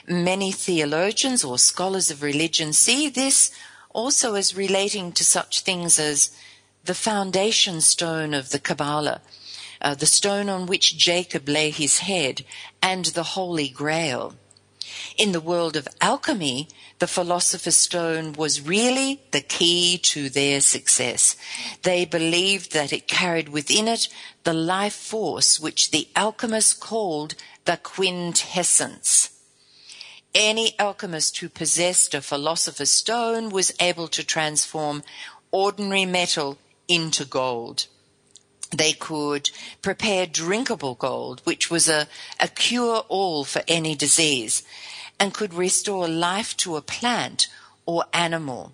Many 0.08 0.54
theologians 0.54 1.44
or 1.44 1.60
scholars 1.60 2.10
of 2.10 2.24
religion 2.24 2.72
see 2.72 3.10
this 3.10 3.52
also 3.90 4.36
as 4.36 4.56
relating 4.56 5.12
to 5.12 5.26
such 5.26 5.60
things 5.64 6.00
as 6.00 6.32
the 6.86 6.96
foundation 6.96 7.82
stone 7.82 8.34
of 8.34 8.52
the 8.52 8.60
Kabbalah, 8.60 9.20
uh, 9.82 9.96
the 9.96 10.06
stone 10.06 10.50
on 10.50 10.66
which 10.66 10.98
Jacob 10.98 11.48
lay 11.48 11.70
his 11.70 12.00
head, 12.00 12.44
and 12.82 13.06
the 13.06 13.24
Holy 13.24 13.70
Grail. 13.70 14.36
In 15.18 15.32
the 15.32 15.42
world 15.42 15.76
of 15.76 15.88
alchemy, 16.02 16.68
the 17.00 17.08
philosopher's 17.08 17.76
stone 17.76 18.34
was 18.34 18.62
really 18.62 19.22
the 19.32 19.42
key 19.42 19.98
to 20.00 20.30
their 20.30 20.62
success. 20.62 21.36
They 21.84 22.06
believed 22.06 22.74
that 22.74 22.92
it 22.92 23.08
carried 23.08 23.50
within 23.50 23.88
it 23.88 24.08
the 24.44 24.54
life 24.54 24.96
force 24.96 25.60
which 25.60 25.92
the 25.92 26.08
alchemists 26.16 26.74
called 26.74 27.36
the 27.66 27.78
quintessence. 27.78 29.30
Any 30.34 30.78
alchemist 30.80 31.38
who 31.38 31.50
possessed 31.50 32.14
a 32.14 32.22
philosopher's 32.22 32.92
stone 32.92 33.50
was 33.50 33.74
able 33.80 34.08
to 34.10 34.24
transform 34.24 35.04
ordinary 35.52 36.06
metal 36.06 36.58
into 36.88 37.26
gold. 37.26 37.88
They 38.72 38.94
could 38.94 39.50
prepare 39.82 40.28
drinkable 40.28 40.96
gold, 40.96 41.42
which 41.44 41.72
was 41.72 41.88
a, 41.88 42.08
a 42.40 42.48
cure 42.48 43.04
all 43.10 43.44
for 43.44 43.64
any 43.68 43.96
disease 43.96 44.64
and 45.20 45.34
could 45.34 45.54
restore 45.54 46.08
life 46.08 46.56
to 46.58 46.78
a 46.78 46.82
plant 46.82 47.48
or 47.86 48.06
animal. 48.14 48.74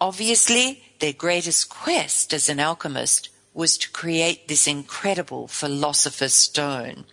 Obviously, 0.00 0.82
their 0.98 1.12
greatest 1.12 1.68
quest 1.68 2.32
as 2.32 2.48
an 2.48 2.58
alchemist 2.58 3.28
was 3.54 3.76
to 3.78 3.90
create 3.90 4.48
this 4.48 4.66
incredible 4.66 5.48
philosopher's 5.48 6.34
stone. 6.34 7.04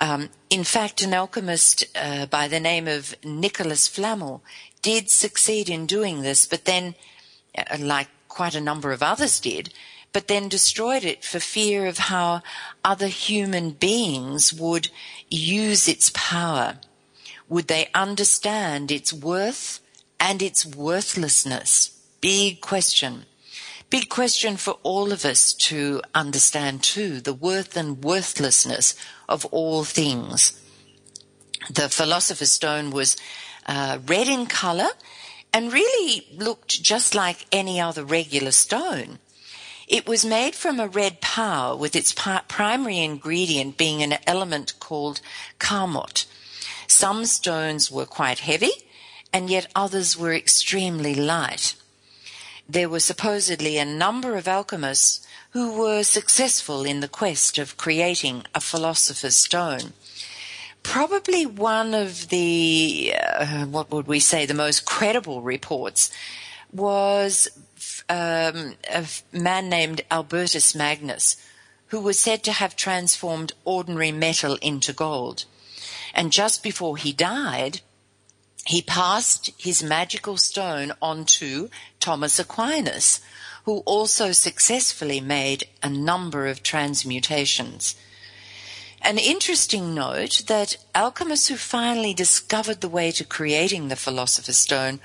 Um, 0.00 0.30
in 0.50 0.64
fact, 0.64 1.02
an 1.02 1.14
alchemist 1.14 1.84
uh, 1.94 2.26
by 2.26 2.48
the 2.48 2.60
name 2.60 2.86
of 2.86 3.14
Nicholas 3.24 3.88
Flamel 3.88 4.42
did 4.82 5.10
succeed 5.10 5.68
in 5.68 5.86
doing 5.86 6.22
this, 6.22 6.46
but 6.46 6.64
then, 6.64 6.94
uh, 7.56 7.76
like 7.78 8.08
quite 8.28 8.54
a 8.54 8.60
number 8.60 8.92
of 8.92 9.02
others 9.02 9.40
did, 9.40 9.72
but 10.16 10.28
then 10.28 10.48
destroyed 10.48 11.04
it 11.04 11.22
for 11.22 11.38
fear 11.38 11.84
of 11.84 11.98
how 11.98 12.40
other 12.82 13.06
human 13.06 13.68
beings 13.68 14.50
would 14.50 14.88
use 15.28 15.86
its 15.86 16.10
power. 16.14 16.78
Would 17.50 17.68
they 17.68 17.90
understand 17.92 18.90
its 18.90 19.12
worth 19.12 19.78
and 20.18 20.40
its 20.40 20.64
worthlessness? 20.64 22.00
Big 22.22 22.62
question. 22.62 23.26
Big 23.90 24.08
question 24.08 24.56
for 24.56 24.78
all 24.82 25.12
of 25.12 25.26
us 25.26 25.52
to 25.52 26.00
understand 26.14 26.82
too, 26.82 27.20
the 27.20 27.34
worth 27.34 27.76
and 27.76 28.02
worthlessness 28.02 28.94
of 29.28 29.44
all 29.44 29.84
things. 29.84 30.58
The 31.68 31.90
Philosopher's 31.90 32.52
Stone 32.52 32.90
was 32.90 33.18
uh, 33.66 33.98
red 34.06 34.28
in 34.28 34.46
color 34.46 34.88
and 35.52 35.74
really 35.74 36.26
looked 36.34 36.82
just 36.82 37.14
like 37.14 37.44
any 37.52 37.78
other 37.78 38.02
regular 38.02 38.52
stone. 38.52 39.18
It 39.86 40.08
was 40.08 40.24
made 40.24 40.54
from 40.54 40.80
a 40.80 40.88
red 40.88 41.20
power 41.20 41.76
with 41.76 41.94
its 41.94 42.12
primary 42.12 42.98
ingredient 42.98 43.76
being 43.76 44.02
an 44.02 44.18
element 44.26 44.74
called 44.80 45.20
carmot, 45.58 46.26
some 46.86 47.26
stones 47.26 47.90
were 47.90 48.06
quite 48.06 48.38
heavy, 48.40 48.72
and 49.32 49.50
yet 49.50 49.70
others 49.74 50.16
were 50.16 50.34
extremely 50.34 51.14
light. 51.14 51.74
There 52.68 52.88
were 52.88 53.00
supposedly 53.00 53.76
a 53.76 53.84
number 53.84 54.36
of 54.36 54.48
alchemists 54.48 55.26
who 55.50 55.78
were 55.78 56.02
successful 56.02 56.84
in 56.84 57.00
the 57.00 57.08
quest 57.08 57.58
of 57.58 57.76
creating 57.76 58.44
a 58.54 58.60
philosopher's 58.60 59.36
stone. 59.36 59.92
Probably 60.82 61.44
one 61.44 61.94
of 61.94 62.28
the, 62.28 63.14
uh, 63.18 63.66
what 63.66 63.90
would 63.90 64.06
we 64.06 64.20
say, 64.20 64.46
the 64.46 64.54
most 64.54 64.84
credible 64.84 65.42
reports 65.42 66.10
was 66.72 67.48
um, 68.08 68.74
a 68.90 69.06
man 69.32 69.68
named 69.68 70.02
Albertus 70.10 70.74
Magnus, 70.74 71.36
who 71.88 72.00
was 72.00 72.18
said 72.18 72.42
to 72.44 72.52
have 72.52 72.76
transformed 72.76 73.52
ordinary 73.64 74.12
metal 74.12 74.56
into 74.62 74.92
gold. 74.92 75.44
And 76.14 76.32
just 76.32 76.62
before 76.62 76.96
he 76.96 77.12
died, 77.12 77.80
he 78.66 78.82
passed 78.82 79.50
his 79.58 79.82
magical 79.82 80.36
stone 80.36 80.92
on 81.00 81.24
to 81.26 81.70
Thomas 82.00 82.38
Aquinas, 82.38 83.20
who 83.64 83.78
also 83.80 84.32
successfully 84.32 85.20
made 85.20 85.68
a 85.82 85.88
number 85.88 86.46
of 86.46 86.62
transmutations. 86.62 87.96
An 89.02 89.18
interesting 89.18 89.94
note 89.94 90.42
that 90.48 90.78
alchemists 90.94 91.48
who 91.48 91.56
finally 91.56 92.14
discovered 92.14 92.80
the 92.80 92.88
way 92.88 93.12
to 93.12 93.24
creating 93.24 93.86
the 93.86 93.94
philosopher's 93.94 94.56
stone 94.56 95.00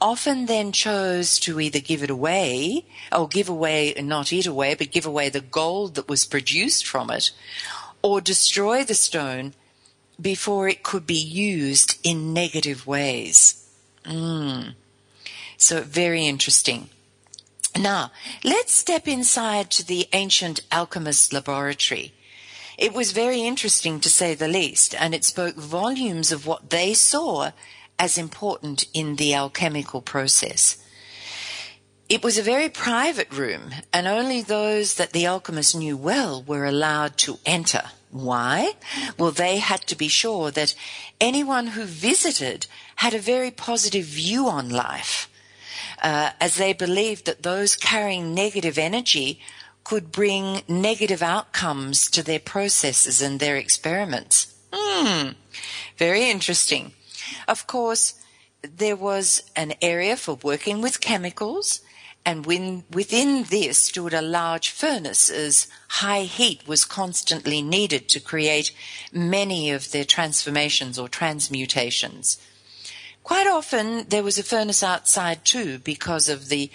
often 0.00 0.46
then 0.46 0.72
chose 0.72 1.38
to 1.40 1.60
either 1.60 1.80
give 1.80 2.02
it 2.02 2.10
away, 2.10 2.84
or 3.12 3.28
give 3.28 3.48
away, 3.48 3.94
not 3.98 4.32
eat 4.32 4.46
away, 4.46 4.74
but 4.74 4.90
give 4.90 5.06
away 5.06 5.28
the 5.28 5.40
gold 5.40 5.94
that 5.94 6.08
was 6.08 6.24
produced 6.24 6.86
from 6.86 7.10
it, 7.10 7.30
or 8.02 8.20
destroy 8.20 8.84
the 8.84 8.94
stone 8.94 9.54
before 10.20 10.68
it 10.68 10.82
could 10.82 11.06
be 11.06 11.14
used 11.14 11.98
in 12.02 12.32
negative 12.32 12.86
ways. 12.86 13.68
Mm. 14.04 14.74
So 15.56 15.82
very 15.82 16.26
interesting. 16.26 16.90
Now, 17.78 18.10
let's 18.42 18.72
step 18.72 19.06
inside 19.06 19.70
to 19.72 19.86
the 19.86 20.08
ancient 20.12 20.60
alchemist 20.72 21.32
laboratory. 21.32 22.12
It 22.78 22.94
was 22.94 23.12
very 23.12 23.42
interesting 23.42 24.00
to 24.00 24.10
say 24.10 24.34
the 24.34 24.48
least, 24.48 24.94
and 24.94 25.14
it 25.14 25.24
spoke 25.24 25.56
volumes 25.56 26.32
of 26.32 26.46
what 26.46 26.70
they 26.70 26.94
saw 26.94 27.50
as 27.98 28.18
important 28.18 28.84
in 28.92 29.16
the 29.16 29.34
alchemical 29.34 30.00
process. 30.00 30.76
It 32.08 32.22
was 32.22 32.38
a 32.38 32.42
very 32.42 32.68
private 32.68 33.32
room, 33.32 33.74
and 33.92 34.06
only 34.06 34.40
those 34.40 34.94
that 34.94 35.12
the 35.12 35.26
alchemist 35.26 35.74
knew 35.74 35.96
well 35.96 36.42
were 36.42 36.64
allowed 36.64 37.16
to 37.18 37.38
enter. 37.44 37.82
Why? 38.10 38.74
Well, 39.18 39.32
they 39.32 39.58
had 39.58 39.82
to 39.88 39.96
be 39.96 40.08
sure 40.08 40.52
that 40.52 40.74
anyone 41.20 41.68
who 41.68 41.84
visited 41.84 42.66
had 42.96 43.12
a 43.12 43.18
very 43.18 43.50
positive 43.50 44.04
view 44.04 44.46
on 44.48 44.68
life, 44.70 45.28
uh, 46.00 46.30
as 46.40 46.56
they 46.56 46.72
believed 46.72 47.26
that 47.26 47.42
those 47.42 47.74
carrying 47.74 48.34
negative 48.34 48.78
energy 48.78 49.40
could 49.82 50.12
bring 50.12 50.62
negative 50.68 51.22
outcomes 51.22 52.08
to 52.10 52.22
their 52.22 52.40
processes 52.40 53.20
and 53.20 53.40
their 53.40 53.56
experiments. 53.56 54.54
Hmm, 54.72 55.30
very 55.96 56.30
interesting. 56.30 56.92
Of 57.48 57.66
course, 57.66 58.14
there 58.62 58.96
was 58.96 59.42
an 59.54 59.74
area 59.80 60.16
for 60.16 60.38
working 60.42 60.80
with 60.80 61.00
chemicals 61.00 61.80
and 62.26 62.44
when, 62.44 62.82
within 62.90 63.44
this 63.44 63.78
stood 63.78 64.12
a 64.12 64.20
large 64.20 64.70
furnace 64.70 65.30
as 65.30 65.68
high 65.88 66.22
heat 66.22 66.66
was 66.66 66.84
constantly 66.84 67.62
needed 67.62 68.08
to 68.08 68.20
create 68.20 68.72
many 69.12 69.70
of 69.70 69.92
their 69.92 70.04
transformations 70.04 70.98
or 70.98 71.08
transmutations. 71.08 72.38
Quite 73.22 73.46
often 73.46 74.08
there 74.08 74.24
was 74.24 74.38
a 74.38 74.42
furnace 74.42 74.82
outside 74.82 75.44
too 75.44 75.78
because 75.78 76.28
of 76.28 76.48
the 76.48 76.68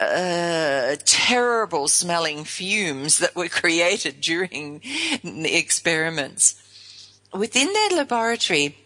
uh, 0.00 0.96
terrible 1.04 1.86
smelling 1.86 2.44
fumes 2.44 3.18
that 3.18 3.36
were 3.36 3.48
created 3.60 4.22
during 4.22 4.80
the 5.22 5.54
experiments. 5.54 6.62
Within 7.34 7.70
their 7.72 7.90
laboratory, 7.90 8.76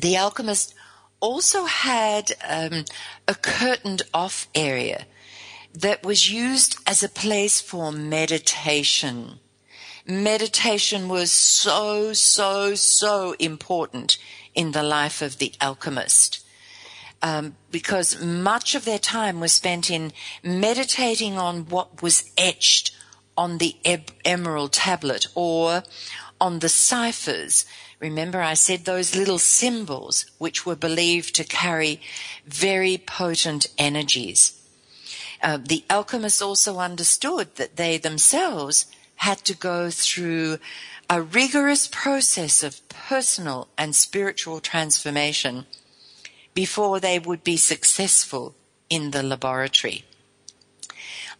the 0.00 0.16
alchemist 0.16 0.74
also 1.20 1.64
had 1.64 2.32
um, 2.48 2.84
a 3.28 3.34
curtained 3.34 4.02
off 4.12 4.48
area 4.54 5.06
that 5.72 6.04
was 6.04 6.30
used 6.30 6.76
as 6.86 7.02
a 7.02 7.08
place 7.08 7.60
for 7.60 7.92
meditation. 7.92 9.38
Meditation 10.06 11.08
was 11.08 11.30
so, 11.30 12.12
so, 12.12 12.74
so 12.74 13.36
important 13.38 14.18
in 14.54 14.72
the 14.72 14.82
life 14.82 15.22
of 15.22 15.38
the 15.38 15.52
alchemist. 15.60 16.44
Um, 17.22 17.56
because 17.70 18.20
much 18.20 18.74
of 18.74 18.86
their 18.86 18.98
time 18.98 19.40
was 19.40 19.52
spent 19.52 19.90
in 19.90 20.12
meditating 20.42 21.36
on 21.36 21.66
what 21.66 22.02
was 22.02 22.30
etched 22.38 22.96
on 23.36 23.58
the 23.58 23.76
emerald 24.24 24.72
tablet 24.72 25.26
or 25.34 25.82
on 26.40 26.58
the 26.60 26.68
ciphers. 26.68 27.66
Remember, 28.00 28.40
I 28.40 28.54
said 28.54 28.84
those 28.84 29.14
little 29.14 29.38
symbols 29.38 30.24
which 30.38 30.64
were 30.64 30.76
believed 30.76 31.34
to 31.34 31.44
carry 31.44 32.00
very 32.46 32.96
potent 32.96 33.68
energies. 33.76 34.58
Uh, 35.42 35.58
the 35.62 35.84
alchemists 35.90 36.42
also 36.42 36.78
understood 36.78 37.54
that 37.56 37.76
they 37.76 37.98
themselves 37.98 38.86
had 39.16 39.38
to 39.44 39.54
go 39.54 39.90
through 39.90 40.58
a 41.10 41.20
rigorous 41.20 41.88
process 41.88 42.62
of 42.62 42.88
personal 42.88 43.68
and 43.76 43.94
spiritual 43.94 44.60
transformation 44.60 45.66
before 46.54 47.00
they 47.00 47.18
would 47.18 47.44
be 47.44 47.56
successful 47.56 48.54
in 48.88 49.10
the 49.10 49.22
laboratory. 49.22 50.04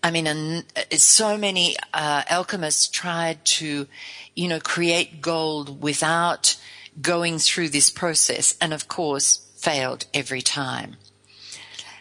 I 0.02 0.10
mean, 0.10 0.26
uh, 0.26 0.62
so 0.96 1.36
many 1.36 1.76
uh, 1.92 2.22
alchemists 2.28 2.88
tried 2.88 3.44
to, 3.44 3.86
you 4.34 4.48
know, 4.48 4.60
create 4.60 5.20
gold 5.20 5.82
without 5.82 6.56
going 7.00 7.38
through 7.38 7.68
this 7.68 7.90
process, 7.90 8.56
and 8.60 8.72
of 8.72 8.88
course, 8.88 9.46
failed 9.56 10.06
every 10.14 10.42
time. 10.42 10.96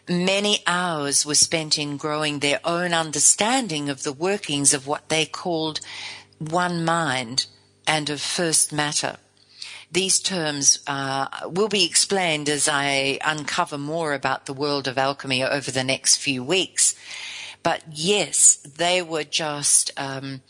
Many 0.08 0.60
hours 0.66 1.24
were 1.24 1.34
spent 1.34 1.78
in 1.78 1.96
growing 1.96 2.38
their 2.38 2.60
own 2.64 2.92
understanding 2.92 3.88
of 3.88 4.02
the 4.02 4.12
workings 4.12 4.74
of 4.74 4.86
what 4.86 5.08
they 5.08 5.26
called 5.26 5.80
one 6.38 6.84
mind 6.84 7.46
and 7.86 8.10
of 8.10 8.20
first 8.20 8.72
matter. 8.72 9.18
These 9.92 10.20
terms 10.20 10.78
uh, 10.86 11.26
will 11.46 11.68
be 11.68 11.84
explained 11.84 12.48
as 12.48 12.68
I 12.68 13.18
uncover 13.24 13.76
more 13.76 14.14
about 14.14 14.46
the 14.46 14.54
world 14.54 14.88
of 14.88 14.96
alchemy 14.96 15.44
over 15.44 15.70
the 15.70 15.84
next 15.84 16.16
few 16.16 16.42
weeks. 16.42 16.94
But 17.62 17.82
yes, 17.90 18.56
they 18.56 19.02
were 19.02 19.24
just 19.24 19.90
um, 19.96 20.42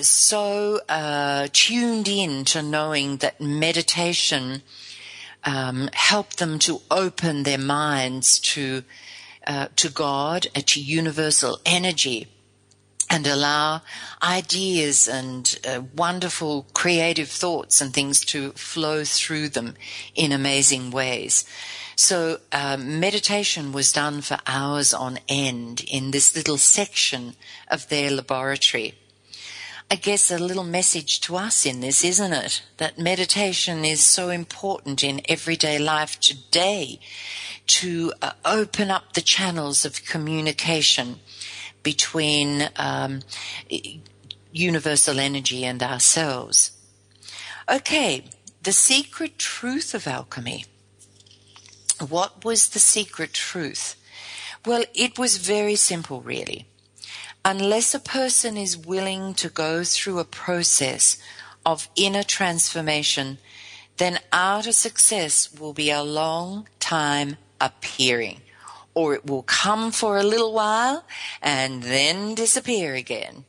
so 0.00 0.80
uh, 0.88 1.48
tuned 1.52 2.08
in 2.08 2.44
to 2.46 2.62
knowing 2.62 3.18
that 3.18 3.40
meditation 3.40 4.62
um, 5.44 5.90
helped 5.92 6.38
them 6.38 6.58
to 6.60 6.80
open 6.90 7.42
their 7.42 7.58
minds 7.58 8.38
to 8.40 8.84
uh, 9.44 9.66
to 9.74 9.88
God, 9.88 10.46
uh, 10.54 10.60
to 10.66 10.80
universal 10.80 11.58
energy, 11.66 12.28
and 13.12 13.26
allow 13.26 13.82
ideas 14.22 15.06
and 15.06 15.60
uh, 15.68 15.82
wonderful 15.94 16.66
creative 16.72 17.28
thoughts 17.28 17.82
and 17.82 17.92
things 17.92 18.24
to 18.24 18.52
flow 18.52 19.04
through 19.04 19.50
them 19.50 19.74
in 20.14 20.32
amazing 20.32 20.90
ways. 20.90 21.44
So 21.94 22.38
um, 22.52 22.98
meditation 22.98 23.70
was 23.70 23.92
done 23.92 24.22
for 24.22 24.38
hours 24.46 24.94
on 24.94 25.18
end 25.28 25.84
in 25.86 26.10
this 26.10 26.34
little 26.34 26.56
section 26.56 27.34
of 27.68 27.90
their 27.90 28.10
laboratory. 28.10 28.94
I 29.90 29.96
guess 29.96 30.30
a 30.30 30.38
little 30.38 30.64
message 30.64 31.20
to 31.20 31.36
us 31.36 31.66
in 31.66 31.80
this, 31.80 32.02
isn't 32.02 32.32
it? 32.32 32.62
That 32.78 32.98
meditation 32.98 33.84
is 33.84 34.02
so 34.02 34.30
important 34.30 35.04
in 35.04 35.20
everyday 35.28 35.78
life 35.78 36.18
today 36.18 36.98
to 37.66 38.14
uh, 38.22 38.32
open 38.46 38.90
up 38.90 39.12
the 39.12 39.20
channels 39.20 39.84
of 39.84 40.06
communication 40.06 41.20
between 41.82 42.68
um, 42.76 43.20
universal 44.52 45.18
energy 45.18 45.64
and 45.64 45.82
ourselves. 45.82 46.72
Okay, 47.70 48.24
the 48.62 48.72
secret 48.72 49.38
truth 49.38 49.94
of 49.94 50.06
alchemy. 50.06 50.64
What 52.08 52.44
was 52.44 52.68
the 52.70 52.78
secret 52.78 53.32
truth? 53.32 53.96
Well, 54.64 54.84
it 54.94 55.18
was 55.18 55.36
very 55.38 55.76
simple, 55.76 56.20
really 56.20 56.66
unless 57.44 57.94
a 57.94 58.00
person 58.00 58.56
is 58.56 58.76
willing 58.76 59.34
to 59.34 59.48
go 59.48 59.84
through 59.84 60.18
a 60.18 60.24
process 60.24 61.18
of 61.66 61.88
inner 61.96 62.22
transformation, 62.22 63.38
then 63.96 64.18
outer 64.32 64.72
success 64.72 65.52
will 65.52 65.72
be 65.72 65.90
a 65.90 66.02
long 66.02 66.68
time 66.80 67.36
appearing, 67.60 68.40
or 68.94 69.14
it 69.14 69.26
will 69.26 69.42
come 69.42 69.90
for 69.92 70.18
a 70.18 70.22
little 70.22 70.52
while 70.52 71.04
and 71.40 71.82
then 71.82 72.34
disappear 72.34 72.94
again. 72.94 73.44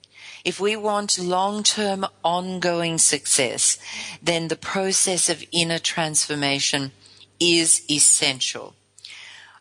If 0.46 0.60
we 0.60 0.76
want 0.76 1.18
long-term 1.18 2.06
ongoing 2.24 2.98
success, 2.98 3.78
then 4.22 4.50
the 4.50 4.58
process 4.58 5.30
of 5.30 5.46
inner 5.52 5.80
transformation 5.80 6.91
is 7.39 7.84
essential. 7.89 8.76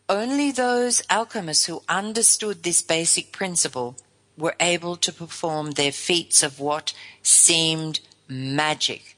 Only 0.09 0.51
those 0.51 1.01
alchemists 1.09 1.65
who 1.65 1.83
understood 1.87 2.63
this 2.63 2.81
basic 2.81 3.31
principle 3.31 3.95
were 4.37 4.55
able 4.59 4.97
to 4.97 5.13
perform 5.13 5.71
their 5.71 5.91
feats 5.93 6.43
of 6.43 6.59
what 6.59 6.93
seemed 7.21 8.01
magic. 8.27 9.17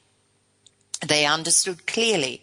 They 1.04 1.26
understood 1.26 1.86
clearly 1.86 2.42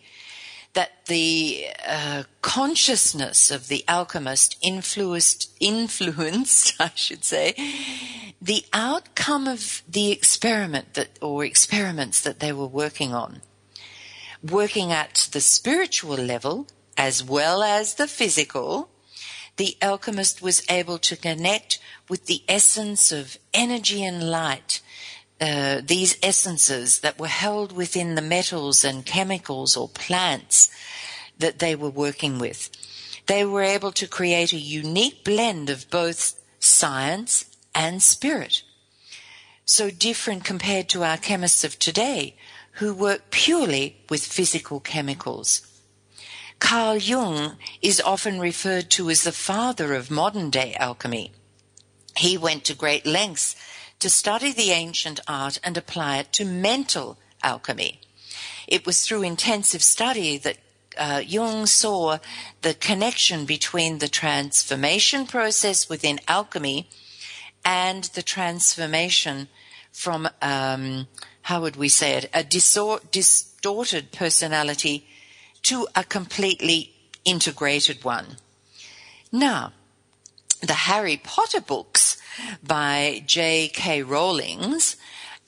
that 0.74 1.06
the 1.06 1.66
uh, 1.88 2.24
consciousness 2.42 3.52
of 3.52 3.68
the 3.68 3.84
alchemist 3.88 4.58
influenced, 4.62 5.52
influenced, 5.60 6.74
I 6.80 6.92
should 6.96 7.24
say, 7.24 7.56
the 8.42 8.66
outcome 8.74 9.48
of 9.48 9.84
the 9.88 10.12
experiment 10.12 10.96
that, 10.96 11.18
or 11.22 11.46
experiments 11.46 12.22
that 12.22 12.40
they 12.40 12.52
were 12.52 12.68
working 12.68 13.14
on. 13.14 13.42
Working 14.44 14.92
at 14.92 15.30
the 15.32 15.40
spiritual 15.40 16.18
level 16.18 16.68
as 16.98 17.24
well 17.24 17.64
as 17.64 17.96
the 17.96 18.08
physical, 18.08 18.90
the 19.58 19.78
alchemist 19.82 20.42
was 20.42 20.64
able 20.70 20.98
to 21.00 21.16
connect 21.16 21.80
with 22.10 22.26
the 22.26 22.44
essence 22.48 23.12
of 23.12 23.38
energy 23.54 24.04
and 24.04 24.30
light. 24.30 24.82
Uh, 25.44 25.82
these 25.84 26.16
essences 26.24 27.00
that 27.02 27.20
were 27.20 27.28
held 27.28 27.74
within 27.74 28.16
the 28.16 28.22
metals 28.22 28.86
and 28.86 29.06
chemicals 29.06 29.76
or 29.76 29.90
plants 29.90 30.70
that 31.38 31.60
they 31.60 31.76
were 31.76 31.90
working 31.90 32.40
with. 32.40 32.70
They 33.26 33.44
were 33.44 33.62
able 33.62 33.92
to 33.92 34.08
create 34.08 34.54
a 34.54 34.58
unique 34.58 35.26
blend 35.26 35.70
of 35.70 35.90
both 35.90 36.40
science 36.60 37.44
and 37.76 38.02
spirit. 38.02 38.64
So 39.66 39.90
different 39.90 40.46
compared 40.46 40.88
to 40.90 41.04
our 41.04 41.18
chemists 41.18 41.66
of 41.66 41.78
today 41.78 42.38
who 42.80 42.94
work 42.94 43.30
purely 43.30 43.98
with 44.10 44.24
physical 44.24 44.80
chemicals. 44.80 45.68
Carl 46.60 46.96
Jung 46.96 47.58
is 47.82 48.00
often 48.00 48.40
referred 48.40 48.90
to 48.92 49.10
as 49.10 49.24
the 49.24 49.34
father 49.34 49.94
of 49.94 50.10
modern 50.10 50.50
day 50.50 50.74
alchemy. 50.76 51.34
He 52.16 52.38
went 52.38 52.64
to 52.66 52.74
great 52.74 53.06
lengths 53.06 53.58
to 54.04 54.10
study 54.10 54.52
the 54.52 54.72
ancient 54.72 55.22
art 55.30 55.62
and 55.64 55.78
apply 55.78 56.18
it 56.18 56.34
to 56.34 56.44
mental 56.44 57.18
alchemy. 57.42 58.02
It 58.68 58.86
was 58.86 59.02
through 59.02 59.24
intensive 59.24 59.82
study 59.82 60.38
that 60.40 60.58
uh, 60.98 61.22
Jung 61.26 61.66
saw 61.68 62.18
the 62.64 62.74
connection 62.74 63.46
between 63.46 64.00
the 64.00 64.10
transformation 64.10 65.26
process 65.26 65.88
within 65.88 66.20
alchemy 66.28 66.90
and 67.64 68.04
the 68.14 68.22
transformation 68.22 69.48
from, 69.94 70.28
um, 70.42 71.08
how 71.44 71.62
would 71.62 71.78
we 71.78 71.88
say 71.88 72.18
it, 72.18 72.30
a 72.34 72.44
disor- 72.44 73.10
distorted 73.10 74.12
personality 74.12 75.08
to 75.62 75.88
a 75.96 76.04
completely 76.04 76.92
integrated 77.24 78.04
one. 78.04 78.36
Now, 79.32 79.72
the 80.64 80.74
Harry 80.74 81.18
Potter 81.18 81.60
books 81.60 82.18
by 82.64 83.24
J.K. 83.26 84.04
Rowling's 84.04 84.96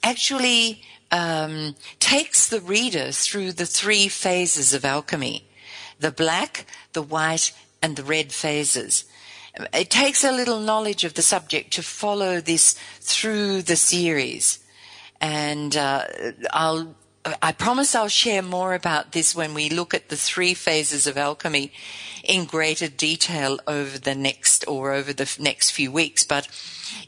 actually 0.02 0.82
um, 1.10 1.74
takes 1.98 2.48
the 2.48 2.60
reader 2.60 3.10
through 3.12 3.52
the 3.52 3.66
three 3.66 4.08
phases 4.08 4.74
of 4.74 4.84
alchemy 4.84 5.48
the 5.98 6.12
black, 6.12 6.66
the 6.92 7.00
white, 7.00 7.52
and 7.80 7.96
the 7.96 8.04
red 8.04 8.30
phases. 8.30 9.04
it 9.72 9.88
takes 9.88 10.22
a 10.22 10.30
little 10.30 10.60
knowledge 10.60 11.04
of 11.04 11.14
the 11.14 11.22
subject 11.22 11.72
to 11.72 11.82
follow 11.82 12.38
this 12.38 12.74
through 13.00 13.62
the 13.62 13.76
series. 13.76 14.58
And 15.18 15.74
uh, 15.74 16.04
I'll 16.52 16.94
I 17.42 17.52
promise 17.52 17.94
I'll 17.94 18.08
share 18.08 18.42
more 18.42 18.74
about 18.74 19.12
this 19.12 19.34
when 19.34 19.54
we 19.54 19.68
look 19.68 19.94
at 19.94 20.08
the 20.08 20.16
three 20.16 20.54
phases 20.54 21.06
of 21.06 21.16
alchemy 21.16 21.72
in 22.22 22.44
greater 22.44 22.88
detail 22.88 23.58
over 23.66 23.98
the 23.98 24.14
next 24.14 24.66
or 24.68 24.92
over 24.92 25.12
the 25.12 25.36
next 25.40 25.70
few 25.70 25.90
weeks. 25.90 26.24
But 26.24 26.48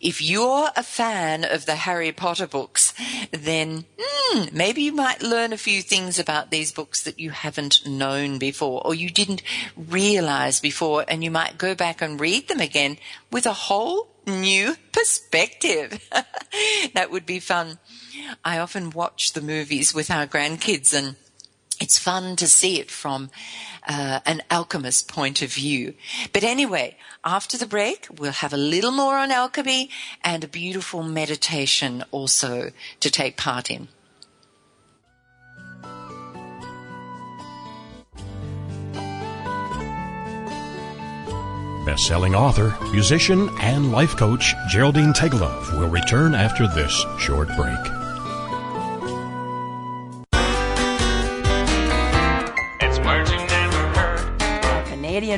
if 0.01 0.21
you're 0.21 0.71
a 0.75 0.83
fan 0.83 1.45
of 1.45 1.66
the 1.66 1.77
Harry 1.77 2.12
Potter 2.12 2.47
books, 2.47 2.95
then 3.31 3.85
hmm, 3.99 4.45
maybe 4.53 4.83
you 4.83 4.93
might 4.93 5.23
learn 5.23 5.53
a 5.53 5.59
few 5.59 5.83
things 5.83 6.19
about 6.19 6.51
these 6.51 6.73
books 6.73 7.03
that 7.05 7.21
you 7.21 7.31
haven't 7.31 7.87
known 7.87 8.39
before 8.39 8.85
or 8.85 8.95
you 8.95 9.11
didn't 9.11 9.43
realize 9.77 10.61
before, 10.61 11.05
and 11.07 11.23
you 11.23 11.31
might 11.31 11.59
go 11.59 11.75
back 11.75 12.03
and 12.03 12.21
read 12.21 12.49
them 12.49 12.61
again 12.61 12.99
with 13.31 13.47
a 13.47 13.53
whole 13.53 14.09
new 14.27 14.77
perspective. 14.93 16.09
that 16.95 17.11
would 17.11 17.27
be 17.27 17.41
fun. 17.41 17.79
I 18.45 18.59
often 18.59 18.91
watch 18.91 19.33
the 19.33 19.41
movies 19.41 19.95
with 19.95 20.11
our 20.11 20.27
grandkids 20.27 20.93
and 20.93 21.16
it's 21.81 21.99
fun 21.99 22.37
to 22.37 22.49
see 22.49 22.81
it 22.81 22.91
from 22.91 23.31
uh, 23.87 24.21
an 24.27 24.43
alchemist 24.51 25.09
point 25.09 25.43
of 25.43 25.53
view. 25.53 25.95
But 26.33 26.45
anyway, 26.45 26.97
after 27.25 27.57
the 27.57 27.66
break, 27.66 28.09
we'll 28.19 28.33
have 28.33 28.53
a 28.53 28.57
little 28.57 28.91
more 28.91 29.16
on 29.16 29.31
alchemy 29.31 29.91
and 30.25 30.45
a 30.45 30.49
beautiful 30.49 31.03
meditation 31.03 32.05
also 32.11 32.71
to 33.01 33.11
take 33.11 33.37
part 33.37 33.71
in. 33.71 33.89
Best-selling 41.87 42.35
author, 42.35 42.77
musician, 42.93 43.49
and 43.61 43.93
life 43.93 44.14
coach 44.14 44.55
Geraldine 44.69 45.14
Teggelove 45.14 45.73
will 45.73 45.89
return 45.89 46.35
after 46.35 46.69
this 46.69 46.93
short 47.19 47.49
break. 47.57 48.08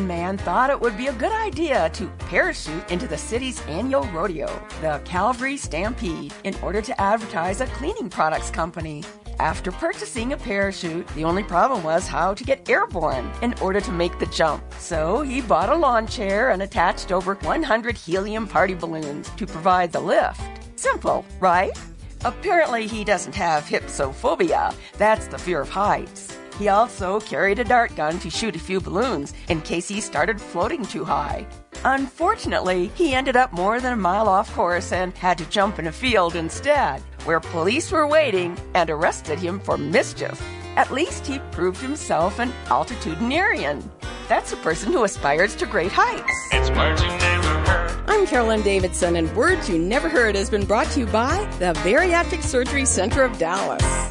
Canadian 0.00 0.06
man 0.06 0.38
thought 0.38 0.70
it 0.70 0.80
would 0.80 0.96
be 0.96 1.08
a 1.08 1.12
good 1.12 1.32
idea 1.32 1.90
to 1.90 2.06
parachute 2.30 2.90
into 2.90 3.06
the 3.06 3.18
city's 3.18 3.60
annual 3.66 4.04
rodeo, 4.06 4.46
the 4.80 5.00
Calgary 5.04 5.56
Stampede, 5.56 6.32
in 6.44 6.54
order 6.62 6.80
to 6.80 6.98
advertise 6.98 7.60
a 7.60 7.66
cleaning 7.66 8.08
products 8.08 8.50
company. 8.50 9.04
After 9.38 9.70
purchasing 9.70 10.32
a 10.32 10.36
parachute, 10.36 11.06
the 11.08 11.24
only 11.24 11.42
problem 11.42 11.82
was 11.82 12.06
how 12.06 12.34
to 12.34 12.44
get 12.44 12.68
airborne 12.68 13.30
in 13.42 13.54
order 13.60 13.80
to 13.80 13.92
make 13.92 14.18
the 14.18 14.26
jump. 14.26 14.62
So 14.78 15.20
he 15.20 15.42
bought 15.42 15.68
a 15.70 15.76
lawn 15.76 16.06
chair 16.06 16.50
and 16.50 16.62
attached 16.62 17.12
over 17.12 17.34
100 17.34 17.96
helium 17.96 18.46
party 18.46 18.74
balloons 18.74 19.28
to 19.36 19.46
provide 19.46 19.92
the 19.92 20.00
lift. 20.00 20.40
Simple, 20.76 21.26
right? 21.40 21.72
Apparently, 22.24 22.86
he 22.86 23.04
doesn't 23.04 23.34
have 23.34 23.64
hypsophobia. 23.64 24.74
That's 24.96 25.26
the 25.26 25.38
fear 25.38 25.60
of 25.60 25.68
heights. 25.68 26.39
He 26.60 26.68
also 26.68 27.20
carried 27.20 27.58
a 27.58 27.64
dart 27.64 27.96
gun 27.96 28.18
to 28.18 28.28
shoot 28.28 28.54
a 28.54 28.58
few 28.58 28.82
balloons 28.82 29.32
in 29.48 29.62
case 29.62 29.88
he 29.88 29.98
started 29.98 30.38
floating 30.38 30.84
too 30.84 31.06
high. 31.06 31.46
Unfortunately, 31.86 32.88
he 32.88 33.14
ended 33.14 33.34
up 33.34 33.50
more 33.54 33.80
than 33.80 33.94
a 33.94 33.96
mile 33.96 34.28
off 34.28 34.52
course 34.52 34.92
and 34.92 35.16
had 35.16 35.38
to 35.38 35.48
jump 35.48 35.78
in 35.78 35.86
a 35.86 35.92
field 35.92 36.36
instead, 36.36 37.00
where 37.24 37.40
police 37.40 37.90
were 37.90 38.06
waiting 38.06 38.58
and 38.74 38.90
arrested 38.90 39.38
him 39.38 39.58
for 39.58 39.78
mischief. 39.78 40.38
At 40.76 40.90
least 40.90 41.26
he 41.26 41.38
proved 41.50 41.80
himself 41.80 42.38
an 42.38 42.52
altitudinarian. 42.66 43.82
That's 44.28 44.52
a 44.52 44.58
person 44.58 44.92
who 44.92 45.04
aspires 45.04 45.56
to 45.56 45.64
great 45.64 45.92
heights. 45.92 46.30
It's 46.52 46.68
words 46.76 47.02
you 47.02 47.08
never 47.08 47.70
heard. 47.70 48.02
I'm 48.06 48.26
Carolyn 48.26 48.60
Davidson, 48.60 49.16
and 49.16 49.34
Words 49.34 49.70
You 49.70 49.78
Never 49.78 50.10
Heard 50.10 50.36
has 50.36 50.50
been 50.50 50.66
brought 50.66 50.88
to 50.88 51.00
you 51.00 51.06
by 51.06 51.42
the 51.58 51.72
Bariatric 51.80 52.42
Surgery 52.42 52.84
Center 52.84 53.22
of 53.22 53.38
Dallas. 53.38 54.10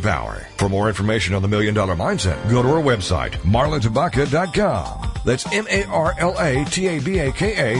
power. 0.01 0.47
For 0.57 0.67
more 0.69 0.87
information 0.87 1.33
on 1.35 1.41
the 1.41 1.47
Million 1.47 1.73
Dollar 1.73 1.95
Mindset, 1.95 2.49
go 2.49 2.61
to 2.61 2.69
our 2.69 2.81
website, 2.81 3.31
marlatabaka.com. 3.43 5.11
That's 5.23 5.45
M-A-R-L-A-T-A-B-A-K-A 5.51 6.67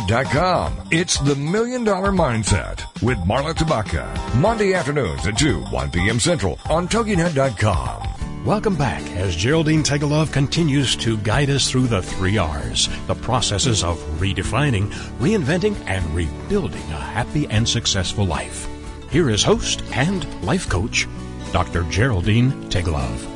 dot 0.07 0.25
com. 0.27 0.77
It's 0.91 1.17
the 1.19 1.35
Million 1.35 1.83
Dollar 1.83 2.11
Mindset 2.11 2.83
with 3.01 3.17
Marla 3.19 3.53
Tabaka. 3.53 4.35
Monday 4.35 4.73
afternoons 4.73 5.25
at 5.25 5.37
2, 5.37 5.61
1 5.61 5.91
p.m. 5.91 6.19
Central 6.19 6.59
on 6.69 6.87
TogiNet.com. 6.87 8.45
Welcome 8.45 8.75
back 8.75 9.03
as 9.11 9.35
Geraldine 9.35 9.83
Teggelove 9.83 10.33
continues 10.33 10.95
to 10.95 11.17
guide 11.17 11.51
us 11.51 11.69
through 11.69 11.85
the 11.87 12.01
three 12.01 12.39
R's, 12.39 12.89
the 13.05 13.13
processes 13.13 13.83
of 13.83 13.99
redefining, 14.19 14.91
reinventing, 15.19 15.75
and 15.85 16.03
rebuilding 16.15 16.81
a 16.91 16.97
happy 16.97 17.47
and 17.49 17.69
successful 17.69 18.25
life. 18.25 18.67
Here 19.11 19.29
is 19.29 19.43
host 19.43 19.83
and 19.93 20.25
life 20.43 20.67
coach, 20.67 21.07
Dr. 21.51 21.83
Geraldine 21.89 22.51
Teggelove. 22.69 23.27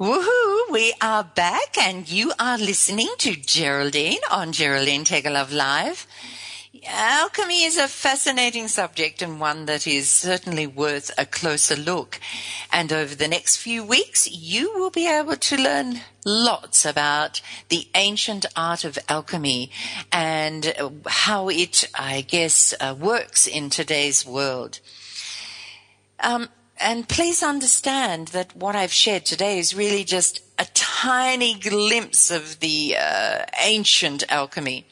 Woohoo! 0.00 0.70
We 0.72 0.92
are 1.00 1.22
back 1.22 1.78
and 1.78 2.10
you 2.10 2.32
are 2.40 2.58
listening 2.58 3.10
to 3.18 3.36
Geraldine 3.36 4.18
on 4.30 4.50
Geraldine 4.50 5.04
Teggelove 5.04 5.52
Live. 5.52 6.06
Alchemy 6.84 7.62
is 7.62 7.76
a 7.76 7.86
fascinating 7.86 8.66
subject 8.66 9.22
and 9.22 9.38
one 9.38 9.66
that 9.66 9.86
is 9.86 10.10
certainly 10.10 10.66
worth 10.66 11.12
a 11.16 11.24
closer 11.24 11.76
look. 11.76 12.18
And 12.72 12.92
over 12.92 13.14
the 13.14 13.28
next 13.28 13.58
few 13.58 13.84
weeks, 13.84 14.28
you 14.28 14.72
will 14.74 14.90
be 14.90 15.06
able 15.06 15.36
to 15.36 15.56
learn 15.56 16.00
lots 16.24 16.84
about 16.84 17.40
the 17.68 17.86
ancient 17.94 18.46
art 18.56 18.84
of 18.84 18.98
alchemy 19.08 19.70
and 20.10 20.74
how 21.06 21.48
it, 21.48 21.88
I 21.94 22.22
guess, 22.22 22.74
uh, 22.80 22.96
works 22.98 23.46
in 23.46 23.70
today's 23.70 24.26
world. 24.26 24.80
Um, 26.18 26.48
and 26.82 27.08
please 27.08 27.42
understand 27.42 28.28
that 28.28 28.54
what 28.56 28.76
I've 28.76 28.92
shared 28.92 29.24
today 29.24 29.58
is 29.58 29.74
really 29.74 30.04
just 30.04 30.40
a 30.58 30.66
tiny 30.74 31.54
glimpse 31.54 32.30
of 32.30 32.60
the 32.60 32.96
uh, 32.98 33.44
ancient 33.62 34.24
alchemy. 34.28 34.86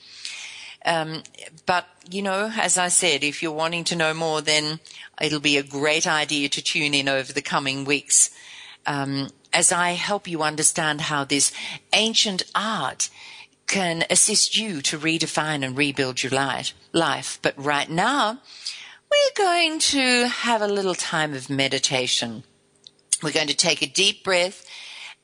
Um, 0.84 1.22
but 1.66 1.86
you 2.10 2.22
know, 2.22 2.50
as 2.56 2.78
I 2.78 2.88
said, 2.88 3.22
if 3.22 3.42
you're 3.42 3.52
wanting 3.52 3.84
to 3.84 3.96
know 3.96 4.14
more, 4.14 4.40
then 4.40 4.80
it'll 5.20 5.40
be 5.40 5.58
a 5.58 5.62
great 5.62 6.06
idea 6.06 6.48
to 6.48 6.62
tune 6.62 6.94
in 6.94 7.08
over 7.08 7.32
the 7.32 7.42
coming 7.42 7.84
weeks 7.84 8.30
um, 8.86 9.28
as 9.52 9.72
I 9.72 9.90
help 9.90 10.26
you 10.26 10.42
understand 10.42 11.02
how 11.02 11.24
this 11.24 11.52
ancient 11.92 12.44
art 12.54 13.10
can 13.66 14.04
assist 14.10 14.56
you 14.56 14.82
to 14.82 14.98
redefine 14.98 15.64
and 15.64 15.76
rebuild 15.76 16.22
your 16.22 16.32
life. 16.92 17.38
But 17.42 17.54
right 17.56 17.88
now, 17.88 18.40
we're 19.20 19.44
going 19.44 19.78
to 19.78 20.28
have 20.28 20.62
a 20.62 20.68
little 20.68 20.94
time 20.94 21.34
of 21.34 21.50
meditation. 21.50 22.44
We're 23.22 23.32
going 23.32 23.48
to 23.48 23.56
take 23.56 23.82
a 23.82 23.86
deep 23.86 24.24
breath 24.24 24.64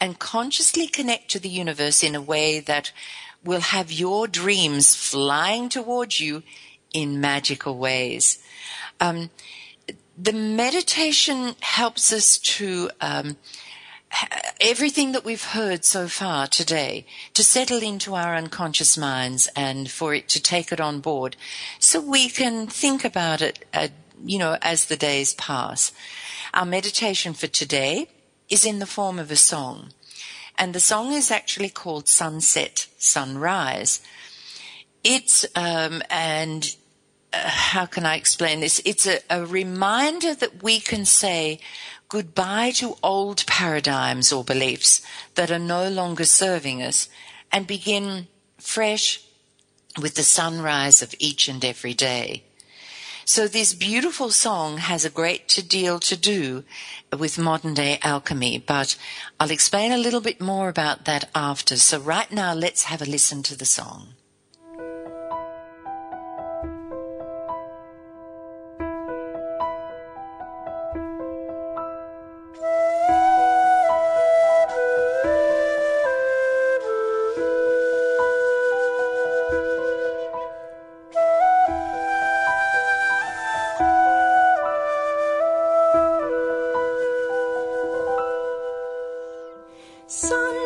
and 0.00 0.18
consciously 0.18 0.86
connect 0.86 1.30
to 1.30 1.38
the 1.38 1.48
universe 1.48 2.02
in 2.02 2.14
a 2.14 2.20
way 2.20 2.60
that 2.60 2.92
will 3.44 3.60
have 3.60 3.92
your 3.92 4.26
dreams 4.26 4.94
flying 4.94 5.68
towards 5.68 6.20
you 6.20 6.42
in 6.92 7.20
magical 7.20 7.78
ways. 7.78 8.38
Um, 9.00 9.30
the 10.18 10.32
meditation 10.32 11.54
helps 11.60 12.12
us 12.12 12.38
to 12.38 12.90
um, 13.00 13.36
everything 14.60 15.12
that 15.12 15.24
we've 15.24 15.44
heard 15.44 15.84
so 15.84 16.08
far 16.08 16.46
today 16.46 17.06
to 17.34 17.44
settle 17.44 17.82
into 17.82 18.14
our 18.14 18.34
unconscious 18.34 18.96
minds 18.96 19.48
and 19.54 19.90
for 19.90 20.14
it 20.14 20.28
to 20.30 20.42
take 20.42 20.72
it 20.72 20.80
on 20.80 21.00
board 21.00 21.36
so 21.78 22.00
we 22.00 22.28
can 22.28 22.66
think 22.66 23.04
about 23.04 23.42
it, 23.42 23.64
uh, 23.74 23.88
you 24.24 24.38
know, 24.38 24.56
as 24.62 24.86
the 24.86 24.96
days 24.96 25.34
pass. 25.34 25.92
Our 26.54 26.66
meditation 26.66 27.34
for 27.34 27.46
today 27.46 28.08
is 28.48 28.64
in 28.64 28.78
the 28.78 28.86
form 28.86 29.18
of 29.18 29.30
a 29.30 29.36
song. 29.36 29.92
And 30.58 30.74
the 30.74 30.80
song 30.80 31.12
is 31.12 31.30
actually 31.30 31.68
called 31.68 32.08
Sunset, 32.08 32.86
Sunrise. 32.96 34.00
It's, 35.04 35.44
um, 35.54 36.02
and 36.08 36.74
how 37.32 37.84
can 37.86 38.06
I 38.06 38.16
explain 38.16 38.60
this? 38.60 38.80
It's 38.84 39.06
a, 39.06 39.18
a 39.28 39.44
reminder 39.44 40.34
that 40.34 40.62
we 40.62 40.80
can 40.80 41.04
say 41.04 41.60
goodbye 42.08 42.70
to 42.70 42.96
old 43.02 43.44
paradigms 43.46 44.32
or 44.32 44.44
beliefs 44.44 45.02
that 45.34 45.50
are 45.50 45.58
no 45.58 45.88
longer 45.88 46.24
serving 46.24 46.82
us 46.82 47.08
and 47.50 47.66
begin 47.66 48.28
fresh 48.58 49.24
with 50.00 50.14
the 50.14 50.22
sunrise 50.22 51.02
of 51.02 51.14
each 51.18 51.48
and 51.48 51.64
every 51.64 51.94
day. 51.94 52.42
So 53.24 53.48
this 53.48 53.74
beautiful 53.74 54.30
song 54.30 54.78
has 54.78 55.04
a 55.04 55.10
great 55.10 55.64
deal 55.68 55.98
to 55.98 56.16
do 56.16 56.62
with 57.18 57.38
modern 57.38 57.74
day 57.74 57.98
alchemy, 58.02 58.58
but 58.58 58.96
I'll 59.40 59.50
explain 59.50 59.90
a 59.90 59.98
little 59.98 60.20
bit 60.20 60.40
more 60.40 60.68
about 60.68 61.06
that 61.06 61.28
after. 61.34 61.76
So 61.76 61.98
right 61.98 62.30
now, 62.30 62.54
let's 62.54 62.84
have 62.84 63.02
a 63.02 63.04
listen 63.04 63.42
to 63.44 63.58
the 63.58 63.64
song. 63.64 64.15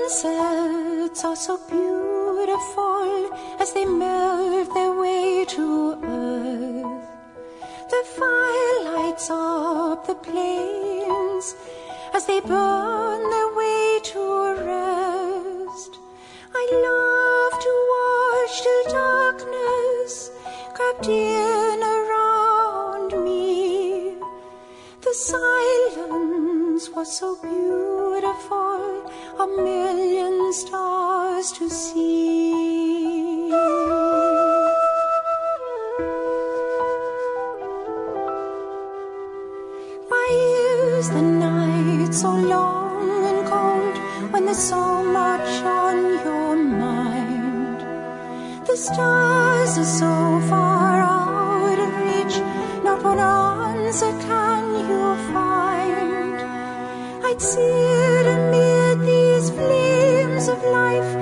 Sunsets 0.09 1.25
are 1.25 1.37
so 1.37 1.59
beautiful 1.69 3.31
as 3.61 3.73
they 3.73 3.85
melt 3.85 4.73
their 4.75 4.99
way 4.99 5.45
to 5.49 5.93
earth. 6.03 7.07
The 7.91 8.03
fire 8.17 8.95
lights 8.97 9.29
up 9.31 10.07
the 10.07 10.15
plains 10.15 11.55
as 12.15 12.27
they 12.27 12.41
burn 12.41 13.31
their 13.31 13.55
way 13.55 14.01
to 14.05 14.21
rest. 14.65 15.99
I 16.55 16.65
love 16.87 17.55
to 17.67 17.73
watch 17.93 18.63
till 18.63 18.85
darkness 18.93 20.31
crept 20.75 21.09
in 21.09 21.83
around 21.83 23.25
me. 23.25 24.15
The 25.03 25.15
silence 25.15 26.91
was 26.91 27.17
so 27.19 27.37
beautiful, 27.43 28.81
a 29.43 29.47
million 29.47 30.53
stars 30.53 31.51
to 31.53 31.71
see. 31.71 33.49
Why 40.09 40.27
is 40.99 41.09
the 41.09 41.23
night 41.23 42.13
so 42.13 42.31
long 42.35 43.09
and 43.31 43.47
cold 43.49 43.97
when 44.33 44.45
there's 44.45 44.59
so 44.59 45.03
much 45.05 45.51
on 45.65 45.97
your 46.27 46.57
mind? 46.57 47.81
The 48.67 48.77
stars 48.77 49.79
are 49.79 49.93
so 50.03 50.15
far 50.51 51.01
out 51.01 51.79
of 51.87 51.91
reach, 52.05 52.37
not 52.85 53.03
one 53.03 53.19
answer 53.19 54.13
can 54.29 54.65
you 54.91 55.05
find. 55.33 56.39
I'd 57.25 57.41
amid 58.27 58.51
these 58.53 58.61
flames 58.61 58.71
of 58.71 58.80
life, 60.63 61.20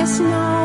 que 0.00 0.06
snow 0.06 0.59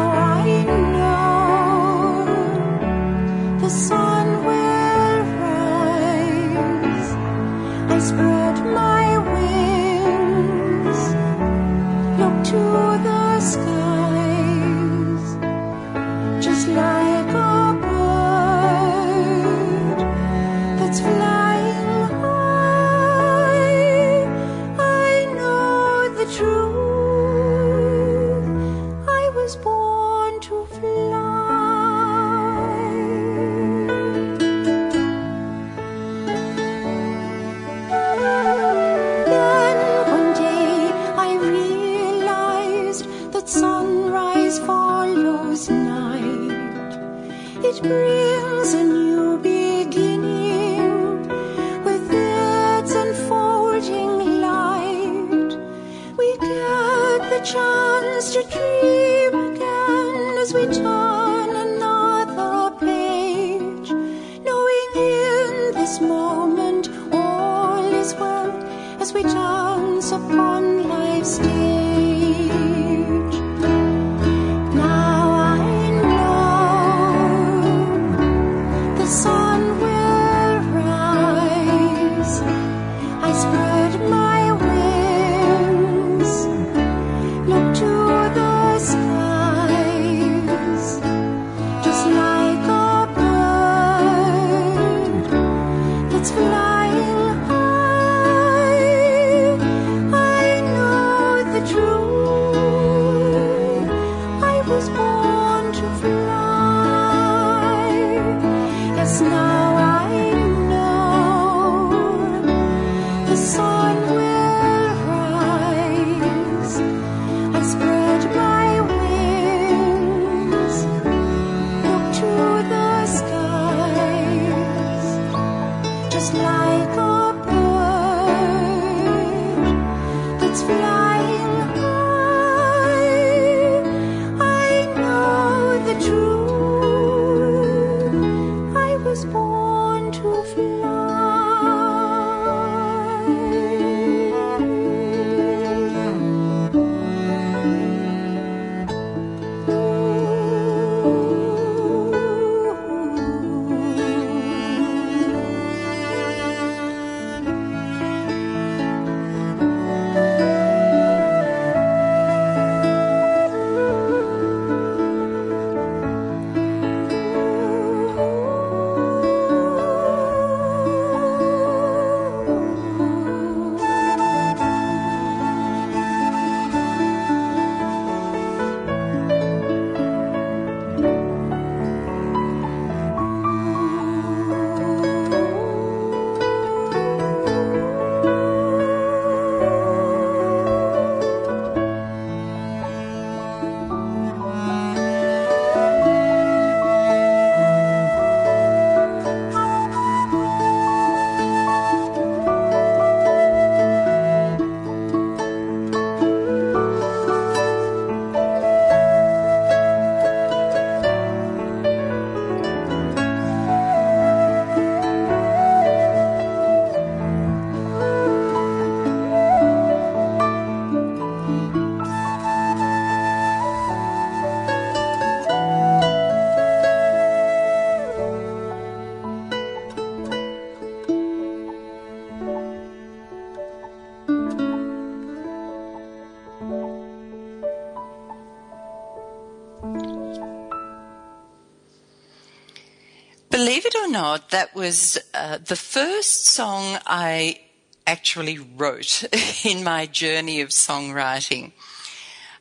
not, 244.35 244.49
that 244.49 244.75
was 244.75 245.17
uh, 245.33 245.59
the 245.59 245.77
first 245.77 246.47
song 246.47 246.99
I 247.05 247.61
actually 248.05 248.59
wrote 248.59 249.23
in 249.63 249.81
my 249.81 250.07
journey 250.07 250.59
of 250.59 250.69
songwriting. 250.69 251.71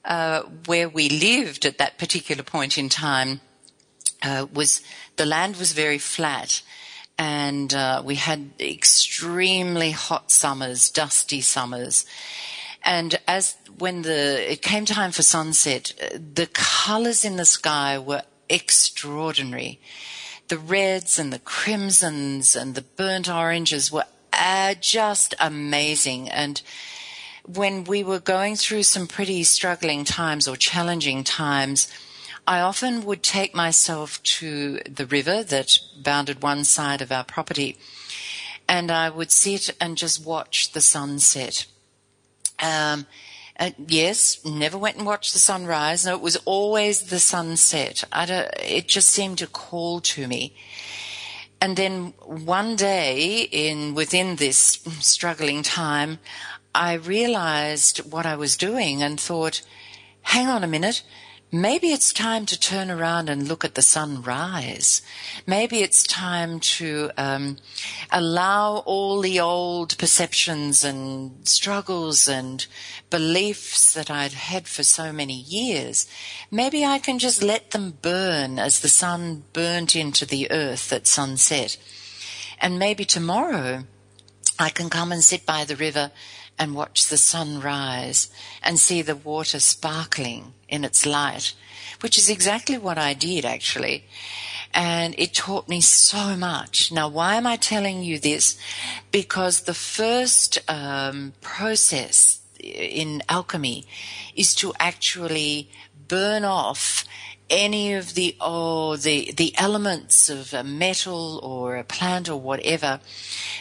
Uh, 0.04 0.42
where 0.66 0.88
we 0.88 1.08
lived 1.08 1.66
at 1.66 1.78
that 1.78 1.98
particular 1.98 2.44
point 2.44 2.78
in 2.78 2.88
time 2.88 3.40
uh, 4.22 4.46
was 4.52 4.82
the 5.16 5.26
land 5.26 5.56
was 5.56 5.72
very 5.72 5.98
flat, 5.98 6.62
and 7.18 7.74
uh, 7.74 8.00
we 8.04 8.14
had 8.14 8.50
extremely 8.60 9.90
hot 9.90 10.30
summers, 10.30 10.90
dusty 10.90 11.40
summers. 11.40 12.04
And 12.84 13.18
as 13.26 13.56
when 13.78 14.02
the 14.02 14.52
it 14.52 14.62
came 14.62 14.84
time 14.84 15.10
for 15.10 15.22
sunset, 15.22 15.92
uh, 16.00 16.18
the 16.34 16.46
colors 16.52 17.24
in 17.24 17.34
the 17.34 17.44
sky 17.44 17.98
were 17.98 18.22
extraordinary. 18.48 19.80
The 20.48 20.58
reds 20.58 21.18
and 21.18 21.32
the 21.32 21.38
crimsons 21.38 22.54
and 22.54 22.74
the 22.74 22.82
burnt 22.82 23.28
oranges 23.28 23.90
were 23.90 24.04
uh, 24.32 24.74
just 24.80 25.34
amazing. 25.40 26.28
And 26.28 26.60
when 27.46 27.84
we 27.84 28.02
were 28.02 28.20
going 28.20 28.56
through 28.56 28.82
some 28.82 29.06
pretty 29.06 29.44
struggling 29.44 30.04
times 30.04 30.46
or 30.46 30.56
challenging 30.56 31.24
times, 31.24 31.88
I 32.46 32.60
often 32.60 33.04
would 33.04 33.22
take 33.22 33.54
myself 33.54 34.22
to 34.22 34.80
the 34.80 35.06
river 35.06 35.42
that 35.42 35.78
bounded 36.02 36.42
one 36.42 36.64
side 36.64 37.00
of 37.00 37.10
our 37.10 37.24
property 37.24 37.78
and 38.68 38.90
I 38.90 39.10
would 39.10 39.30
sit 39.30 39.70
and 39.80 39.96
just 39.96 40.24
watch 40.24 40.72
the 40.72 40.80
sunset. 40.80 41.66
Um, 42.62 43.06
Uh, 43.58 43.70
yes, 43.86 44.44
never 44.44 44.76
went 44.76 44.96
and 44.96 45.06
watched 45.06 45.32
the 45.32 45.38
sunrise. 45.38 46.04
No, 46.04 46.14
it 46.14 46.20
was 46.20 46.36
always 46.44 47.02
the 47.02 47.20
sunset. 47.20 48.04
it 48.12 48.88
just 48.88 49.08
seemed 49.08 49.38
to 49.38 49.46
call 49.46 50.00
to 50.00 50.26
me. 50.26 50.56
And 51.60 51.76
then 51.76 52.12
one 52.24 52.76
day 52.76 53.48
in 53.50 53.94
within 53.94 54.36
this 54.36 54.80
struggling 55.00 55.62
time, 55.62 56.18
I 56.74 56.94
realized 56.94 58.10
what 58.12 58.26
I 58.26 58.34
was 58.34 58.56
doing 58.56 59.02
and 59.02 59.20
thought, 59.20 59.62
hang 60.22 60.48
on 60.48 60.64
a 60.64 60.66
minute. 60.68 61.02
Maybe 61.54 61.92
it's 61.92 62.12
time 62.12 62.46
to 62.46 62.58
turn 62.58 62.90
around 62.90 63.30
and 63.30 63.46
look 63.46 63.64
at 63.64 63.76
the 63.76 63.80
sunrise. 63.80 65.02
Maybe 65.46 65.82
it's 65.82 66.02
time 66.02 66.58
to 66.58 67.12
um, 67.16 67.58
allow 68.10 68.78
all 68.78 69.20
the 69.20 69.38
old 69.38 69.96
perceptions 69.96 70.82
and 70.82 71.46
struggles 71.46 72.26
and 72.26 72.66
beliefs 73.08 73.92
that 73.92 74.10
I'd 74.10 74.32
had 74.32 74.66
for 74.66 74.82
so 74.82 75.12
many 75.12 75.34
years. 75.34 76.08
Maybe 76.50 76.84
I 76.84 76.98
can 76.98 77.20
just 77.20 77.40
let 77.40 77.70
them 77.70 77.98
burn 78.02 78.58
as 78.58 78.80
the 78.80 78.88
sun 78.88 79.44
burnt 79.52 79.94
into 79.94 80.26
the 80.26 80.50
earth 80.50 80.92
at 80.92 81.06
sunset. 81.06 81.76
And 82.60 82.80
maybe 82.80 83.04
tomorrow 83.04 83.84
I 84.58 84.70
can 84.70 84.90
come 84.90 85.12
and 85.12 85.22
sit 85.22 85.46
by 85.46 85.64
the 85.64 85.76
river 85.76 86.10
and 86.58 86.74
watch 86.74 87.06
the 87.06 87.16
sun 87.16 87.60
rise 87.60 88.30
and 88.62 88.78
see 88.78 89.02
the 89.02 89.16
water 89.16 89.60
sparkling 89.60 90.54
in 90.68 90.84
its 90.84 91.04
light, 91.06 91.52
which 92.00 92.18
is 92.18 92.30
exactly 92.30 92.78
what 92.78 92.98
I 92.98 93.14
did 93.14 93.44
actually. 93.44 94.04
And 94.72 95.14
it 95.18 95.34
taught 95.34 95.68
me 95.68 95.80
so 95.80 96.36
much. 96.36 96.90
Now, 96.90 97.08
why 97.08 97.36
am 97.36 97.46
I 97.46 97.56
telling 97.56 98.02
you 98.02 98.18
this? 98.18 98.58
Because 99.12 99.62
the 99.62 99.74
first 99.74 100.58
um, 100.68 101.32
process 101.40 102.40
in 102.58 103.22
alchemy 103.28 103.86
is 104.34 104.54
to 104.56 104.72
actually 104.80 105.70
burn 106.08 106.44
off 106.44 107.04
any 107.50 107.92
of 107.92 108.14
the 108.14 108.34
oh 108.40 108.96
the 108.96 109.32
the 109.36 109.52
elements 109.58 110.30
of 110.30 110.54
a 110.54 110.64
metal 110.64 111.38
or 111.42 111.76
a 111.76 111.84
plant 111.84 112.28
or 112.28 112.40
whatever 112.40 113.00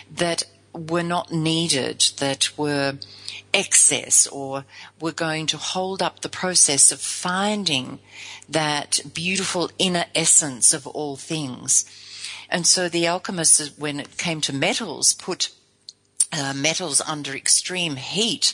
that 0.09 0.43
were 0.73 1.03
not 1.03 1.31
needed, 1.31 2.05
that 2.17 2.57
were 2.57 2.97
excess, 3.53 4.27
or 4.27 4.65
were 4.99 5.11
going 5.11 5.45
to 5.47 5.57
hold 5.57 6.01
up 6.01 6.21
the 6.21 6.29
process 6.29 6.91
of 6.91 6.99
finding 6.99 7.99
that 8.49 8.99
beautiful 9.13 9.69
inner 9.77 10.05
essence 10.15 10.73
of 10.73 10.87
all 10.87 11.15
things. 11.15 11.85
And 12.49 12.67
so 12.67 12.89
the 12.89 13.07
alchemists, 13.07 13.77
when 13.77 13.99
it 13.99 14.17
came 14.17 14.41
to 14.41 14.53
metals, 14.53 15.13
put 15.13 15.49
uh, 16.31 16.53
metals 16.55 17.01
under 17.01 17.35
extreme 17.35 17.95
heat 17.95 18.53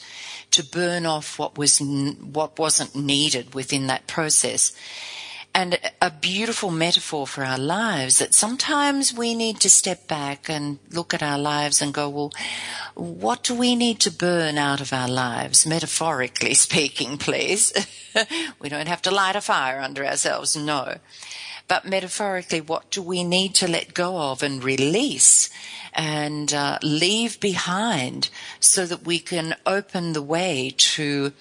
to 0.51 0.63
burn 0.63 1.05
off 1.05 1.39
what 1.39 1.57
was 1.57 1.79
n- 1.79 2.31
what 2.33 2.59
wasn't 2.59 2.95
needed 2.95 3.53
within 3.53 3.87
that 3.87 4.07
process 4.07 4.73
and 5.59 5.77
a 6.01 6.09
beautiful 6.09 6.71
metaphor 6.71 7.27
for 7.27 7.43
our 7.43 7.57
lives 7.57 8.19
that 8.19 8.33
sometimes 8.33 9.13
we 9.13 9.35
need 9.35 9.59
to 9.59 9.69
step 9.69 10.07
back 10.07 10.49
and 10.49 10.79
look 10.89 11.13
at 11.13 11.21
our 11.21 11.37
lives 11.37 11.81
and 11.81 11.93
go, 11.93 12.07
well, 12.07 12.31
what 12.95 13.43
do 13.43 13.53
we 13.53 13.75
need 13.75 13.99
to 13.99 14.09
burn 14.09 14.57
out 14.57 14.79
of 14.79 14.93
our 14.93 15.09
lives? 15.09 15.65
Metaphorically 15.65 16.53
speaking, 16.67 17.17
please. 17.17 17.73
we 18.61 18.69
don't 18.69 18.87
have 18.87 19.01
to 19.01 19.11
light 19.11 19.35
a 19.35 19.41
fire 19.41 19.81
under 19.81 20.05
ourselves, 20.05 20.55
no. 20.55 20.95
But 21.67 21.83
metaphorically, 21.83 22.61
what 22.61 22.89
do 22.89 23.01
we 23.01 23.25
need 23.25 23.53
to 23.55 23.67
let 23.67 23.93
go 23.93 24.31
of 24.31 24.41
and 24.41 24.63
release 24.63 25.49
and 25.93 26.53
uh, 26.53 26.79
leave 26.81 27.37
behind 27.41 28.29
so 28.61 28.85
that 28.85 29.05
we 29.05 29.19
can 29.19 29.57
open 29.65 30.13
the 30.13 30.21
way 30.21 30.73
to 30.77 31.33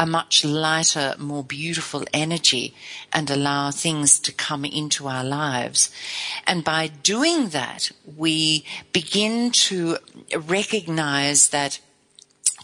a 0.00 0.06
much 0.06 0.46
lighter, 0.46 1.14
more 1.18 1.44
beautiful 1.44 2.04
energy 2.14 2.74
and 3.12 3.30
allow 3.30 3.70
things 3.70 4.18
to 4.18 4.32
come 4.32 4.64
into 4.64 5.06
our 5.06 5.22
lives. 5.22 5.90
And 6.46 6.64
by 6.64 6.86
doing 6.86 7.50
that, 7.50 7.90
we 8.16 8.64
begin 8.94 9.50
to 9.68 9.98
recognize 10.34 11.50
that 11.50 11.80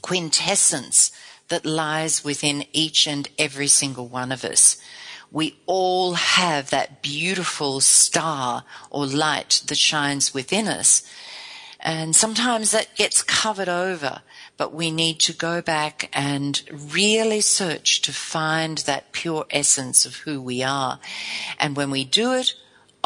quintessence 0.01 1.13
that 1.49 1.67
lies 1.67 2.25
within 2.25 2.65
each 2.73 3.07
and 3.07 3.29
every 3.39 3.69
single 3.69 4.09
one 4.09 4.33
of 4.33 4.43
us. 4.43 4.79
We 5.31 5.59
all 5.67 6.15
have 6.15 6.71
that 6.71 7.03
beautiful 7.03 7.81
star 7.81 8.65
or 8.89 9.05
light 9.05 9.61
that 9.67 9.77
shines 9.77 10.33
within 10.33 10.69
us. 10.69 11.03
And 11.81 12.17
sometimes 12.17 12.71
that 12.71 12.97
gets 12.97 13.23
covered 13.23 13.69
over 13.69 14.23
but 14.57 14.73
we 14.73 14.91
need 14.91 15.21
to 15.21 15.33
go 15.33 15.61
back 15.61 16.09
and 16.13 16.63
really 16.71 17.41
search 17.41 18.01
to 18.03 18.13
find 18.13 18.79
that 18.79 19.13
pure 19.13 19.47
essence 19.51 20.07
of 20.07 20.17
who 20.17 20.41
we 20.41 20.63
are. 20.63 20.99
And 21.59 21.77
when 21.77 21.91
we 21.91 22.05
do 22.05 22.33
it, 22.33 22.55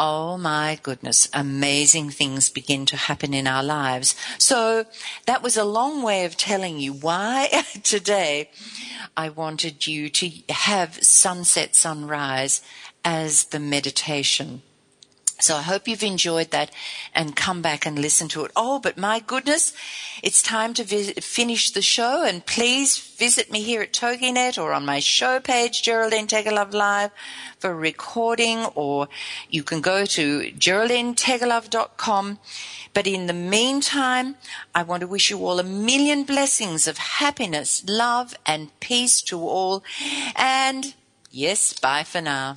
Oh 0.02 0.38
my 0.38 0.78
goodness, 0.82 1.28
amazing 1.34 2.08
things 2.08 2.48
begin 2.48 2.86
to 2.86 2.96
happen 2.96 3.34
in 3.34 3.46
our 3.46 3.62
lives. 3.62 4.16
So 4.38 4.86
that 5.26 5.42
was 5.42 5.58
a 5.58 5.64
long 5.64 6.02
way 6.02 6.24
of 6.24 6.38
telling 6.38 6.78
you 6.78 6.94
why 6.94 7.50
today 7.82 8.48
I 9.14 9.28
wanted 9.28 9.86
you 9.86 10.08
to 10.08 10.30
have 10.48 11.04
sunset 11.04 11.76
sunrise 11.76 12.62
as 13.04 13.44
the 13.44 13.60
meditation. 13.60 14.62
So 15.40 15.56
I 15.56 15.62
hope 15.62 15.88
you've 15.88 16.02
enjoyed 16.02 16.50
that 16.50 16.70
and 17.14 17.34
come 17.34 17.62
back 17.62 17.86
and 17.86 17.98
listen 17.98 18.28
to 18.28 18.44
it. 18.44 18.52
Oh, 18.54 18.78
but 18.78 18.98
my 18.98 19.20
goodness, 19.20 19.72
it's 20.22 20.42
time 20.42 20.74
to 20.74 20.84
visit, 20.84 21.24
finish 21.24 21.70
the 21.70 21.82
show 21.82 22.24
and 22.24 22.44
please 22.44 22.98
visit 22.98 23.50
me 23.50 23.62
here 23.62 23.82
at 23.82 23.92
TogiNet 23.92 24.62
or 24.62 24.72
on 24.72 24.84
my 24.84 25.00
show 25.00 25.40
page, 25.40 25.82
Geraldine 25.82 26.26
Teggelove 26.26 26.72
Live 26.72 27.10
for 27.58 27.74
recording 27.74 28.66
or 28.74 29.08
you 29.48 29.62
can 29.62 29.80
go 29.80 30.04
to 30.04 30.52
geraldineteggelove.com. 30.52 32.38
But 32.92 33.06
in 33.06 33.26
the 33.26 33.32
meantime, 33.32 34.36
I 34.74 34.82
want 34.82 35.00
to 35.02 35.06
wish 35.06 35.30
you 35.30 35.38
all 35.46 35.58
a 35.58 35.64
million 35.64 36.24
blessings 36.24 36.86
of 36.86 36.98
happiness, 36.98 37.84
love 37.86 38.34
and 38.44 38.78
peace 38.80 39.22
to 39.22 39.38
all. 39.38 39.84
And 40.36 40.94
yes, 41.30 41.72
bye 41.72 42.02
for 42.02 42.20
now. 42.20 42.56